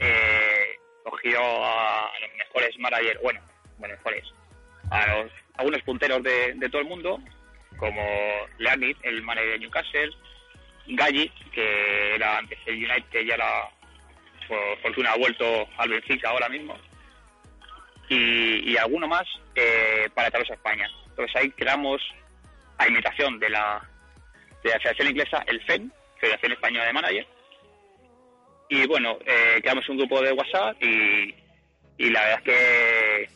Eh, 0.00 0.78
cogió 1.04 1.40
a 1.40 2.10
los 2.20 2.30
mejores 2.36 2.78
managers, 2.78 3.22
bueno, 3.22 3.40
mejores, 3.78 4.24
a 4.90 5.06
los 5.06 5.32
algunos 5.54 5.82
punteros 5.82 6.22
de, 6.22 6.68
todo 6.70 6.82
el 6.82 6.88
mundo, 6.88 7.18
como 7.78 8.02
Leonid, 8.58 8.96
el 9.02 9.22
manager 9.22 9.52
de 9.52 9.58
Newcastle, 9.58 10.10
Galli, 10.86 11.28
que 11.52 12.14
era 12.14 12.38
antes 12.38 12.58
el 12.66 12.76
United 12.76 13.20
y 13.20 13.30
ahora 13.30 13.68
fortuna 14.82 15.12
ha 15.12 15.16
vuelto 15.18 15.68
al 15.76 15.90
Benfica 15.90 16.30
ahora 16.30 16.48
mismo, 16.48 16.76
y, 18.08 18.76
alguno 18.76 19.06
más 19.06 19.26
eh, 19.54 20.08
para 20.14 20.30
traerlos 20.30 20.50
a 20.50 20.54
España. 20.54 20.88
Entonces 21.08 21.36
ahí 21.36 21.50
creamos, 21.50 22.00
a 22.78 22.88
imitación 22.88 23.38
de 23.38 23.50
la, 23.50 23.82
de 24.62 24.70
la 24.70 24.78
Federación 24.78 25.08
Inglesa, 25.08 25.44
el 25.46 25.60
FEN, 25.62 25.92
Federación 26.20 26.52
Española 26.52 26.86
de 26.86 26.92
Manager, 26.92 27.26
y 28.68 28.86
bueno, 28.86 29.18
eh, 29.24 29.58
creamos 29.60 29.88
un 29.88 29.96
grupo 29.96 30.20
de 30.20 30.32
WhatsApp 30.32 30.76
y, 30.82 31.34
y 31.96 32.10
la 32.10 32.20
verdad 32.20 32.38
es 32.38 32.44
que 32.44 33.28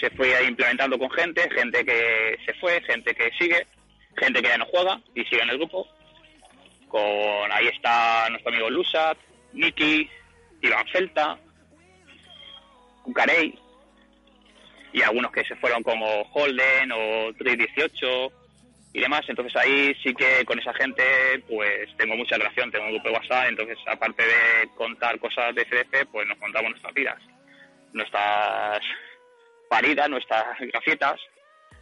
se 0.00 0.10
fue 0.10 0.44
implementando 0.44 0.98
con 0.98 1.10
gente, 1.10 1.48
gente 1.50 1.84
que 1.84 2.36
se 2.44 2.54
fue, 2.54 2.80
gente 2.82 3.14
que 3.14 3.30
sigue, 3.38 3.66
gente 4.16 4.42
que 4.42 4.48
ya 4.48 4.58
no 4.58 4.66
juega 4.66 5.00
y 5.14 5.24
sigue 5.24 5.42
en 5.42 5.50
el 5.50 5.58
grupo. 5.58 5.86
Con 6.88 7.52
ahí 7.52 7.68
está 7.68 8.28
nuestro 8.30 8.50
amigo 8.50 8.70
Lusat, 8.70 9.18
Nicky, 9.52 10.08
Iván 10.62 10.86
Celta, 10.92 11.38
Cucarey 13.02 13.58
y 14.92 15.02
algunos 15.02 15.32
que 15.32 15.44
se 15.44 15.56
fueron 15.56 15.82
como 15.82 16.22
Holden 16.32 16.92
o 16.92 17.32
318 17.38 18.32
y 18.92 19.00
demás. 19.00 19.22
Entonces 19.28 19.54
ahí 19.56 19.94
sí 20.02 20.14
que 20.14 20.44
con 20.44 20.58
esa 20.58 20.72
gente 20.74 21.02
pues 21.48 21.88
tengo 21.96 22.16
mucha 22.16 22.36
relación, 22.36 22.70
tengo 22.70 22.86
un 22.86 22.92
grupo 22.92 23.08
de 23.08 23.14
WhatsApp, 23.14 23.48
entonces 23.48 23.78
aparte 23.86 24.24
de 24.24 24.68
contar 24.76 25.18
cosas 25.18 25.54
de 25.54 25.64
CDP, 25.64 26.10
pues 26.10 26.26
nos 26.26 26.38
contamos 26.38 26.70
nuestras 26.70 26.94
vidas, 26.94 27.22
nuestras 27.92 28.80
paridas, 29.68 30.08
nuestras 30.08 30.58
grafietas, 30.58 31.20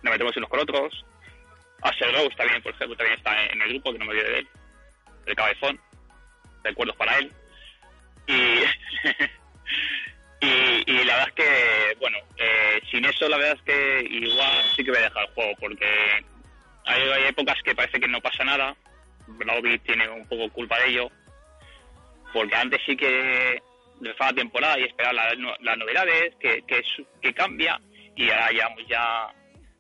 nos 0.03 0.12
metemos 0.12 0.37
unos 0.37 0.51
con 0.51 0.61
otros. 0.61 1.05
Axel 1.83 2.12
Rose 2.12 2.37
también, 2.37 2.62
por 2.62 2.72
ejemplo, 2.72 2.97
también 2.97 3.18
está 3.18 3.45
en 3.47 3.61
el 3.62 3.68
grupo, 3.68 3.93
que 3.93 3.99
no 3.99 4.07
me 4.07 4.12
olvido 4.12 4.29
de 4.29 4.39
él, 4.39 4.49
el 5.27 5.37
cabezón, 5.37 5.81
recuerdos 6.64 6.97
para 6.97 7.18
él. 7.18 7.33
Y, 10.39 10.91
y, 10.91 11.05
la 11.05 11.14
verdad 11.14 11.29
es 11.29 11.35
que, 11.35 11.97
bueno, 11.99 12.18
eh, 12.37 12.81
sin 12.91 13.05
eso 13.07 13.27
la 13.27 13.39
verdad 13.39 13.57
es 13.57 13.62
que 13.62 14.07
igual 14.14 14.64
sí 14.77 14.85
que 14.85 14.91
voy 14.91 15.01
a 15.01 15.05
dejar 15.05 15.24
el 15.24 15.35
juego, 15.35 15.53
porque 15.59 15.87
hay, 16.85 17.24
épocas 17.27 17.57
que 17.64 17.74
parece 17.74 17.99
que 17.99 18.07
no 18.07 18.20
pasa 18.20 18.45
nada. 18.45 18.77
Lobby 19.27 19.79
tiene 19.79 20.09
un 20.09 20.27
poco 20.29 20.51
culpa 20.51 20.79
de 20.81 20.91
ello, 20.91 21.11
porque 22.33 22.55
antes 22.55 22.81
sí 22.85 22.97
que 22.97 23.62
dejaba 24.01 24.33
temporada 24.35 24.79
y 24.79 24.85
esperar 24.85 25.14
las, 25.14 25.35
las 25.61 25.79
novedades, 25.79 26.35
que, 26.39 26.62
que, 26.66 26.83
que 27.22 27.35
cambia, 27.35 27.81
y 28.14 28.31
ahora 28.31 28.51
llevamos 28.51 28.87
ya 28.87 29.29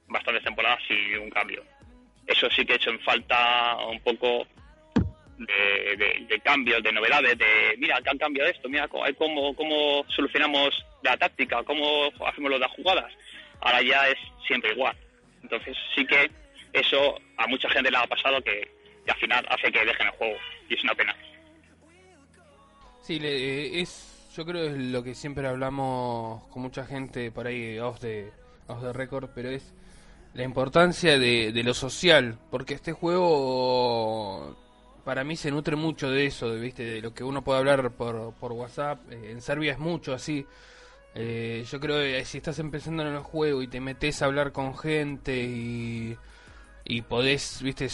bastantes 0.08 0.42
temporadas 0.42 0.80
sin 0.88 1.18
un 1.18 1.30
cambio. 1.30 1.62
Eso 2.26 2.50
sí 2.50 2.64
que 2.64 2.72
he 2.72 2.76
hecho 2.76 2.90
en 2.90 3.00
falta 3.00 3.76
un 3.86 4.00
poco 4.00 4.46
de, 5.38 5.96
de, 5.96 6.26
de 6.28 6.40
cambios, 6.40 6.82
de 6.82 6.92
novedades, 6.92 7.36
de 7.38 7.76
mira, 7.78 8.00
que 8.02 8.10
han 8.10 8.18
cambiado 8.18 8.50
esto, 8.50 8.68
mira 8.68 8.88
cómo, 8.88 9.54
cómo, 9.54 10.04
solucionamos 10.08 10.70
la 11.02 11.16
táctica, 11.16 11.62
cómo 11.64 12.10
hacemos 12.26 12.50
de 12.52 12.58
las 12.58 12.70
jugadas. 12.72 13.12
Ahora 13.60 13.82
ya 13.82 14.08
es 14.08 14.16
siempre 14.46 14.72
igual. 14.72 14.96
Entonces 15.42 15.76
sí 15.94 16.04
que 16.06 16.30
eso 16.72 17.18
a 17.36 17.46
mucha 17.46 17.68
gente 17.70 17.90
le 17.90 17.96
ha 17.96 18.06
pasado 18.06 18.40
que, 18.42 18.68
que 19.04 19.10
al 19.10 19.18
final 19.18 19.46
hace 19.50 19.70
que 19.70 19.84
dejen 19.84 20.06
el 20.06 20.12
juego 20.12 20.36
y 20.68 20.74
es 20.74 20.82
una 20.84 20.94
pena. 20.94 21.14
Sí, 23.02 23.18
le- 23.20 23.80
es, 23.80 24.30
yo 24.36 24.44
creo 24.44 24.64
es 24.64 24.76
lo 24.76 25.02
que 25.02 25.14
siempre 25.14 25.46
hablamos 25.46 26.42
con 26.48 26.62
mucha 26.62 26.84
gente 26.84 27.30
por 27.30 27.46
ahí 27.46 27.78
off 27.78 28.00
de, 28.00 28.30
off 28.66 28.82
the 28.82 28.92
record, 28.92 29.30
pero 29.34 29.50
es 29.50 29.72
la 30.34 30.42
importancia 30.42 31.18
de, 31.18 31.52
de 31.52 31.62
lo 31.62 31.72
social, 31.72 32.36
porque 32.50 32.74
este 32.74 32.92
juego 32.92 34.56
para 35.06 35.22
mí 35.22 35.36
se 35.36 35.52
nutre 35.52 35.76
mucho 35.76 36.10
de 36.10 36.26
eso, 36.26 36.50
de, 36.50 36.58
¿viste? 36.58 36.82
de 36.82 37.00
lo 37.00 37.14
que 37.14 37.22
uno 37.22 37.44
puede 37.44 37.60
hablar 37.60 37.92
por, 37.92 38.34
por 38.34 38.50
WhatsApp. 38.50 38.98
Eh, 39.12 39.30
en 39.30 39.40
Serbia 39.40 39.70
es 39.70 39.78
mucho 39.78 40.12
así. 40.12 40.44
Eh, 41.14 41.64
yo 41.70 41.78
creo 41.78 41.98
que 41.98 42.24
si 42.24 42.38
estás 42.38 42.58
empezando 42.58 43.06
en 43.06 43.14
el 43.14 43.20
juego 43.20 43.62
y 43.62 43.68
te 43.68 43.78
metes 43.78 44.20
a 44.20 44.24
hablar 44.24 44.50
con 44.50 44.76
gente 44.76 45.44
y, 45.44 46.18
y 46.84 47.02
podés, 47.02 47.62
viste, 47.62 47.86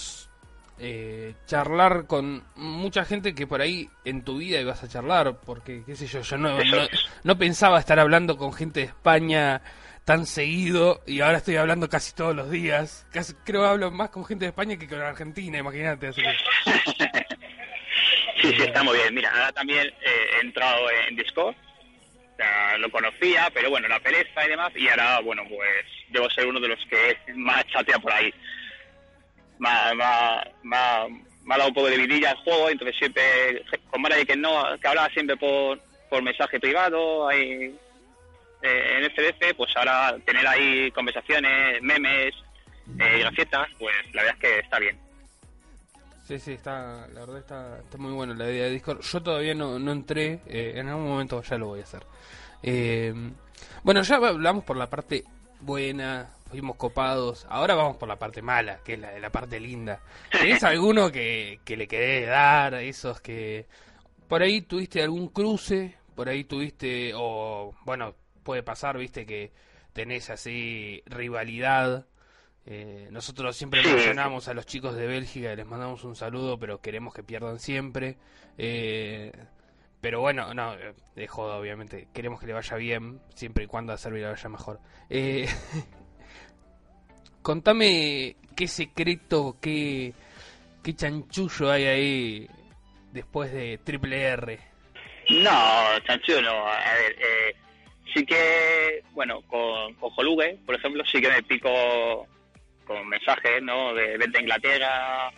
eh, 0.79 1.35
charlar 1.45 2.07
con 2.07 2.45
mucha 2.57 3.05
gente 3.05 3.35
que 3.35 3.47
por 3.47 3.61
ahí 3.61 3.91
en 4.07 4.23
tu 4.23 4.39
vida 4.39 4.59
ibas 4.59 4.83
a 4.83 4.89
charlar, 4.89 5.39
porque, 5.45 5.83
qué 5.85 5.95
sé 5.95 6.07
yo, 6.07 6.23
yo 6.23 6.39
no, 6.39 6.57
no 7.25 7.37
pensaba 7.37 7.79
estar 7.79 8.01
hablando 8.01 8.39
con 8.39 8.55
gente 8.55 8.81
de 8.81 8.87
España 8.87 9.61
tan 10.05 10.27
seguido 10.27 11.03
y 11.07 11.21
ahora 11.21 11.39
estoy 11.39 11.57
hablando 11.57 11.89
casi 11.89 12.15
todos 12.15 12.35
los 12.35 12.51
días. 12.51 13.07
Casi, 13.13 13.35
creo 13.45 13.63
que 13.63 13.69
hablo 13.69 13.91
más 13.91 14.11
con 14.11 14.25
gente 14.25 14.45
de 14.45 14.51
España 14.51 14.77
que 14.77 14.89
con 14.89 15.01
Argentina, 15.01 15.59
imagínate. 15.59 16.09
Así. 16.09 16.23
Sí, 18.41 18.53
sí, 18.57 18.63
está 18.63 18.83
muy 18.83 18.97
bien. 18.97 19.15
Mira, 19.15 19.31
ahora 19.31 19.53
también 19.53 19.87
eh, 19.87 20.27
he 20.37 20.41
entrado 20.41 20.91
en 21.09 21.15
Discord. 21.15 21.55
Lo 22.79 22.91
conocía, 22.91 23.49
pero 23.55 23.71
bueno, 23.71 23.87
la 23.87 24.01
pereza 24.01 24.45
y 24.45 24.49
demás. 24.49 24.73
Y 24.75 24.89
ahora, 24.89 25.21
bueno, 25.21 25.45
pues 25.49 25.87
debo 26.09 26.29
ser 26.31 26.49
uno 26.49 26.59
de 26.59 26.69
los 26.69 26.79
que 26.87 27.17
más 27.37 27.65
chatea 27.69 28.01
por 28.01 28.13
ahí. 28.13 28.35
Me 29.61 29.69
ha, 29.69 29.95
dado 29.95 31.69
un 31.69 31.75
poco 31.75 31.89
de 31.89 31.99
vidilla 31.99 32.33
el 32.33 32.37
juego, 32.39 32.69
entonces 32.69 32.97
siempre, 32.99 33.23
con 33.89 34.03
Mara 34.03 34.17
que 34.25 34.35
no, 34.35 34.65
que 34.81 34.89
hablaba 34.89 35.09
siempre 35.11 35.37
por, 35.37 35.79
por 36.11 36.21
mensaje 36.21 36.59
privado, 36.59 37.29
ahí, 37.29 37.73
eh, 38.63 38.99
en 38.99 39.11
FDF, 39.11 39.57
pues 39.57 39.77
ahora 39.77 40.17
tener 40.25 40.47
ahí 40.47 40.91
conversaciones, 40.93 41.83
memes, 41.83 42.35
eh, 42.99 43.19
grafietas, 43.21 43.69
pues 43.79 43.95
la 44.13 44.23
verdad 44.23 44.37
es 44.37 44.41
que 44.41 44.59
está 44.61 44.79
bien. 44.79 44.99
Sí, 46.27 46.39
sí, 46.39 46.53
está, 46.53 47.07
la 47.13 47.21
verdad 47.21 47.39
está, 47.39 47.79
está 47.81 47.99
muy 47.99 48.13
bueno 48.13 48.35
la 48.35 48.49
idea 48.49 48.65
de 48.65 48.71
Discord. 48.71 49.01
Yo 49.01 49.23
todavía 49.23 49.55
no, 49.55 49.79
no 49.79 49.93
entré, 49.93 50.41
eh, 50.47 50.75
en 50.77 50.89
algún 50.89 51.09
momento 51.09 51.43
ya 51.43 51.59
lo 51.59 51.67
voy 51.69 51.81
a 51.81 51.83
hacer. 51.83 52.07
Eh, 52.63 53.13
bueno, 53.83 54.03
ya 54.03 54.17
hablamos 54.17 54.65
por 54.65 54.77
la 54.77 54.89
parte 54.89 55.25
buena, 55.61 56.31
fuimos 56.49 56.77
copados. 56.77 57.45
Ahora 57.49 57.75
vamos 57.75 57.97
por 57.97 58.09
la 58.09 58.17
parte 58.17 58.41
mala, 58.41 58.79
que 58.85 58.95
es 58.95 59.01
la, 59.01 59.19
la 59.19 59.31
parte 59.31 59.59
linda. 59.59 60.01
¿Tenés 60.31 60.63
alguno 60.65 61.11
que, 61.11 61.61
que 61.65 61.77
le 61.77 61.89
querés 61.89 62.29
dar? 62.29 62.75
Esos 62.75 63.21
que 63.21 63.67
por 64.29 64.43
ahí 64.43 64.63
tuviste 64.63 65.03
algún 65.03 65.29
cruce, 65.29 65.97
por 66.15 66.29
ahí 66.29 66.45
tuviste, 66.45 67.13
o 67.17 67.75
bueno, 67.85 68.15
puede 68.43 68.63
pasar, 68.63 68.99
viste, 68.99 69.27
que 69.27 69.53
tenés 69.93 70.31
así 70.31 71.03
rivalidad. 71.07 72.07
Eh, 72.65 73.09
nosotros 73.11 73.57
siempre 73.57 73.83
mencionamos 73.83 74.49
a 74.49 74.55
los 74.55 74.67
chicos 74.67 74.95
de 74.95 75.07
Bélgica, 75.07 75.55
les 75.55 75.67
mandamos 75.67 76.05
un 76.05 76.15
saludo, 76.15 76.59
pero 76.59 76.81
queremos 76.81 77.15
que 77.15 77.23
pierdan 77.23 77.59
siempre. 77.59 78.19
Eh, 78.59 79.33
pero 80.01 80.21
bueno, 80.21 80.53
no, 80.53 80.75
de 81.15 81.29
joda, 81.29 81.57
obviamente. 81.57 82.09
Queremos 82.13 82.41
que 82.41 82.47
le 82.47 82.53
vaya 82.53 82.77
bien, 82.77 83.21
siempre 83.35 83.65
y 83.65 83.67
cuando 83.69 83.93
a 83.93 83.97
Serbia 83.97 84.23
le 84.23 84.33
vaya 84.33 84.49
mejor. 84.49 84.81
Eh, 85.09 85.49
contame 87.43 88.37
qué 88.57 88.67
secreto, 88.67 89.59
qué, 89.61 90.13
qué 90.83 90.95
chanchullo 90.95 91.71
hay 91.71 91.85
ahí 91.85 92.51
después 93.13 93.53
de 93.53 93.79
Triple 93.79 94.23
R. 94.23 94.59
No, 95.31 95.99
chanchullo 96.05 96.43
no. 96.43 96.67
A 96.67 96.95
ver, 96.95 97.17
eh, 97.21 97.55
sí 98.13 98.25
que, 98.25 99.03
bueno, 99.13 99.43
con, 99.43 99.95
con 99.95 100.15
por 100.15 100.75
ejemplo, 100.75 101.05
sí 101.05 101.21
que 101.21 101.29
me 101.29 101.43
pico 101.43 102.27
con 102.85 103.09
mensajes, 103.09 103.63
¿no? 103.63 103.95
De 103.95 104.17
vente 104.19 104.39
a 104.39 104.41
Inglaterra, 104.41 105.31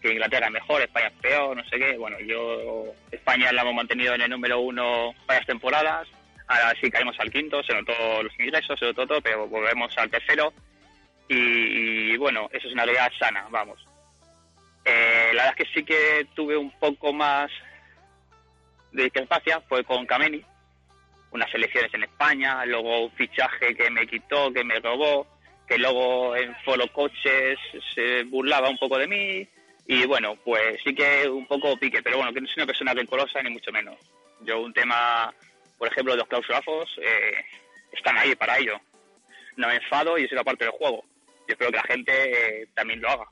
que 0.00 0.12
Inglaterra 0.12 0.46
es 0.46 0.52
mejor, 0.52 0.82
España 0.82 1.08
es 1.08 1.20
peor, 1.20 1.56
no 1.56 1.64
sé 1.68 1.78
qué. 1.78 1.96
Bueno, 1.96 2.18
yo, 2.20 2.86
España 3.10 3.52
la 3.52 3.62
hemos 3.62 3.74
mantenido 3.74 4.14
en 4.14 4.22
el 4.22 4.30
número 4.30 4.60
uno 4.60 5.14
varias 5.26 5.46
temporadas. 5.46 6.08
Ahora 6.46 6.74
sí 6.80 6.90
caemos 6.90 7.18
al 7.20 7.30
quinto, 7.30 7.62
se 7.62 7.74
notó 7.74 8.22
los 8.22 8.32
ingresos, 8.38 8.78
se 8.78 8.86
notó 8.86 9.06
todo, 9.06 9.20
pero 9.20 9.46
volvemos 9.46 9.96
al 9.98 10.10
tercero. 10.10 10.52
Y, 11.28 12.12
y, 12.12 12.16
bueno, 12.16 12.48
eso 12.52 12.68
es 12.68 12.72
una 12.72 12.84
realidad 12.84 13.12
sana, 13.18 13.46
vamos. 13.50 13.84
Eh, 14.84 15.30
la 15.34 15.44
verdad 15.44 15.54
es 15.58 15.66
que 15.66 15.74
sí 15.74 15.84
que 15.84 16.26
tuve 16.34 16.56
un 16.56 16.70
poco 16.78 17.12
más 17.12 17.50
de 18.92 19.04
discrepancia 19.04 19.60
fue 19.68 19.84
con 19.84 20.06
Kameni, 20.06 20.42
unas 21.30 21.52
elecciones 21.54 21.92
en 21.94 22.04
España, 22.04 22.64
luego 22.64 23.04
un 23.04 23.12
fichaje 23.12 23.74
que 23.74 23.90
me 23.90 24.06
quitó, 24.06 24.52
que 24.52 24.64
me 24.64 24.78
robó, 24.80 25.26
que 25.66 25.78
luego 25.78 26.34
en 26.34 26.54
Follow 26.64 26.88
Coches 26.88 27.58
se 27.94 28.24
burlaba 28.24 28.70
un 28.70 28.78
poco 28.78 28.98
de 28.98 29.06
mí 29.06 29.48
y 29.86 30.06
bueno, 30.06 30.36
pues 30.44 30.80
sí 30.84 30.94
que 30.94 31.28
un 31.28 31.46
poco 31.46 31.76
pique, 31.76 32.02
pero 32.02 32.18
bueno, 32.18 32.32
que 32.32 32.40
no 32.40 32.46
soy 32.46 32.56
una 32.58 32.66
persona 32.66 32.94
rencorosa 32.94 33.42
ni 33.42 33.50
mucho 33.50 33.72
menos. 33.72 33.96
Yo 34.40 34.60
un 34.60 34.72
tema, 34.72 35.32
por 35.78 35.88
ejemplo, 35.88 36.14
los 36.14 36.28
clausulazos, 36.28 36.90
eh, 36.98 37.44
están 37.92 38.16
ahí 38.18 38.34
para 38.34 38.58
ello. 38.58 38.78
No 39.56 39.68
me 39.68 39.76
enfado 39.76 40.18
y 40.18 40.24
es 40.24 40.32
una 40.32 40.44
parte 40.44 40.64
del 40.64 40.72
juego. 40.72 41.04
Yo 41.48 41.52
espero 41.52 41.70
que 41.70 41.76
la 41.76 41.82
gente 41.84 42.12
eh, 42.62 42.68
también 42.74 43.00
lo 43.00 43.08
haga. 43.08 43.24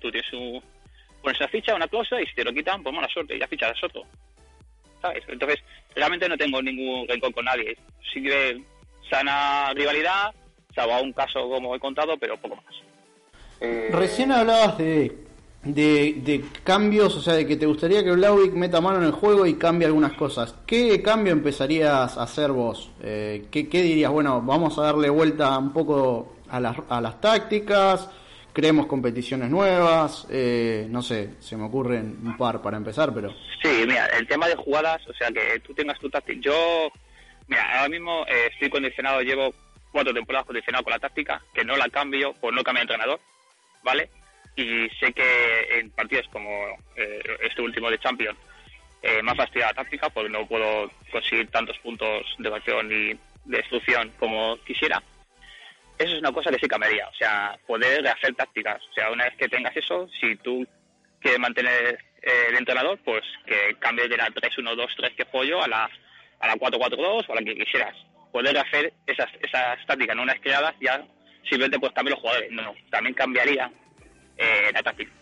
Tú 0.00 0.10
tienes 0.10 0.30
una 0.32 1.48
ficha, 1.48 1.74
una 1.74 1.88
cláusula 1.88 2.20
y 2.20 2.26
si 2.26 2.34
te 2.34 2.44
lo 2.44 2.52
quitan, 2.52 2.82
pues 2.82 2.94
mala 2.94 3.08
suerte, 3.08 3.38
ya 3.38 3.46
fichas 3.46 3.82
otro. 3.82 4.04
¿sabes? 5.00 5.22
Entonces, 5.28 5.62
realmente 5.94 6.28
no 6.28 6.36
tengo 6.36 6.60
ningún 6.62 7.06
rencor 7.08 7.32
con 7.34 7.44
nadie. 7.44 7.76
Sí 8.12 8.22
que 8.22 8.62
sana 9.10 9.72
rivalidad, 9.74 10.34
salvo 10.74 10.94
a 10.94 11.00
un 11.00 11.12
caso 11.12 11.48
como 11.48 11.74
he 11.74 11.80
contado, 11.80 12.16
pero 12.18 12.36
poco 12.36 12.56
más. 12.56 12.64
Recién 13.90 14.32
hablabas 14.32 14.76
de, 14.78 15.16
de, 15.62 16.14
de 16.22 16.44
cambios, 16.62 17.16
o 17.16 17.20
sea, 17.20 17.34
de 17.34 17.46
que 17.46 17.56
te 17.56 17.66
gustaría 17.66 18.04
que 18.04 18.12
Blauvik 18.12 18.52
meta 18.52 18.80
mano 18.80 18.98
en 18.98 19.04
el 19.04 19.12
juego 19.12 19.46
y 19.46 19.54
cambie 19.54 19.86
algunas 19.86 20.12
cosas. 20.14 20.54
¿Qué 20.66 21.00
cambio 21.02 21.32
empezarías 21.32 22.18
a 22.18 22.22
hacer 22.22 22.52
vos? 22.52 22.90
Eh, 23.02 23.46
¿qué, 23.50 23.68
qué 23.68 23.82
dirías? 23.82 24.10
Bueno, 24.10 24.42
vamos 24.42 24.78
a 24.78 24.82
darle 24.82 25.08
vuelta 25.08 25.56
un 25.58 25.72
poco 25.72 26.34
a 26.48 26.60
las, 26.60 26.76
a 26.88 27.00
las 27.00 27.20
tácticas, 27.20 28.10
creemos 28.54 28.86
competiciones 28.86 29.50
nuevas, 29.50 30.26
eh, 30.30 30.86
no 30.88 31.02
sé, 31.02 31.34
se 31.40 31.56
me 31.56 31.64
ocurren 31.64 32.18
un 32.24 32.36
par 32.38 32.62
para 32.62 32.76
empezar, 32.76 33.12
pero... 33.12 33.34
Sí, 33.60 33.84
mira, 33.86 34.06
el 34.06 34.26
tema 34.26 34.48
de 34.48 34.54
jugadas, 34.54 35.06
o 35.08 35.12
sea, 35.12 35.28
que 35.30 35.60
tú 35.60 35.74
tengas 35.74 35.98
tu 35.98 36.08
táctica. 36.08 36.40
Yo, 36.40 36.88
mira, 37.48 37.78
ahora 37.78 37.88
mismo 37.88 38.24
eh, 38.28 38.48
estoy 38.52 38.70
condicionado, 38.70 39.20
llevo 39.20 39.52
cuatro 39.90 40.14
temporadas 40.14 40.46
condicionado 40.46 40.84
con 40.84 40.92
la 40.92 41.00
táctica, 41.00 41.42
que 41.52 41.64
no 41.64 41.76
la 41.76 41.88
cambio 41.88 42.32
por 42.34 42.54
no 42.54 42.62
cambiar 42.62 42.86
de 42.86 42.94
entrenador, 42.94 43.20
¿vale? 43.82 44.08
Y 44.56 44.88
sé 45.00 45.12
que 45.12 45.78
en 45.78 45.90
partidos 45.90 46.26
como 46.32 46.48
eh, 46.96 47.22
este 47.42 47.60
último 47.60 47.90
de 47.90 47.98
Champions, 47.98 48.38
eh, 49.02 49.20
me 49.22 49.32
ha 49.32 49.34
la 49.34 49.74
táctica 49.74 50.08
porque 50.08 50.30
no 50.30 50.46
puedo 50.46 50.90
conseguir 51.10 51.48
tantos 51.48 51.76
puntos 51.80 52.24
de 52.38 52.54
acción 52.54 52.86
y 52.86 53.08
de 53.44 53.58
destrucción 53.58 54.12
como 54.18 54.56
quisiera. 54.64 55.02
Eso 55.98 56.14
es 56.14 56.18
una 56.18 56.32
cosa 56.32 56.50
que 56.50 56.58
sí 56.58 56.66
cambiaría. 56.66 57.06
O 57.08 57.14
sea, 57.14 57.58
poder 57.66 58.06
hacer 58.08 58.34
tácticas. 58.34 58.82
O 58.90 58.92
sea, 58.94 59.10
una 59.10 59.24
vez 59.24 59.34
que 59.36 59.48
tengas 59.48 59.76
eso, 59.76 60.08
si 60.20 60.36
tú 60.36 60.66
quieres 61.20 61.40
mantener 61.40 61.98
eh, 62.22 62.46
el 62.48 62.56
entrenador, 62.56 62.98
pues 63.04 63.22
que 63.46 63.76
cambies 63.78 64.10
de 64.10 64.16
la 64.16 64.28
3-1-2-3 64.28 65.14
que 65.14 65.48
yo 65.48 65.62
a 65.62 65.68
la, 65.68 65.88
a 66.40 66.46
la 66.46 66.54
4-4-2 66.54 67.24
o 67.28 67.32
a 67.32 67.34
la 67.36 67.42
que 67.42 67.54
quisieras. 67.54 67.94
Poder 68.32 68.58
hacer 68.58 68.92
esas, 69.06 69.28
esas 69.40 69.86
tácticas, 69.86 70.16
no 70.16 70.22
unas 70.22 70.40
creadas, 70.40 70.74
ya 70.80 71.04
simplemente 71.42 71.78
pues 71.78 71.92
cambiar 71.92 72.14
los 72.16 72.20
jugadores. 72.20 72.50
No, 72.50 72.62
no, 72.62 72.74
también 72.90 73.14
cambiaría 73.14 73.70
eh, 74.36 74.70
la 74.72 74.82
táctica. 74.82 75.12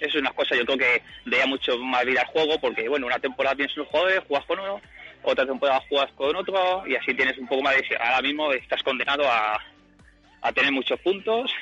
Eso 0.00 0.16
es 0.16 0.22
una 0.22 0.32
cosa, 0.32 0.56
yo 0.56 0.64
creo 0.64 0.78
que 0.78 1.02
daría 1.26 1.46
mucho 1.46 1.76
más 1.78 2.04
vida 2.06 2.22
al 2.22 2.26
juego, 2.28 2.58
porque 2.58 2.88
bueno, 2.88 3.06
una 3.06 3.18
temporada 3.18 3.54
tienes 3.54 3.76
unos 3.76 3.88
jugadores, 3.88 4.20
juegas 4.26 4.46
con 4.46 4.58
uno, 4.58 4.80
otra 5.22 5.46
temporada 5.46 5.82
juegas 5.88 6.12
con 6.12 6.34
otro, 6.34 6.84
y 6.86 6.96
así 6.96 7.14
tienes 7.14 7.36
un 7.38 7.46
poco 7.46 7.62
más 7.62 7.76
de... 7.76 7.96
Ahora 7.96 8.22
mismo 8.22 8.52
estás 8.52 8.82
condenado 8.82 9.24
a, 9.28 9.58
a 10.42 10.52
tener 10.52 10.72
muchos 10.72 10.98
puntos 11.00 11.52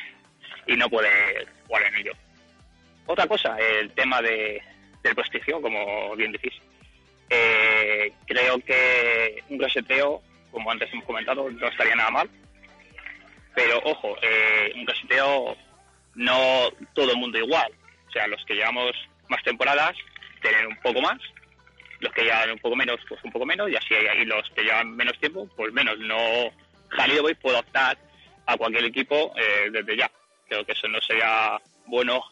y 0.66 0.76
no 0.76 0.88
puedes 0.88 1.48
jugar 1.66 1.82
en 1.84 1.96
ello. 1.96 2.12
Otra 3.06 3.26
cosa, 3.26 3.56
el 3.58 3.90
tema 3.92 4.20
de, 4.20 4.62
del 5.02 5.14
prestigio, 5.14 5.60
como 5.60 6.14
bien 6.16 6.32
decís. 6.32 6.52
Eh, 7.30 8.12
creo 8.26 8.58
que 8.60 9.42
un 9.48 9.58
reseteo, 9.58 10.22
como 10.50 10.70
antes 10.70 10.92
hemos 10.92 11.04
comentado, 11.04 11.50
no 11.50 11.68
estaría 11.68 11.96
nada 11.96 12.10
mal. 12.10 12.30
Pero 13.54 13.80
ojo, 13.84 14.16
eh, 14.22 14.72
un 14.76 14.86
reseteo 14.86 15.56
no 16.14 16.68
todo 16.94 17.12
el 17.12 17.16
mundo 17.16 17.38
igual. 17.38 17.72
O 18.08 18.10
sea, 18.12 18.26
los 18.26 18.44
que 18.44 18.54
llevamos 18.54 18.92
más 19.28 19.42
temporadas 19.42 19.96
tienen 20.40 20.66
un 20.66 20.76
poco 20.76 21.00
más, 21.00 21.18
los 22.00 22.12
que 22.12 22.22
llevan 22.22 22.52
un 22.52 22.58
poco 22.58 22.76
menos, 22.76 23.00
pues 23.08 23.22
un 23.24 23.32
poco 23.32 23.44
menos, 23.46 23.70
y 23.70 23.76
así 23.76 23.94
hay 23.94 24.24
los 24.24 24.48
que 24.50 24.62
llevan 24.62 24.94
menos 24.94 25.18
tiempo, 25.18 25.48
pues 25.56 25.72
menos. 25.72 25.98
No, 25.98 26.16
Jalil 26.88 27.20
hoy 27.20 27.34
puedo 27.34 27.58
optar 27.58 27.98
a 28.46 28.56
cualquier 28.56 28.84
equipo 28.84 29.32
eh, 29.36 29.68
desde 29.70 29.96
ya. 29.96 30.10
Creo 30.48 30.64
que 30.64 30.72
eso 30.72 30.88
no 30.88 31.00
sería 31.00 31.60
bueno 31.86 32.22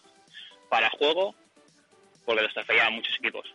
para 0.69 0.91
juego, 0.91 1.35
porque 2.25 2.43
lo 2.43 2.49
estafaría 2.49 2.87
a 2.87 2.91
muchos 2.91 3.15
equipos. 3.19 3.53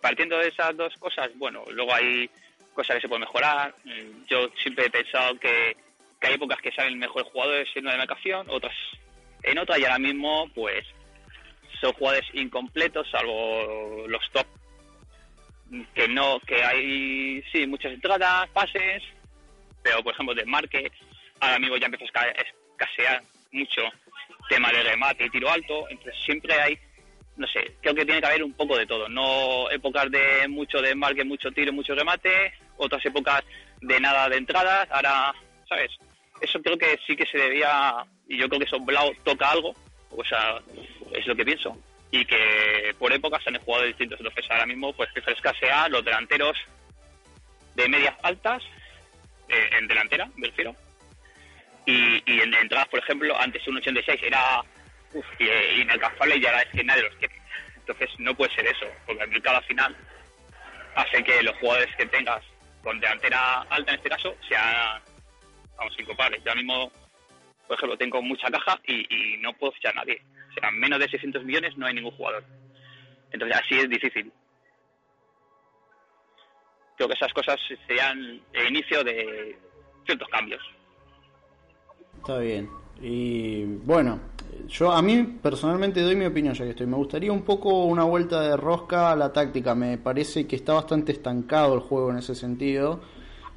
Partiendo 0.00 0.36
de 0.38 0.48
esas 0.48 0.76
dos 0.76 0.94
cosas, 0.98 1.30
bueno, 1.36 1.64
luego 1.70 1.94
hay 1.94 2.28
cosas 2.74 2.96
que 2.96 3.02
se 3.02 3.08
pueden 3.08 3.20
mejorar. 3.20 3.74
Mm, 3.84 4.24
Yo 4.26 4.48
siempre 4.60 4.86
he 4.86 4.90
pensado 4.90 5.38
que, 5.38 5.76
que 6.20 6.26
hay 6.26 6.34
épocas 6.34 6.60
que 6.60 6.72
salen 6.72 6.98
mejores 6.98 7.28
jugadores 7.30 7.68
en 7.74 7.84
una 7.84 7.92
demarcación, 7.92 8.48
otras 8.50 8.74
en 9.44 9.58
otra, 9.58 9.78
y 9.78 9.84
ahora 9.84 9.98
mismo, 9.98 10.48
pues, 10.54 10.84
son 11.80 11.92
jugadores 11.94 12.28
incompletos, 12.32 13.10
salvo 13.10 14.06
los 14.06 14.30
top, 14.30 14.46
que 15.94 16.08
no, 16.08 16.38
que 16.40 16.62
hay, 16.62 17.42
sí, 17.52 17.66
muchas 17.66 17.92
entradas, 17.92 18.48
pases, 18.50 19.02
pero, 19.82 20.02
por 20.02 20.12
ejemplo, 20.12 20.34
de 20.34 20.44
ahora 21.40 21.58
mismo 21.58 21.76
ya 21.76 21.86
empieza 21.86 22.04
a 22.04 22.26
esca- 22.26 22.46
escasear 22.72 23.22
mucho 23.52 23.82
tema 24.48 24.70
de 24.70 24.82
remate 24.82 25.24
y 25.26 25.30
tiro 25.30 25.50
alto, 25.50 25.88
entonces 25.88 26.14
siempre 26.24 26.54
hay, 26.54 26.78
no 27.36 27.46
sé, 27.46 27.72
creo 27.80 27.94
que 27.94 28.04
tiene 28.04 28.20
que 28.20 28.26
haber 28.26 28.44
un 28.44 28.52
poco 28.52 28.76
de 28.76 28.86
todo, 28.86 29.08
no 29.08 29.70
épocas 29.70 30.10
de 30.10 30.46
mucho 30.48 30.80
de 30.80 30.94
mucho 30.94 31.50
tiro, 31.52 31.72
mucho 31.72 31.94
remate, 31.94 32.52
otras 32.76 33.04
épocas 33.06 33.42
de 33.80 33.98
nada 34.00 34.28
de 34.28 34.36
entradas, 34.36 34.88
ahora, 34.90 35.34
¿sabes? 35.68 35.90
Eso 36.40 36.60
creo 36.60 36.76
que 36.76 36.98
sí 37.06 37.16
que 37.16 37.26
se 37.26 37.38
debía, 37.38 37.94
y 38.28 38.36
yo 38.36 38.48
creo 38.48 38.60
que 38.60 38.66
eso 38.66 38.80
Blau 38.80 39.12
toca 39.24 39.50
algo, 39.50 39.74
o 40.10 40.24
sea, 40.24 40.60
es 41.12 41.26
lo 41.26 41.34
que 41.34 41.44
pienso, 41.44 41.76
y 42.12 42.24
que 42.24 42.94
por 42.98 43.12
épocas 43.12 43.44
han 43.46 43.58
jugado 43.58 43.86
distintos, 43.86 44.20
entonces 44.20 44.48
ahora 44.50 44.66
mismo 44.66 44.92
pues 44.92 45.10
que 45.12 45.32
escasea 45.32 45.88
los 45.88 46.04
delanteros 46.04 46.56
de 47.74 47.88
medias 47.88 48.14
altas, 48.22 48.62
eh, 49.48 49.70
en 49.72 49.88
delantera, 49.88 50.28
me 50.36 50.46
refiero, 50.46 50.76
y, 51.86 52.22
y 52.30 52.40
en 52.40 52.54
entradas, 52.54 52.86
por 52.88 53.00
ejemplo, 53.00 53.36
antes 53.40 53.66
un 53.66 53.78
86 53.78 54.20
era 54.22 54.62
uf, 55.14 55.26
eh, 55.38 55.78
inalcanzable 55.80 56.36
y 56.36 56.46
ahora 56.46 56.62
es 56.62 56.68
que 56.68 56.84
nadie 56.84 57.02
los 57.02 57.14
quiere. 57.16 57.34
Entonces 57.76 58.10
no 58.18 58.34
puede 58.34 58.54
ser 58.54 58.66
eso, 58.66 58.86
porque 59.06 59.24
el 59.24 59.30
mercado 59.30 59.56
al 59.56 59.64
final 59.64 59.96
hace 60.94 61.24
que 61.24 61.42
los 61.42 61.56
jugadores 61.56 61.94
que 61.96 62.06
tengas 62.06 62.42
con 62.82 63.00
delantera 63.00 63.62
alta 63.70 63.92
en 63.92 63.96
este 63.96 64.10
caso 64.10 64.36
sean, 64.48 65.00
vamos, 65.76 65.98
incomparables. 65.98 66.42
Yo 66.44 66.50
ahora 66.50 66.62
mismo, 66.62 66.92
por 67.72 67.78
ejemplo, 67.78 67.96
tengo 67.96 68.20
mucha 68.20 68.50
caja 68.50 68.78
y, 68.86 69.06
y 69.08 69.38
no 69.38 69.54
puedo 69.54 69.72
fichar 69.72 69.92
a 69.92 70.00
nadie. 70.00 70.20
O 70.50 70.60
sea, 70.60 70.70
menos 70.72 70.98
de 70.98 71.08
600 71.08 71.42
millones 71.42 71.74
no 71.78 71.86
hay 71.86 71.94
ningún 71.94 72.10
jugador. 72.10 72.44
Entonces 73.30 73.56
así 73.56 73.76
es 73.76 73.88
difícil. 73.88 74.30
Creo 76.96 77.08
que 77.08 77.14
esas 77.14 77.32
cosas 77.32 77.56
serían 77.86 78.42
el 78.52 78.68
inicio 78.68 79.02
de 79.02 79.58
ciertos 80.04 80.28
cambios. 80.28 80.60
Está 82.18 82.40
bien. 82.40 82.68
Y 83.00 83.64
bueno, 83.64 84.20
yo 84.68 84.92
a 84.92 85.00
mí 85.00 85.38
personalmente 85.42 86.02
doy 86.02 86.14
mi 86.14 86.26
opinión 86.26 86.52
ya 86.52 86.64
que 86.64 86.72
estoy. 86.72 86.86
Me 86.86 86.96
gustaría 86.96 87.32
un 87.32 87.42
poco 87.42 87.84
una 87.84 88.04
vuelta 88.04 88.42
de 88.42 88.54
rosca 88.54 89.12
a 89.12 89.16
la 89.16 89.32
táctica. 89.32 89.74
Me 89.74 89.96
parece 89.96 90.46
que 90.46 90.56
está 90.56 90.74
bastante 90.74 91.12
estancado 91.12 91.72
el 91.72 91.80
juego 91.80 92.10
en 92.10 92.18
ese 92.18 92.34
sentido 92.34 93.00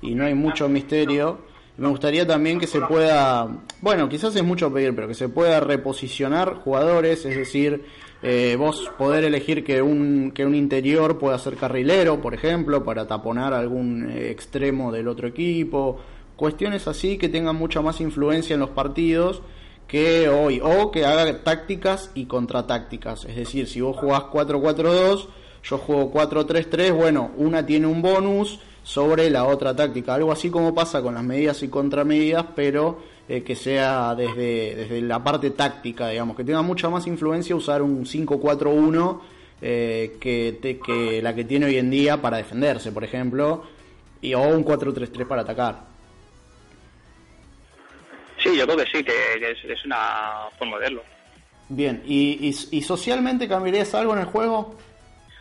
y 0.01 0.16
no 0.16 0.24
hay 0.24 0.36
mucho 0.36 0.70
misterio. 0.70 1.53
Me 1.78 1.89
gustaría 1.89 2.26
también 2.26 2.57
que 2.57 2.67
se 2.67 2.80
pueda, 2.80 3.49
bueno, 3.82 4.07
quizás 4.07 4.34
es 4.36 4.43
mucho 4.43 4.71
pedir, 4.71 4.95
pero 4.95 5.09
que 5.09 5.13
se 5.13 5.28
pueda 5.28 5.59
reposicionar 5.59 6.55
jugadores, 6.55 7.26
es 7.26 7.36
decir, 7.36 7.84
eh, 8.23 8.55
vos 8.57 8.89
poder 8.97 9.26
elegir 9.26 9.65
que 9.65 9.82
un, 9.82 10.32
que 10.32 10.45
un 10.45 10.55
interior 10.55 11.19
pueda 11.19 11.38
ser 11.38 11.57
carrilero, 11.57 12.21
por 12.21 12.34
ejemplo, 12.34 12.86
para 12.86 13.07
taponar 13.07 13.53
algún 13.53 14.09
eh, 14.09 14.32
extremo 14.32 14.91
del 14.93 15.09
otro 15.09 15.28
equipo, 15.28 15.99
cuestiones 16.38 16.88
así 16.88 17.17
que 17.17 17.28
tengan 17.28 17.57
mucha 17.57 17.82
más 17.82 17.99
influencia 17.99 18.53
en 18.53 18.61
los 18.61 18.69
partidos 18.69 19.41
que 19.86 20.30
hoy, 20.30 20.61
o 20.63 20.91
que 20.91 21.05
haga 21.05 21.43
tácticas 21.43 22.09
y 22.15 22.26
contratácticas, 22.26 23.26
es 23.26 23.36
decir, 23.36 23.67
si 23.67 23.82
vos 23.82 23.97
jugás 23.97 24.23
4-4-2, 24.32 25.28
yo 25.61 25.78
juego 25.78 26.13
4-3-3, 26.13 26.95
bueno, 26.95 27.32
una 27.36 27.65
tiene 27.65 27.88
un 27.88 28.01
bonus 28.01 28.59
sobre 28.86 29.32
la 29.32 29.46
otra 29.46 29.76
táctica, 29.76 30.14
algo 30.14 30.32
así 30.32 30.52
como 30.52 30.76
pasa 30.76 31.02
con 31.02 31.16
las 31.16 31.24
medidas 31.24 31.64
y 31.64 31.70
contramedidas, 31.70 32.46
pero 32.56 33.00
eh, 33.28 33.42
que 33.42 33.56
sea 33.56 34.14
desde, 34.14 34.76
desde 34.76 35.02
la 35.02 35.24
parte 35.24 35.50
táctica, 35.50 36.10
digamos, 36.10 36.38
que 36.38 36.44
tenga 36.44 36.62
mucha 36.62 36.88
más 36.88 37.08
influencia 37.08 37.56
usar 37.56 37.82
un 37.82 38.06
5-4-1 38.06 39.20
eh, 39.64 40.18
que, 40.22 40.60
te- 40.62 40.78
que 40.78 41.20
la 41.24 41.34
que 41.34 41.44
tiene 41.46 41.66
hoy 41.66 41.78
en 41.78 41.90
día 41.90 42.22
para 42.22 42.38
defenderse, 42.38 42.92
por 42.92 43.04
ejemplo, 43.04 43.64
y, 44.22 44.36
o 44.36 44.42
un 44.42 44.64
4-3-3 44.64 45.26
para 45.28 45.42
atacar. 45.42 45.80
Sí, 48.44 48.56
yo 48.56 48.66
creo 48.66 48.78
que 48.78 48.86
sí, 48.86 49.04
que, 49.04 49.40
que 49.40 49.52
es, 49.52 49.58
es 49.66 49.84
una 49.86 49.98
forma 50.60 50.76
de 50.78 50.82
verlo. 50.84 51.02
Bien, 51.70 52.04
¿Y, 52.06 52.48
y, 52.48 52.78
y 52.78 52.82
socialmente 52.84 53.48
cambiarías 53.48 53.96
algo 53.96 54.14
en 54.14 54.20
el 54.20 54.26
juego? 54.26 54.76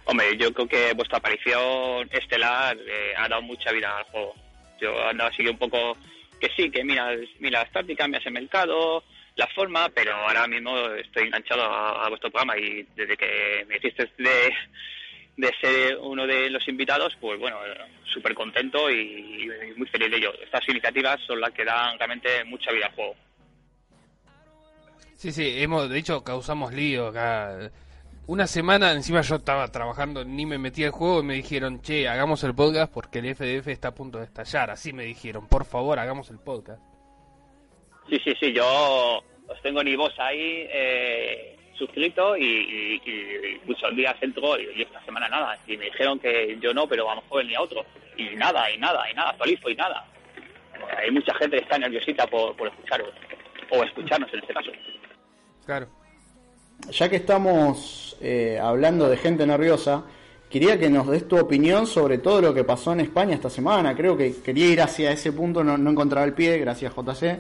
Hombre, 0.07 0.37
yo 0.37 0.53
creo 0.53 0.69
que 0.69 0.93
vuestra 0.93 1.19
aparición 1.19 2.09
estelar 2.11 2.77
eh, 2.77 3.15
ha 3.17 3.29
dado 3.29 3.43
mucha 3.43 3.73
vida 3.73 3.97
al 3.97 4.05
juego. 4.05 4.35
Yo 4.81 5.09
andaba 5.09 5.31
así 5.31 5.47
un 5.47 5.57
poco 5.57 5.97
que 6.41 6.51
sí, 6.57 6.71
que 6.71 6.85
mira, 6.85 7.11
mira 7.39 7.61
las 7.63 7.73
tácticas, 7.73 8.09
me 8.09 8.19
hace 8.19 8.31
mercado, 8.31 9.03
la 9.37 9.47
forma, 9.49 9.89
pero 9.89 10.15
ahora 10.15 10.47
mismo 10.47 10.77
estoy 10.91 11.25
enganchado 11.25 11.63
a, 11.63 12.09
vuestro 12.09 12.31
programa 12.31 12.59
y 12.59 12.87
desde 12.95 13.17
que 13.17 13.65
me 13.67 13.77
hiciste 13.77 14.11
de, 14.19 14.53
de 15.37 15.53
ser 15.61 15.97
uno 15.97 16.27
de 16.27 16.51
los 16.51 16.67
invitados, 16.69 17.17
pues 17.19 17.41
bueno, 17.41 17.57
súper 18.13 18.35
contento 18.35 18.91
y, 18.91 19.45
y 19.45 19.79
muy 19.79 19.89
feliz 19.89 20.11
de 20.11 20.19
ello. 20.19 20.35
Estas 20.43 20.69
iniciativas 20.69 21.19
son 21.27 21.41
las 21.41 21.53
que 21.53 21.65
dan 21.65 21.99
realmente 21.99 22.45
mucha 22.45 22.73
vida 22.73 22.87
al 22.87 22.93
juego. 22.93 23.15
Sí, 25.17 25.33
sí, 25.33 25.63
hemos, 25.63 25.89
de 25.89 25.99
hecho 25.99 26.23
causamos 26.23 26.75
lío 26.75 27.07
acá. 27.07 27.71
Una 28.27 28.47
semana 28.47 28.93
encima 28.93 29.21
yo 29.21 29.37
estaba 29.37 29.69
trabajando, 29.69 30.25
ni 30.25 30.47
me 30.47 30.57
metí 30.57 30.83
al 30.85 30.93
juego 30.93 31.21
y 31.21 31.25
me 31.25 31.35
dijeron, 31.35 31.83
che, 31.83 32.09
hagamos 32.09 32.43
el 32.45 32.55
podcast 32.55 32.91
porque 32.93 33.19
el 33.19 33.35
FDF 33.35 33.69
está 33.69 33.89
a 33.89 33.95
punto 33.95 34.19
de 34.19 34.25
estallar. 34.25 34.71
Así 34.71 34.95
me 34.95 35.05
dijeron, 35.05 35.47
por 35.47 35.67
favor, 35.67 35.99
hagamos 35.99 36.31
el 36.31 36.39
podcast. 36.39 36.81
Sí, 38.09 38.19
sí, 38.25 38.33
sí, 38.41 38.53
yo 38.55 38.65
os 39.47 39.63
tengo 39.63 39.83
ni 39.85 39.95
vos 39.95 40.13
ahí 40.19 40.67
eh, 40.71 41.59
suscrito 41.77 42.35
y, 42.37 42.45
y- 42.45 43.11
y 43.11 43.61
muchos 43.67 43.95
días 43.95 44.15
entro 44.23 44.59
y, 44.59 44.71
y 44.79 44.83
esta 44.83 45.05
semana 45.05 45.29
nada. 45.29 45.59
Y 45.67 45.77
me 45.77 45.87
dijeron 45.87 46.19
que 46.19 46.57
yo 46.63 46.73
no, 46.73 46.87
pero 46.89 47.11
a 47.11 47.17
lo 47.17 47.23
mejor 47.23 47.45
ni 47.45 47.55
a 47.55 47.61
otro. 47.61 47.85
Y 48.17 48.35
nada, 48.37 48.71
y 48.71 48.79
nada, 48.79 49.11
y 49.11 49.15
nada, 49.15 49.31
actualizo 49.31 49.69
y 49.69 49.75
nada. 49.75 50.07
Hay 50.99 51.11
mucha 51.11 51.35
gente 51.35 51.59
que 51.59 51.63
está 51.65 51.79
nerviosita 51.79 52.27
por, 52.27 52.57
por 52.57 52.69
escucharos, 52.69 53.11
o 53.71 53.85
escucharnos 53.85 54.33
en 54.33 54.41
este 54.41 54.55
caso. 54.55 54.71
Claro. 55.67 55.89
Ya 56.91 57.09
que 57.09 57.17
estamos 57.17 58.17
eh, 58.21 58.59
hablando 58.63 59.09
de 59.09 59.17
gente 59.17 59.47
nerviosa, 59.47 60.05
quería 60.51 60.79
que 60.79 60.91
nos 60.91 61.07
des 61.09 61.27
tu 61.27 61.39
opinión 61.39 61.87
sobre 61.87 62.19
todo 62.19 62.41
lo 62.41 62.55
que 62.55 62.65
pasó 62.65 62.93
en 62.93 63.01
España 63.01 63.35
esta 63.35 63.51
semana. 63.51 63.97
Creo 63.97 64.17
que 64.17 64.37
quería 64.37 64.67
ir 64.67 64.81
hacia 64.83 65.11
ese 65.13 65.33
punto, 65.33 65.65
no, 65.65 65.91
encontraba 65.91 66.27
el 66.27 66.35
pie, 66.35 66.59
gracias 66.59 66.93
JC. 66.95 67.39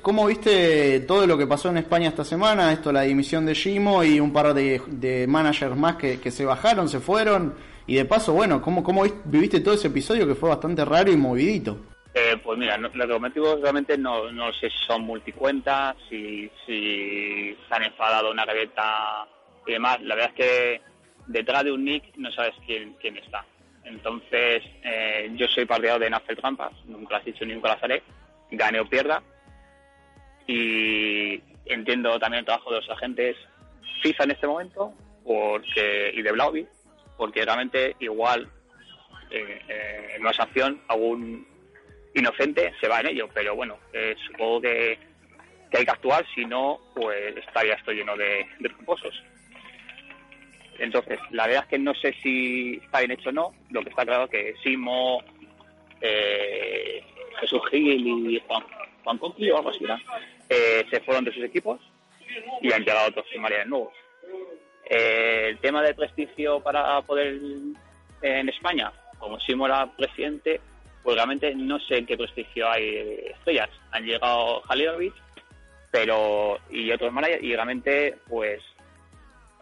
¿Cómo 0.00 0.26
viste 0.26 1.00
todo 1.00 1.26
lo 1.26 1.36
que 1.38 1.46
pasó 1.46 1.70
en 1.70 1.78
España 1.78 2.08
esta 2.08 2.24
semana? 2.24 2.72
Esto, 2.72 2.92
la 2.92 3.02
dimisión 3.02 3.46
de 3.46 3.54
Gimo 3.54 4.04
y 4.04 4.20
un 4.20 4.32
par 4.32 4.52
de, 4.52 5.26
managers 5.28 5.76
más 5.76 5.96
que, 5.96 6.30
se 6.30 6.44
bajaron, 6.44 6.88
se 6.88 7.00
fueron. 7.00 7.54
Y 7.86 7.96
de 7.96 8.04
paso, 8.04 8.32
bueno, 8.32 8.60
¿cómo, 8.62 8.82
cómo 8.82 9.02
vis- 9.04 9.14
viviste 9.24 9.60
todo 9.60 9.74
ese 9.74 9.88
episodio 9.88 10.26
que 10.26 10.34
fue 10.34 10.50
bastante 10.50 10.84
raro 10.84 11.10
y 11.10 11.16
movidito? 11.16 11.78
Eh, 12.16 12.36
pues 12.42 12.56
mira, 12.56 12.78
los 12.78 13.20
motivos 13.20 13.60
realmente 13.60 13.98
no, 13.98 14.30
no 14.30 14.52
sé 14.52 14.70
si 14.70 14.86
son 14.86 15.02
multicuentas, 15.02 15.96
si, 16.08 16.48
se 16.64 17.56
han 17.70 17.82
enfadado 17.82 18.30
una 18.30 18.44
gaveta 18.44 19.26
y 19.66 19.72
demás. 19.72 20.00
La 20.02 20.14
verdad 20.14 20.30
es 20.30 20.36
que 20.36 20.80
detrás 21.26 21.64
de 21.64 21.72
un 21.72 21.84
nick 21.84 22.16
no 22.16 22.30
sabes 22.30 22.54
quién, 22.64 22.94
quién 23.00 23.16
está. 23.16 23.44
Entonces, 23.82 24.62
eh, 24.84 25.30
yo 25.34 25.48
soy 25.48 25.64
partidario 25.66 26.04
de 26.04 26.10
no 26.10 26.20
trampas, 26.20 26.72
nunca 26.86 27.18
las 27.18 27.26
he 27.26 27.30
hecho 27.30 27.44
nunca 27.44 27.68
las 27.68 27.82
haré, 27.82 28.02
gane 28.50 28.78
o 28.78 28.86
pierda. 28.86 29.20
Y 30.46 31.40
entiendo 31.66 32.18
también 32.20 32.40
el 32.40 32.44
trabajo 32.44 32.70
de 32.70 32.76
los 32.76 32.90
agentes 32.90 33.36
FIFA 34.02 34.24
en 34.24 34.30
este 34.30 34.46
momento 34.46 34.94
porque 35.24 36.12
y 36.14 36.22
de 36.22 36.32
Blauvik, 36.32 36.68
porque 37.16 37.44
realmente 37.44 37.96
igual 37.98 38.48
eh, 39.30 39.60
eh, 39.68 40.12
en 40.14 40.22
una 40.22 40.32
sanción 40.32 40.80
algún 40.88 41.46
inocente 42.14 42.72
se 42.80 42.88
va 42.88 43.00
en 43.00 43.08
ello, 43.08 43.28
pero 43.32 43.54
bueno, 43.54 43.78
eh, 43.92 44.14
supongo 44.26 44.62
que, 44.62 44.98
hay 45.72 45.84
que 45.84 45.90
actuar, 45.90 46.24
si 46.34 46.44
no, 46.44 46.78
pues 46.94 47.36
estaría 47.36 47.74
esto 47.74 47.90
lleno 47.90 48.16
de, 48.16 48.46
tramposos. 48.62 49.22
Entonces, 50.78 51.18
la 51.30 51.46
verdad 51.46 51.64
es 51.64 51.70
que 51.70 51.78
no 51.78 51.94
sé 51.94 52.14
si 52.22 52.80
está 52.84 53.00
bien 53.00 53.12
hecho 53.12 53.30
o 53.30 53.32
no, 53.32 53.52
lo 53.70 53.82
que 53.82 53.90
está 53.90 54.04
claro 54.04 54.24
es 54.24 54.30
que 54.30 54.54
Simo, 54.62 55.22
eh, 56.00 57.02
Jesús 57.40 57.60
Gil 57.70 58.06
y 58.06 58.42
Juan, 58.46 58.64
Juan 59.02 59.18
Conqui 59.18 59.50
o 59.50 59.58
algo 59.58 59.70
así. 59.70 59.84
Eh, 60.48 60.84
se 60.90 61.00
fueron 61.00 61.24
de 61.24 61.32
sus 61.32 61.44
equipos 61.44 61.80
y 62.60 62.72
han 62.72 62.84
llegado 62.84 63.08
otros 63.08 63.26
sumarios 63.32 63.66
nuevos. 63.66 63.94
Eh, 64.88 65.46
el 65.50 65.58
tema 65.58 65.82
del 65.82 65.94
prestigio 65.94 66.60
para 66.60 67.00
poder 67.02 67.38
en 68.22 68.48
España, 68.48 68.92
como 69.18 69.40
Simo 69.40 69.66
era 69.66 69.86
presidente, 69.96 70.60
pues 71.04 71.16
realmente 71.16 71.54
no 71.54 71.78
sé 71.80 71.98
en 71.98 72.06
qué 72.06 72.16
prestigio 72.16 72.68
hay 72.68 73.20
estrellas. 73.30 73.68
Han 73.92 74.06
llegado 74.06 74.62
Halilovic, 74.68 75.14
pero 75.90 76.58
y 76.70 76.90
otros 76.90 77.12
managers, 77.12 77.44
y 77.44 77.54
realmente, 77.54 78.16
pues, 78.26 78.60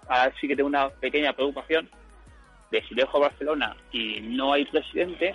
ahora 0.09 0.33
sí 0.41 0.47
que 0.47 0.55
tengo 0.55 0.69
una 0.69 0.89
pequeña 0.89 1.33
preocupación 1.33 1.91
de 2.71 2.83
si 2.85 2.95
dejo 2.95 3.21
Barcelona 3.21 3.77
y 3.91 4.21
no 4.21 4.53
hay 4.53 4.65
presidente, 4.67 5.35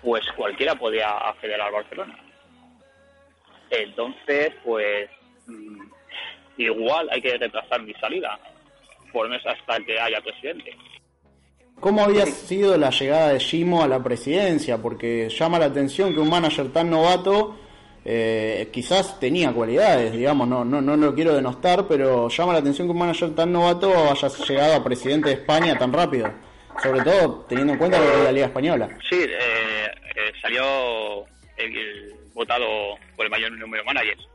pues 0.00 0.24
cualquiera 0.36 0.74
podría 0.74 1.10
acceder 1.18 1.60
al 1.60 1.72
Barcelona. 1.72 2.18
Entonces, 3.70 4.52
pues, 4.64 5.08
mm, 5.46 5.82
igual 6.56 7.08
hay 7.12 7.20
que 7.20 7.36
retrasar 7.36 7.82
mi 7.82 7.92
salida, 7.94 8.38
por 9.12 9.28
menos 9.28 9.46
hasta 9.46 9.78
que 9.84 10.00
haya 10.00 10.20
presidente. 10.22 10.76
¿Cómo 11.82 12.04
había 12.04 12.26
sido 12.26 12.78
la 12.78 12.90
llegada 12.90 13.30
de 13.30 13.40
Gimo 13.40 13.82
a 13.82 13.88
la 13.88 14.00
presidencia? 14.00 14.78
Porque 14.78 15.28
llama 15.28 15.58
la 15.58 15.64
atención 15.64 16.14
que 16.14 16.20
un 16.20 16.30
manager 16.30 16.72
tan 16.72 16.88
novato 16.88 17.58
eh, 18.04 18.70
quizás 18.72 19.18
tenía 19.18 19.52
cualidades, 19.52 20.12
digamos, 20.12 20.46
no, 20.46 20.64
no, 20.64 20.80
no 20.80 20.96
lo 20.96 21.12
quiero 21.12 21.34
denostar, 21.34 21.88
pero 21.88 22.28
llama 22.28 22.52
la 22.52 22.60
atención 22.60 22.86
que 22.86 22.92
un 22.92 23.00
manager 23.00 23.34
tan 23.34 23.50
novato 23.50 23.92
haya 23.92 24.28
llegado 24.28 24.76
a 24.76 24.84
presidente 24.84 25.30
de 25.30 25.34
España 25.34 25.76
tan 25.76 25.92
rápido. 25.92 26.32
Sobre 26.80 27.00
todo 27.02 27.46
teniendo 27.48 27.72
en 27.72 27.78
cuenta 27.80 27.98
lo 27.98 28.12
que 28.12 28.18
es 28.18 28.24
la 28.26 28.32
Liga 28.32 28.46
Española. 28.46 28.88
Sí, 29.10 29.16
eh, 29.20 29.90
eh, 30.14 30.32
salió 30.40 31.26
el, 31.56 31.76
el 31.76 32.14
votado 32.32 32.96
por 33.16 33.24
el 33.24 33.30
mayor 33.30 33.50
número 33.58 33.82
de 33.82 33.86
managers. 33.86 34.28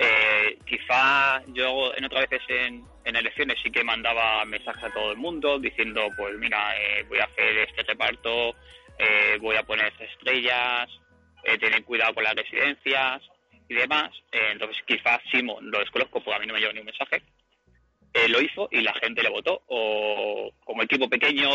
Eh, 0.00 0.58
quizá 0.66 1.40
yo 1.52 1.94
en 1.96 2.04
otras 2.06 2.28
veces 2.28 2.42
en, 2.48 2.84
en 3.04 3.16
elecciones 3.16 3.58
sí 3.62 3.70
que 3.70 3.84
mandaba 3.84 4.44
mensajes 4.44 4.84
a 4.84 4.92
todo 4.92 5.12
el 5.12 5.18
mundo 5.18 5.58
diciendo, 5.58 6.08
pues 6.16 6.36
mira, 6.38 6.74
eh, 6.76 7.04
voy 7.08 7.18
a 7.18 7.24
hacer 7.24 7.58
este 7.58 7.82
reparto, 7.82 8.54
eh, 8.98 9.38
voy 9.40 9.56
a 9.56 9.62
poner 9.62 9.92
estrellas, 9.98 10.88
eh, 11.44 11.58
tened 11.58 11.84
cuidado 11.84 12.14
con 12.14 12.24
las 12.24 12.34
residencias 12.34 13.22
y 13.68 13.74
demás. 13.74 14.10
Eh, 14.32 14.50
entonces 14.52 14.82
quizás 14.86 15.20
Simo 15.30 15.60
lo 15.60 15.80
desconozco 15.80 16.20
porque 16.20 16.36
a 16.36 16.38
mí 16.38 16.46
no 16.46 16.54
me 16.54 16.60
llegó 16.60 16.72
ni 16.72 16.80
un 16.80 16.86
mensaje. 16.86 17.22
Lo 18.28 18.40
hizo 18.40 18.68
y 18.70 18.80
la 18.80 18.94
gente 18.94 19.24
le 19.24 19.28
votó. 19.28 19.62
O 19.66 20.52
como 20.64 20.84
equipo 20.84 21.08
pequeño, 21.08 21.50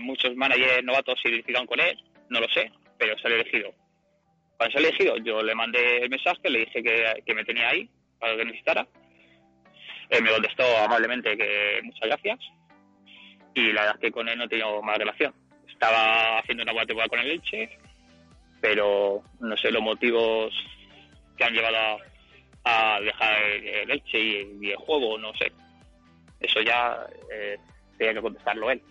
muchos 0.00 0.36
managers 0.36 0.84
novatos 0.84 1.18
se 1.22 1.30
identificaron 1.30 1.66
con 1.66 1.80
él, 1.80 1.98
no 2.28 2.38
lo 2.38 2.48
sé, 2.50 2.70
pero 2.98 3.18
salió 3.18 3.40
elegido. 3.40 3.72
Cuando 4.58 4.74
salió 4.74 4.90
elegido, 4.90 5.16
yo 5.16 5.42
le 5.42 5.54
mandé 5.54 6.02
el 6.02 6.10
mensaje, 6.10 6.50
le 6.50 6.66
dije 6.66 6.82
que, 6.82 7.22
que 7.24 7.34
me 7.34 7.44
tenía 7.44 7.70
ahí 7.70 7.88
para 8.20 8.32
lo 8.32 8.38
que 8.38 8.44
necesitara. 8.44 8.86
Él 10.10 10.22
me 10.22 10.30
contestó 10.30 10.64
amablemente 10.84 11.36
que 11.36 11.80
muchas 11.82 12.08
gracias 12.08 12.38
y 13.54 13.72
la 13.72 13.82
verdad 13.82 13.96
es 13.96 14.00
que 14.02 14.12
con 14.12 14.28
él 14.28 14.38
no 14.38 14.44
he 14.44 14.48
tenido 14.48 14.82
más 14.82 14.98
relación. 14.98 15.34
Estaba 15.66 16.38
haciendo 16.38 16.62
una 16.62 16.72
buena 16.72 16.86
temporada 16.86 17.08
con 17.08 17.18
el 17.20 17.30
Elche, 17.30 17.70
pero 18.60 19.22
no 19.40 19.56
sé 19.56 19.70
los 19.70 19.82
motivos 19.82 20.52
que 21.36 21.44
han 21.44 21.54
llevado 21.54 21.98
a, 22.64 23.00
dejar 23.00 23.42
el, 23.42 23.66
el 23.66 23.90
Elche 23.90 24.20
y 24.20 24.36
el, 24.36 24.64
y 24.64 24.70
el 24.70 24.76
juego, 24.76 25.18
no 25.18 25.32
sé. 25.34 25.50
Eso 26.38 26.60
ya 26.60 27.06
eh, 27.32 27.56
tenía 27.96 28.14
que 28.14 28.20
contestarlo 28.22 28.70
él. 28.70 28.82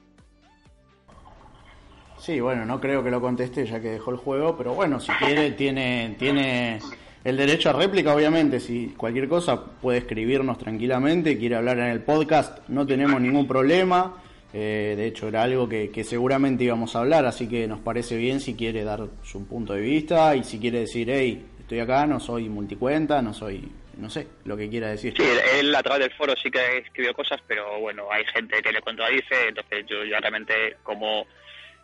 Sí, 2.18 2.40
bueno, 2.40 2.66
no 2.66 2.82
creo 2.82 3.04
que 3.04 3.12
lo 3.12 3.22
conteste 3.22 3.66
ya 3.66 3.80
que 3.80 3.90
dejó 3.90 4.12
el 4.12 4.18
juego, 4.18 4.58
pero 4.58 4.74
bueno, 4.74 5.00
si 5.00 5.12
quiere 5.14 5.52
tiene 5.52 6.16
tiene 6.18 6.80
el 7.26 7.38
derecho 7.38 7.72
a 7.72 7.74
réplica, 7.74 8.16
obviamente. 8.16 8.60
Si 8.60 8.94
cualquier 8.96 9.28
cosa 9.28 9.66
puede 9.66 9.98
escribirnos 9.98 10.60
tranquilamente, 10.60 11.38
quiere 11.38 11.56
hablar 11.56 11.80
en 11.80 11.88
el 11.88 12.02
podcast, 12.02 12.60
no 12.70 12.86
tenemos 12.86 13.20
ningún 13.20 13.48
problema. 13.48 14.22
Eh, 14.54 14.94
de 14.96 15.08
hecho, 15.08 15.28
era 15.28 15.42
algo 15.42 15.68
que, 15.68 15.90
que 15.90 16.04
seguramente 16.04 16.64
íbamos 16.64 16.96
a 16.96 17.00
hablar, 17.00 17.26
así 17.26 17.50
que 17.50 17.68
nos 17.68 17.80
parece 17.80 18.16
bien 18.16 18.40
si 18.40 18.54
quiere 18.56 18.84
dar 18.84 19.02
su 19.24 19.46
punto 19.48 19.74
de 19.74 19.82
vista 19.82 20.36
y 20.36 20.44
si 20.44 20.60
quiere 20.60 20.82
decir, 20.82 21.10
hey, 21.10 21.44
estoy 21.60 21.80
acá, 21.80 22.06
no 22.06 22.20
soy 22.20 22.48
multicuenta, 22.48 23.22
no 23.24 23.34
soy, 23.34 23.70
no 23.98 24.08
sé, 24.10 24.28
lo 24.46 24.56
que 24.56 24.70
quiera 24.70 24.90
decir. 24.90 25.16
Sí, 25.18 25.24
él 25.60 25.74
a 25.74 25.82
través 25.82 26.08
del 26.08 26.16
foro 26.16 26.36
sí 26.42 26.52
que 26.52 26.78
escribió 26.78 27.14
cosas, 27.16 27.42
pero 27.48 27.80
bueno, 27.82 28.04
hay 28.12 28.24
gente 28.26 28.62
que 28.62 28.72
le 28.72 28.82
contradice, 28.82 29.48
entonces 29.50 29.84
yo 29.90 30.06
ya 30.06 30.20
realmente 30.20 30.78
como 30.84 31.26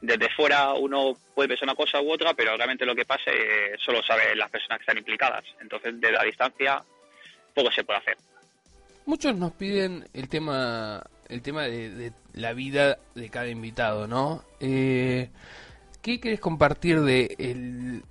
desde 0.02 0.30
fuera 0.30 0.74
uno 0.74 1.14
puede 1.36 1.50
pensar 1.50 1.68
una 1.68 1.76
cosa 1.76 2.02
u 2.02 2.12
otra, 2.12 2.34
pero 2.34 2.58
realmente 2.58 2.86
lo 2.86 2.96
que 2.96 3.06
pase 3.06 3.30
eh, 3.30 3.76
solo 3.78 4.02
saben 4.04 4.38
las 4.38 4.50
personas 4.50 4.80
que 4.80 4.84
están 4.84 4.98
implicadas. 4.98 5.44
Entonces, 5.62 5.94
desde 6.00 6.16
la 6.16 6.24
distancia, 6.24 6.84
poco 7.54 7.72
se 7.72 7.84
puede 7.84 8.00
hacer. 8.00 8.18
Muchos 9.06 9.36
nos 9.36 9.52
piden 9.54 10.08
el 10.14 10.28
tema 10.28 11.04
el 11.30 11.42
tema 11.42 11.64
de, 11.64 11.90
de 11.92 12.12
la 12.34 12.54
vida 12.54 12.98
de 13.16 13.30
cada 13.30 13.48
invitado, 13.48 14.06
¿no? 14.08 14.44
Eh, 14.60 15.30
¿Qué 16.02 16.20
querés 16.20 16.40
compartir 16.40 17.00
de 17.02 17.36
el 17.40 18.04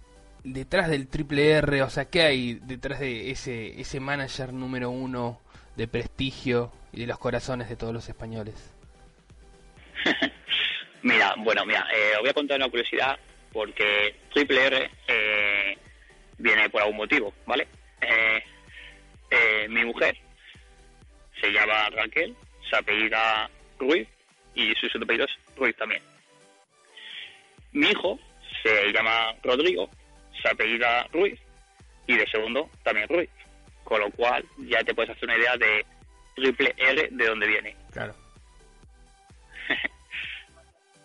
detrás 0.42 0.88
del 0.88 1.06
triple 1.08 1.50
R? 1.50 1.82
O 1.82 1.90
sea, 1.90 2.06
¿qué 2.06 2.22
hay 2.22 2.54
detrás 2.54 3.00
de 3.00 3.30
ese 3.30 3.80
ese 3.80 4.00
manager 4.00 4.52
número 4.52 4.90
uno 4.90 5.40
de 5.76 5.86
prestigio 5.86 6.72
y 6.92 7.00
de 7.00 7.06
los 7.06 7.18
corazones 7.18 7.68
de 7.68 7.76
todos 7.76 7.92
los 7.92 8.08
españoles? 8.08 8.54
Mira, 11.02 11.34
bueno, 11.38 11.64
mira, 11.64 11.86
eh, 11.92 12.12
os 12.14 12.20
voy 12.20 12.30
a 12.30 12.34
contar 12.34 12.58
una 12.58 12.68
curiosidad 12.68 13.18
porque 13.52 14.14
Triple 14.32 14.66
R 14.66 14.90
eh, 15.08 15.78
viene 16.38 16.68
por 16.70 16.82
algún 16.82 16.98
motivo, 16.98 17.32
¿vale? 17.46 17.66
Eh, 18.00 18.42
eh, 19.30 19.68
mi 19.68 19.84
mujer 19.84 20.16
se 21.40 21.50
llama 21.50 21.88
Raquel, 21.90 22.36
se 22.68 22.76
apellida 22.76 23.50
Ruiz 23.78 24.08
y 24.54 24.74
su 24.74 24.86
segundo 24.88 25.04
apellido 25.04 25.26
es 25.26 25.56
Ruiz 25.56 25.76
también. 25.76 26.02
Mi 27.72 27.88
hijo 27.88 28.18
se 28.62 28.92
llama 28.92 29.34
Rodrigo, 29.42 29.88
se 30.42 30.48
apellida 30.48 31.06
Ruiz 31.12 31.38
y 32.06 32.16
de 32.16 32.26
segundo 32.28 32.68
también 32.82 33.08
Ruiz. 33.08 33.30
Con 33.84 34.00
lo 34.00 34.10
cual 34.10 34.44
ya 34.58 34.82
te 34.84 34.94
puedes 34.94 35.10
hacer 35.10 35.24
una 35.24 35.38
idea 35.38 35.56
de 35.56 35.84
Triple 36.36 36.74
R 36.76 37.08
de 37.10 37.26
dónde 37.26 37.46
viene. 37.46 37.76
Claro. 37.92 38.14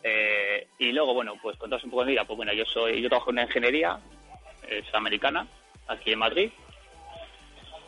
Eh, 0.07 0.67
y 0.77 0.91
luego, 0.91 1.15
bueno, 1.15 1.33
pues 1.41 1.57
contaros 1.57 1.83
un 1.83 1.89
poco 1.89 2.03
de 2.03 2.07
mi 2.07 2.11
vida. 2.11 2.25
Pues 2.25 2.37
bueno, 2.37 2.53
yo 2.53 2.63
soy, 2.65 3.01
yo 3.01 3.09
trabajo 3.09 3.31
en 3.31 3.37
una 3.37 3.43
ingeniería, 3.43 3.99
es 4.69 4.85
americana, 4.93 5.47
aquí 5.87 6.11
en 6.11 6.19
Madrid. 6.19 6.51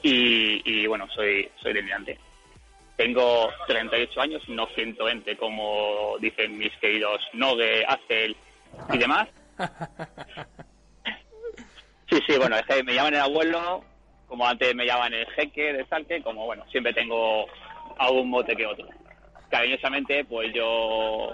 Y, 0.01 0.61
y 0.65 0.87
bueno, 0.87 1.07
soy, 1.13 1.47
soy 1.61 1.73
delirante. 1.73 2.17
Tengo 2.95 3.51
38 3.67 4.19
años, 4.19 4.49
no 4.49 4.65
120 4.65 5.37
como 5.37 6.15
dicen 6.19 6.57
mis 6.57 6.75
queridos 6.77 7.21
Nogue, 7.33 7.85
Axel 7.87 8.35
y 8.91 8.97
demás. 8.97 9.29
Sí, 12.09 12.17
sí, 12.25 12.37
bueno, 12.37 12.55
es 12.55 12.65
que 12.65 12.81
me 12.83 12.93
llaman 12.93 13.15
el 13.15 13.19
abuelo, 13.19 13.83
como 14.29 14.47
antes 14.47 14.73
me 14.73 14.85
llaman 14.85 15.13
el 15.13 15.25
jeque 15.31 15.73
de 15.73 15.85
Salque, 15.87 16.21
como 16.21 16.45
bueno, 16.45 16.63
siempre 16.71 16.93
tengo 16.93 17.45
algún 17.97 18.29
mote 18.29 18.55
que 18.55 18.65
otro. 18.65 18.87
Cariñosamente, 19.49 20.23
pues 20.23 20.53
yo 20.53 21.33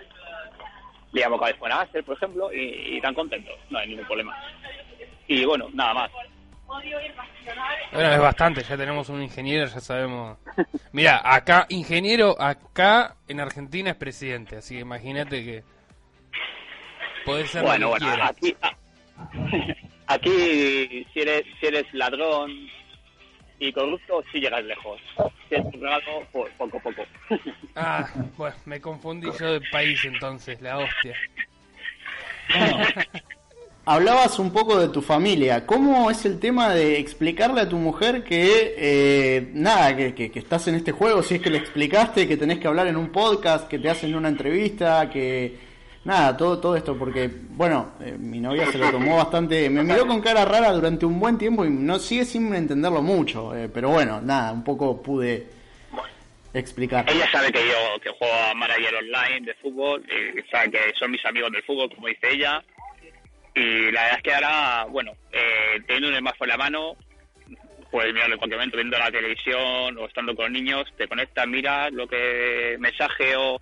le 1.14 1.22
llamo 1.22 1.40
cabezón 1.40 1.72
a 1.72 1.82
Axel, 1.82 2.04
por 2.04 2.18
ejemplo, 2.18 2.52
y, 2.54 2.98
y 2.98 3.02
tan 3.02 3.14
contento, 3.14 3.52
no 3.70 3.80
hay 3.80 3.88
ningún 3.88 4.06
problema. 4.06 4.36
Y 5.28 5.46
bueno, 5.46 5.70
nada 5.74 5.94
más. 5.94 6.12
Bueno, 7.92 8.12
es 8.14 8.20
bastante, 8.20 8.64
ya 8.64 8.76
tenemos 8.76 9.08
un 9.10 9.22
ingeniero, 9.22 9.68
ya 9.68 9.80
sabemos. 9.80 10.38
Mira, 10.92 11.22
acá, 11.24 11.66
ingeniero, 11.70 12.36
acá 12.42 13.16
en 13.28 13.40
Argentina 13.40 13.92
es 13.92 13.96
presidente, 13.96 14.58
así 14.58 14.76
que 14.76 14.82
imagínate 14.82 15.44
que 15.44 15.64
puede 17.26 17.46
ser 17.48 17.64
Bueno, 17.64 17.90
lo 17.92 17.94
que 17.96 18.06
bueno, 18.06 18.24
aquí, 18.26 18.56
a- 18.62 18.78
Aquí, 20.14 21.06
si 21.14 21.20
eres, 21.22 21.44
si 21.60 21.66
eres 21.68 21.86
ladrón 21.94 22.52
y 23.60 23.72
corrupto, 23.72 24.24
sí 24.32 24.40
llegas 24.40 24.64
lejos. 24.64 25.00
Si 25.50 25.56
pues 26.32 26.54
poco 26.58 26.78
a 26.78 26.82
poco. 26.82 27.04
Ah, 27.76 28.08
bueno, 28.38 28.56
me 28.66 28.80
confundí 28.80 29.28
yo 29.40 29.54
de 29.54 29.62
país 29.72 30.00
entonces, 30.06 30.62
la 30.62 30.78
hostia. 30.78 31.16
Hablabas 33.86 34.40
un 34.40 34.52
poco 34.54 34.80
de 34.80 34.88
tu 34.90 35.02
familia. 35.02 35.66
¿Cómo 35.66 36.10
es 36.10 36.24
el 36.26 36.40
tema 36.40 36.74
de 36.74 37.00
explicarle 37.00 37.62
a 37.62 37.68
tu 37.70 37.78
mujer 37.78 38.24
que, 38.24 38.76
eh, 38.78 39.50
nada, 39.54 39.96
que, 39.98 40.14
que- 40.16 40.32
que 40.32 40.40
estás 40.40 40.68
en 40.70 40.76
este 40.76 40.94
juego? 40.94 41.22
Si 41.22 41.36
es 41.36 41.42
que 41.42 41.50
le 41.50 41.58
explicaste 41.58 42.28
que 42.28 42.38
tenés 42.38 42.60
que 42.60 42.68
hablar 42.68 42.88
en 42.88 42.96
un 42.96 43.12
podcast, 43.12 43.68
que 43.68 43.80
te 43.80 43.90
hacen 43.90 44.16
una 44.16 44.30
entrevista, 44.30 45.10
que, 45.10 45.58
nada, 46.06 46.36
todo, 46.36 46.60
todo 46.60 46.76
esto, 46.76 46.98
porque, 46.98 47.30
bueno, 47.50 47.94
eh, 48.02 48.16
mi 48.18 48.40
novia 48.40 48.72
se 48.72 48.78
lo 48.78 48.92
tomó 48.92 49.18
bastante, 49.18 49.70
me 49.70 49.84
miró 49.84 50.06
con 50.06 50.22
cara 50.22 50.46
rara 50.46 50.72
durante 50.72 51.06
un 51.06 51.20
buen 51.20 51.38
tiempo 51.38 51.66
y 51.66 51.70
no 51.70 52.00
sigue 52.00 52.26
sin 52.26 52.54
entenderlo 52.54 53.02
mucho, 53.02 53.56
eh, 53.56 53.70
pero 53.74 53.90
bueno, 53.90 54.22
nada, 54.22 54.52
un 54.52 54.64
poco 54.64 55.02
pude 55.02 55.48
explicar. 56.54 57.06
Ella 57.10 57.30
sabe 57.32 57.52
que 57.52 57.66
yo 57.68 58.00
que 58.02 58.10
juego 58.12 58.34
a 58.34 58.54
manager 58.54 58.96
online 58.96 59.46
de 59.46 59.54
fútbol, 59.56 60.04
y 60.08 60.52
sabe 60.52 60.72
que 60.72 60.80
son 60.98 61.12
mis 61.12 61.26
amigos 61.26 61.52
del 61.52 61.64
fútbol, 61.64 61.90
como 61.94 62.08
dice 62.08 62.32
ella. 62.32 62.64
Y 63.56 63.92
la 63.92 64.02
verdad 64.02 64.18
es 64.18 64.24
que 64.24 64.34
ahora, 64.34 64.86
bueno, 64.90 65.12
eh, 65.32 65.82
teniendo 65.86 66.10
un 66.10 66.18
smartphone 66.18 66.50
en 66.50 66.58
la 66.58 66.58
mano, 66.58 66.96
puedes 67.92 68.14
mirarlo 68.14 68.36
en 68.36 68.40
cualquier 68.40 68.60
momento, 68.60 68.78
viendo 68.78 68.98
la 68.98 69.12
televisión 69.12 69.98
o 69.98 70.06
estando 70.08 70.36
con 70.36 70.52
niños, 70.52 70.92
te 70.98 71.08
conectas, 71.08 71.48
miras 71.48 71.92
lo 71.92 72.08
que 72.08 72.76
mensaje 72.80 73.36
o, 73.36 73.60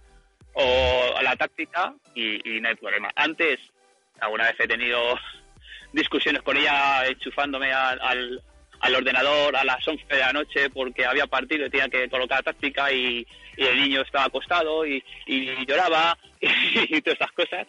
o 0.54 1.18
a 1.18 1.24
la 1.24 1.36
táctica 1.36 1.94
y, 2.16 2.58
y 2.58 2.62
no 2.62 2.70
hay 2.70 2.76
problema. 2.76 3.10
Antes, 3.16 3.60
alguna 4.20 4.46
vez 4.46 4.56
he 4.60 4.68
tenido 4.68 5.00
discusiones 5.94 6.42
con 6.42 6.58
ella 6.58 7.06
enchufándome 7.08 7.72
al, 7.72 8.00
al, 8.02 8.44
al 8.82 8.96
ordenador 8.96 9.56
a 9.56 9.64
las 9.64 9.88
11 9.88 10.06
de 10.08 10.20
la 10.20 10.34
noche 10.34 10.70
porque 10.70 11.06
había 11.06 11.28
partido 11.28 11.66
y 11.66 11.70
tenía 11.70 11.90
que 11.90 12.10
colocar 12.10 12.44
táctica 12.44 12.92
y, 12.92 13.26
el 13.58 13.80
niño 13.80 14.02
estaba 14.02 14.26
acostado 14.26 14.86
y, 14.88 15.04
lloraba 15.68 16.18
y 16.42 17.02
todas 17.02 17.20
estas 17.20 17.32
cosas. 17.34 17.68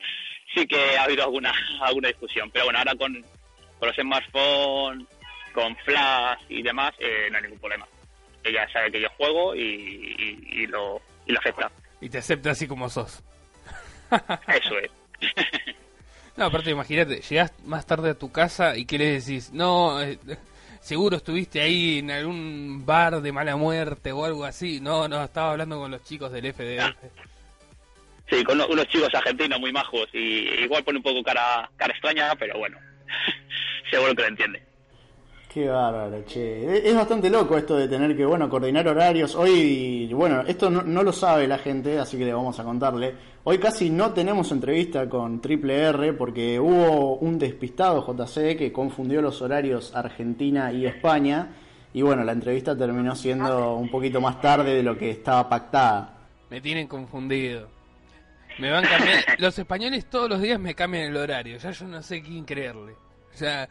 Sí 0.55 0.67
que 0.67 0.97
ha 0.97 1.05
habido 1.05 1.25
alguna 1.25 1.53
alguna 1.81 2.09
discusión. 2.09 2.51
Pero 2.51 2.67
bueno, 2.67 2.79
ahora 2.79 2.95
con, 2.95 3.23
los 3.81 3.97
smartphones, 3.97 5.07
con 5.53 5.77
flash 5.77 6.41
y 6.49 6.63
demás, 6.63 6.93
eh, 6.99 7.29
no 7.31 7.37
hay 7.37 7.43
ningún 7.43 7.59
problema. 7.59 7.87
Ella 8.45 8.67
sabe 8.73 8.91
que 8.91 9.01
yo 9.01 9.09
juego 9.19 9.55
y 9.55 10.67
lo, 10.69 11.03
y 11.27 11.33
lo 11.33 11.41
acepta. 11.41 11.71
Y 12.03 12.11
te 12.11 12.19
acepta 12.19 12.51
así 12.51 12.67
como 12.69 12.91
sos. 12.91 13.23
Eso 14.11 14.79
es. 14.79 14.91
No, 16.35 16.47
aparte, 16.47 16.71
imagínate, 16.71 17.21
llegás 17.21 17.53
más 17.67 17.85
tarde 17.85 18.09
a 18.11 18.15
tu 18.19 18.33
casa 18.33 18.75
y 18.75 18.87
¿qué 18.87 18.97
le 18.97 19.21
decís? 19.21 19.51
No, 19.53 20.01
eh, 20.03 20.19
seguro 20.81 21.19
estuviste 21.19 21.61
ahí 21.61 21.99
en 21.99 22.11
algún 22.11 22.85
bar 22.87 23.21
de 23.21 23.33
mala 23.33 23.55
muerte 23.57 24.13
o 24.13 24.25
algo 24.25 24.47
así. 24.47 24.81
No, 24.81 25.07
no, 25.09 25.23
estaba 25.23 25.51
hablando 25.51 25.79
con 25.79 25.91
los 25.91 26.03
chicos 26.05 26.33
del 26.33 26.47
FDF. 26.47 26.97
Sí, 28.31 28.43
con 28.45 28.55
uno- 28.57 28.67
unos 28.69 28.89
chicos 28.89 29.15
argentinos 29.15 29.61
muy 29.61 29.73
majos 29.75 30.09
y 30.15 30.49
igual 30.65 30.83
pone 30.83 30.97
un 31.01 31.03
poco 31.03 31.23
cara, 31.23 31.71
cara 31.77 31.93
extraña, 31.93 32.35
pero 32.37 32.59
bueno, 32.59 32.79
seguro 33.91 34.15
que 34.15 34.23
lo 34.23 34.29
entiende. 34.29 34.63
Qué 35.53 35.69
bárbaro, 35.69 36.25
che. 36.25 36.89
Es- 36.89 36.95
bastante 36.95 37.29
loco 37.29 37.59
esto 37.59 37.77
de 37.77 37.87
tener 37.87 38.17
que, 38.17 38.25
bueno, 38.25 38.49
coordinar 38.49 38.89
horarios. 38.89 39.35
Hoy, 39.35 40.11
bueno, 40.15 40.41
esto 40.47 40.71
no, 40.71 40.83
no 40.83 41.03
lo 41.03 41.13
sabe 41.13 41.47
la 41.47 41.59
gente, 41.59 41.99
así 41.99 42.17
que 42.17 42.25
le 42.25 42.33
vamos 42.33 42.59
a 42.59 42.65
contarle. 42.65 43.15
Hoy 43.45 43.59
casi 43.59 43.91
no 43.91 44.13
tenemos 44.13 44.51
entrevista 44.51 45.09
con 45.11 45.43
Triple 45.43 45.75
R 45.91 46.13
porque 46.15 46.59
hubo 46.59 47.17
un 47.17 47.39
despistado 47.39 48.03
JC 48.07 48.57
que 48.57 48.73
confundió 48.73 49.21
los 49.21 49.43
horarios 49.43 49.95
Argentina 49.95 50.73
y 50.73 50.87
España. 50.87 51.49
Y 51.93 52.01
bueno, 52.01 52.25
la 52.25 52.33
entrevista 52.33 52.75
terminó 52.75 53.15
siendo 53.15 53.75
un 53.77 53.91
poquito 53.91 54.23
más 54.23 54.41
tarde 54.41 54.75
de 54.75 54.83
lo 54.83 54.97
que 54.97 55.11
estaba 55.11 55.47
pactada. 55.51 56.15
Me 56.49 56.63
tienen 56.63 56.87
confundido. 56.89 57.69
Me 58.59 58.71
van 58.71 58.85
cambiando. 58.85 59.23
Los 59.39 59.59
españoles 59.59 60.07
todos 60.09 60.31
los 60.31 60.41
días 60.41 60.59
me 60.59 60.75
cambian 60.75 61.05
el 61.05 61.17
horario. 61.17 61.59
Ya 61.59 61.71
yo 61.73 61.87
no 61.89 62.03
sé 62.03 62.23
quién 62.23 62.45
creerle. 62.47 62.95
O 63.35 63.37
sea, 63.37 63.69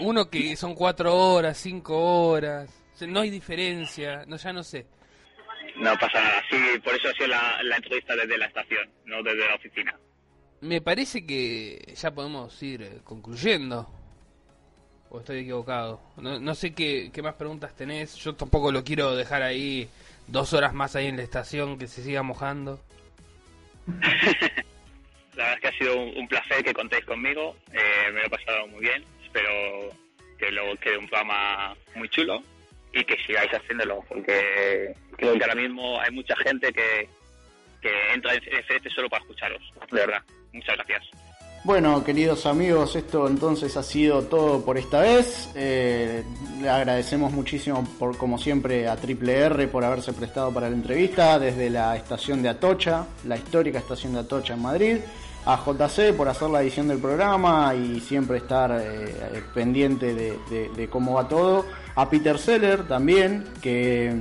uno 0.00 0.28
que 0.28 0.56
son 0.56 0.74
cuatro 0.74 1.14
horas, 1.14 1.56
cinco 1.58 2.26
horas. 2.28 2.70
O 2.94 2.98
sea, 2.98 3.08
no 3.08 3.20
hay 3.20 3.30
diferencia. 3.30 4.24
No, 4.26 4.36
ya 4.36 4.52
no 4.52 4.62
sé. 4.62 4.86
No 5.76 5.92
pasa 5.98 6.20
nada, 6.22 6.42
sí, 6.50 6.56
por 6.84 6.94
eso 6.94 7.08
ha 7.08 7.12
sido 7.14 7.26
la, 7.28 7.62
la 7.62 7.76
entrevista 7.76 8.14
desde 8.14 8.38
la 8.38 8.46
estación, 8.46 8.88
no 9.06 9.22
desde 9.22 9.48
la 9.48 9.54
oficina. 9.56 9.98
Me 10.60 10.80
parece 10.80 11.26
que 11.26 11.94
ya 11.96 12.12
podemos 12.12 12.62
ir 12.62 12.82
eh, 12.82 13.00
concluyendo. 13.02 13.90
¿O 15.10 15.18
estoy 15.20 15.40
equivocado? 15.40 16.00
No, 16.16 16.38
no 16.40 16.54
sé 16.54 16.74
qué, 16.74 17.10
qué 17.12 17.22
más 17.22 17.34
preguntas 17.34 17.74
tenés. 17.74 18.14
Yo 18.16 18.34
tampoco 18.34 18.72
lo 18.72 18.82
quiero 18.82 19.14
dejar 19.14 19.42
ahí 19.42 19.88
dos 20.26 20.52
horas 20.52 20.72
más 20.74 20.96
ahí 20.96 21.06
en 21.06 21.16
la 21.16 21.22
estación 21.22 21.78
que 21.78 21.86
se 21.86 22.02
siga 22.02 22.22
mojando. 22.22 22.80
La 25.36 25.44
verdad 25.44 25.54
es 25.54 25.60
que 25.60 25.68
ha 25.68 25.78
sido 25.78 26.00
un, 26.00 26.28
placer 26.28 26.64
que 26.64 26.72
contéis 26.72 27.04
conmigo, 27.04 27.56
eh, 27.72 28.10
me 28.12 28.20
lo 28.20 28.26
he 28.26 28.30
pasado 28.30 28.66
muy 28.68 28.80
bien, 28.80 29.04
espero 29.24 29.50
que 30.38 30.50
luego 30.50 30.76
quede 30.76 30.98
un 30.98 31.08
programa 31.08 31.74
muy 31.94 32.08
chulo 32.08 32.42
y 32.92 33.04
que 33.04 33.16
sigáis 33.26 33.52
haciéndolo, 33.52 34.04
porque 34.08 34.94
creo 35.16 35.34
que 35.34 35.44
ahora 35.44 35.56
mismo 35.56 36.00
hay 36.00 36.12
mucha 36.12 36.36
gente 36.36 36.72
que, 36.72 37.08
que 37.82 38.12
entra 38.12 38.34
en 38.34 38.42
FF 38.42 38.88
solo 38.94 39.08
para 39.08 39.22
escucharos, 39.22 39.62
de 39.90 40.00
verdad. 40.00 40.22
Muchas 40.52 40.76
gracias. 40.76 41.10
Bueno, 41.64 42.04
queridos 42.04 42.44
amigos, 42.44 42.94
esto 42.94 43.26
entonces 43.26 43.74
ha 43.78 43.82
sido 43.82 44.24
todo 44.24 44.62
por 44.62 44.76
esta 44.76 45.00
vez. 45.00 45.50
Eh, 45.54 46.22
le 46.60 46.68
agradecemos 46.68 47.32
muchísimo, 47.32 47.82
por 47.98 48.18
como 48.18 48.36
siempre, 48.36 48.86
a 48.86 48.96
Triple 48.96 49.32
R 49.32 49.68
por 49.68 49.82
haberse 49.82 50.12
prestado 50.12 50.52
para 50.52 50.68
la 50.68 50.76
entrevista 50.76 51.38
desde 51.38 51.70
la 51.70 51.96
estación 51.96 52.42
de 52.42 52.50
Atocha, 52.50 53.06
la 53.26 53.38
histórica 53.38 53.78
estación 53.78 54.12
de 54.12 54.20
Atocha 54.20 54.52
en 54.52 54.60
Madrid. 54.60 54.96
A 55.46 55.56
JC 55.62 56.14
por 56.16 56.28
hacer 56.28 56.48
la 56.48 56.62
edición 56.62 56.88
del 56.88 56.98
programa 56.98 57.74
y 57.74 58.00
siempre 58.00 58.38
estar 58.38 58.70
eh, 58.72 59.14
eh, 59.34 59.42
pendiente 59.52 60.14
de, 60.14 60.88
cómo 60.88 61.14
va 61.14 61.28
todo. 61.28 61.66
A 61.96 62.08
Peter 62.08 62.38
Seller 62.38 62.86
también, 62.88 63.44
que 63.60 64.12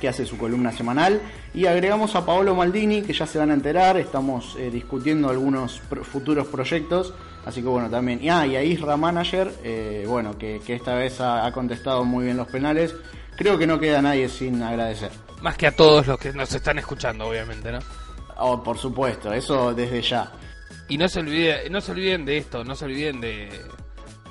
que 0.00 0.08
hace 0.08 0.26
su 0.26 0.36
columna 0.36 0.70
semanal. 0.72 1.20
Y 1.54 1.64
agregamos 1.66 2.14
a 2.14 2.26
Paolo 2.26 2.54
Maldini, 2.54 3.00
que 3.02 3.12
ya 3.14 3.26
se 3.26 3.38
van 3.38 3.50
a 3.52 3.54
enterar, 3.54 3.96
estamos 3.96 4.54
eh, 4.58 4.68
discutiendo 4.70 5.30
algunos 5.30 5.80
pro- 5.88 6.04
futuros 6.04 6.46
proyectos. 6.48 7.14
Así 7.46 7.62
que 7.62 7.68
bueno, 7.68 7.88
también. 7.88 8.22
Y, 8.22 8.28
ah, 8.28 8.46
y 8.46 8.56
a 8.56 8.62
Isra 8.62 8.96
Manager, 8.98 9.50
bueno, 10.06 10.36
que, 10.36 10.60
que 10.66 10.74
esta 10.74 10.94
vez 10.94 11.20
ha 11.20 11.50
contestado 11.52 12.04
muy 12.04 12.24
bien 12.26 12.36
los 12.36 12.48
penales. 12.48 12.94
Creo 13.36 13.56
que 13.56 13.66
no 13.66 13.78
queda 13.78 14.02
nadie 14.02 14.28
sin 14.28 14.62
agradecer. 14.62 15.10
Más 15.42 15.56
que 15.56 15.66
a 15.68 15.72
todos 15.76 16.06
los 16.06 16.18
que 16.18 16.32
nos 16.32 16.52
están 16.54 16.78
escuchando, 16.78 17.26
obviamente, 17.26 17.70
¿no? 17.72 17.78
Oh, 18.36 18.62
por 18.62 18.78
supuesto, 18.78 19.32
eso 19.32 19.74
desde 19.74 20.02
ya. 20.02 20.32
Y 20.88 20.98
no 20.98 21.08
se 21.08 21.20
olviden, 21.20 21.72
no 21.72 21.80
se 21.80 21.92
olviden 21.92 22.24
de 22.24 22.38
esto, 22.38 22.64
no 22.64 22.74
se 22.74 22.84
olviden 22.84 23.20
de, 23.20 23.48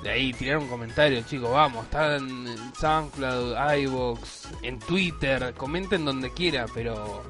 de 0.02 0.10
ahí 0.10 0.32
tirar 0.32 0.58
un 0.58 0.68
comentario, 0.68 1.22
chicos, 1.22 1.50
vamos, 1.50 1.84
están 1.84 2.28
en 2.28 2.74
SoundCloud, 2.78 3.56
iVoox, 3.78 4.20
en 4.62 4.78
Twitter, 4.78 5.54
comenten 5.56 6.04
donde 6.04 6.32
quiera, 6.32 6.66
pero 6.72 7.22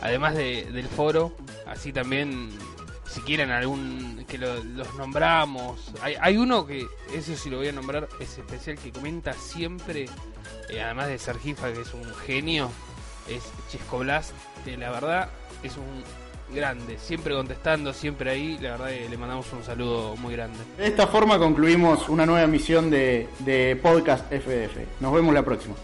además 0.00 0.34
de- 0.34 0.64
del 0.72 0.86
foro, 0.88 1.36
así 1.66 1.92
también 1.92 2.50
si 3.06 3.20
quieren 3.20 3.50
algún 3.50 4.24
que 4.26 4.38
lo- 4.38 4.62
los 4.64 4.94
nombramos, 4.94 5.92
hay, 6.00 6.14
hay 6.18 6.36
uno 6.38 6.64
que 6.66 6.86
ese 7.12 7.36
sí 7.36 7.50
lo 7.50 7.58
voy 7.58 7.68
a 7.68 7.72
nombrar, 7.72 8.08
es 8.20 8.38
especial 8.38 8.78
que 8.78 8.90
comenta 8.90 9.34
siempre, 9.34 10.06
eh, 10.70 10.80
además 10.80 11.08
de 11.08 11.18
Sergifa 11.18 11.70
que 11.72 11.82
es 11.82 11.92
un 11.92 12.04
genio, 12.26 12.70
es 13.28 13.42
Chisco 13.70 13.98
Blast, 13.98 14.30
que 14.64 14.78
la 14.78 14.90
verdad 14.90 15.28
es 15.62 15.76
un 15.76 16.02
grande, 16.54 16.98
siempre 16.98 17.34
contestando, 17.34 17.92
siempre 17.92 18.30
ahí, 18.30 18.58
la 18.60 18.72
verdad 18.72 18.88
que 18.88 19.08
le 19.08 19.16
mandamos 19.16 19.52
un 19.52 19.64
saludo 19.64 20.16
muy 20.16 20.34
grande. 20.34 20.58
De 20.76 20.86
esta 20.86 21.06
forma 21.06 21.38
concluimos 21.38 22.08
una 22.08 22.26
nueva 22.26 22.42
emisión 22.42 22.90
de, 22.90 23.28
de 23.40 23.76
Podcast 23.76 24.30
FDF. 24.30 25.00
Nos 25.00 25.12
vemos 25.12 25.34
la 25.34 25.42
próxima. 25.42 25.74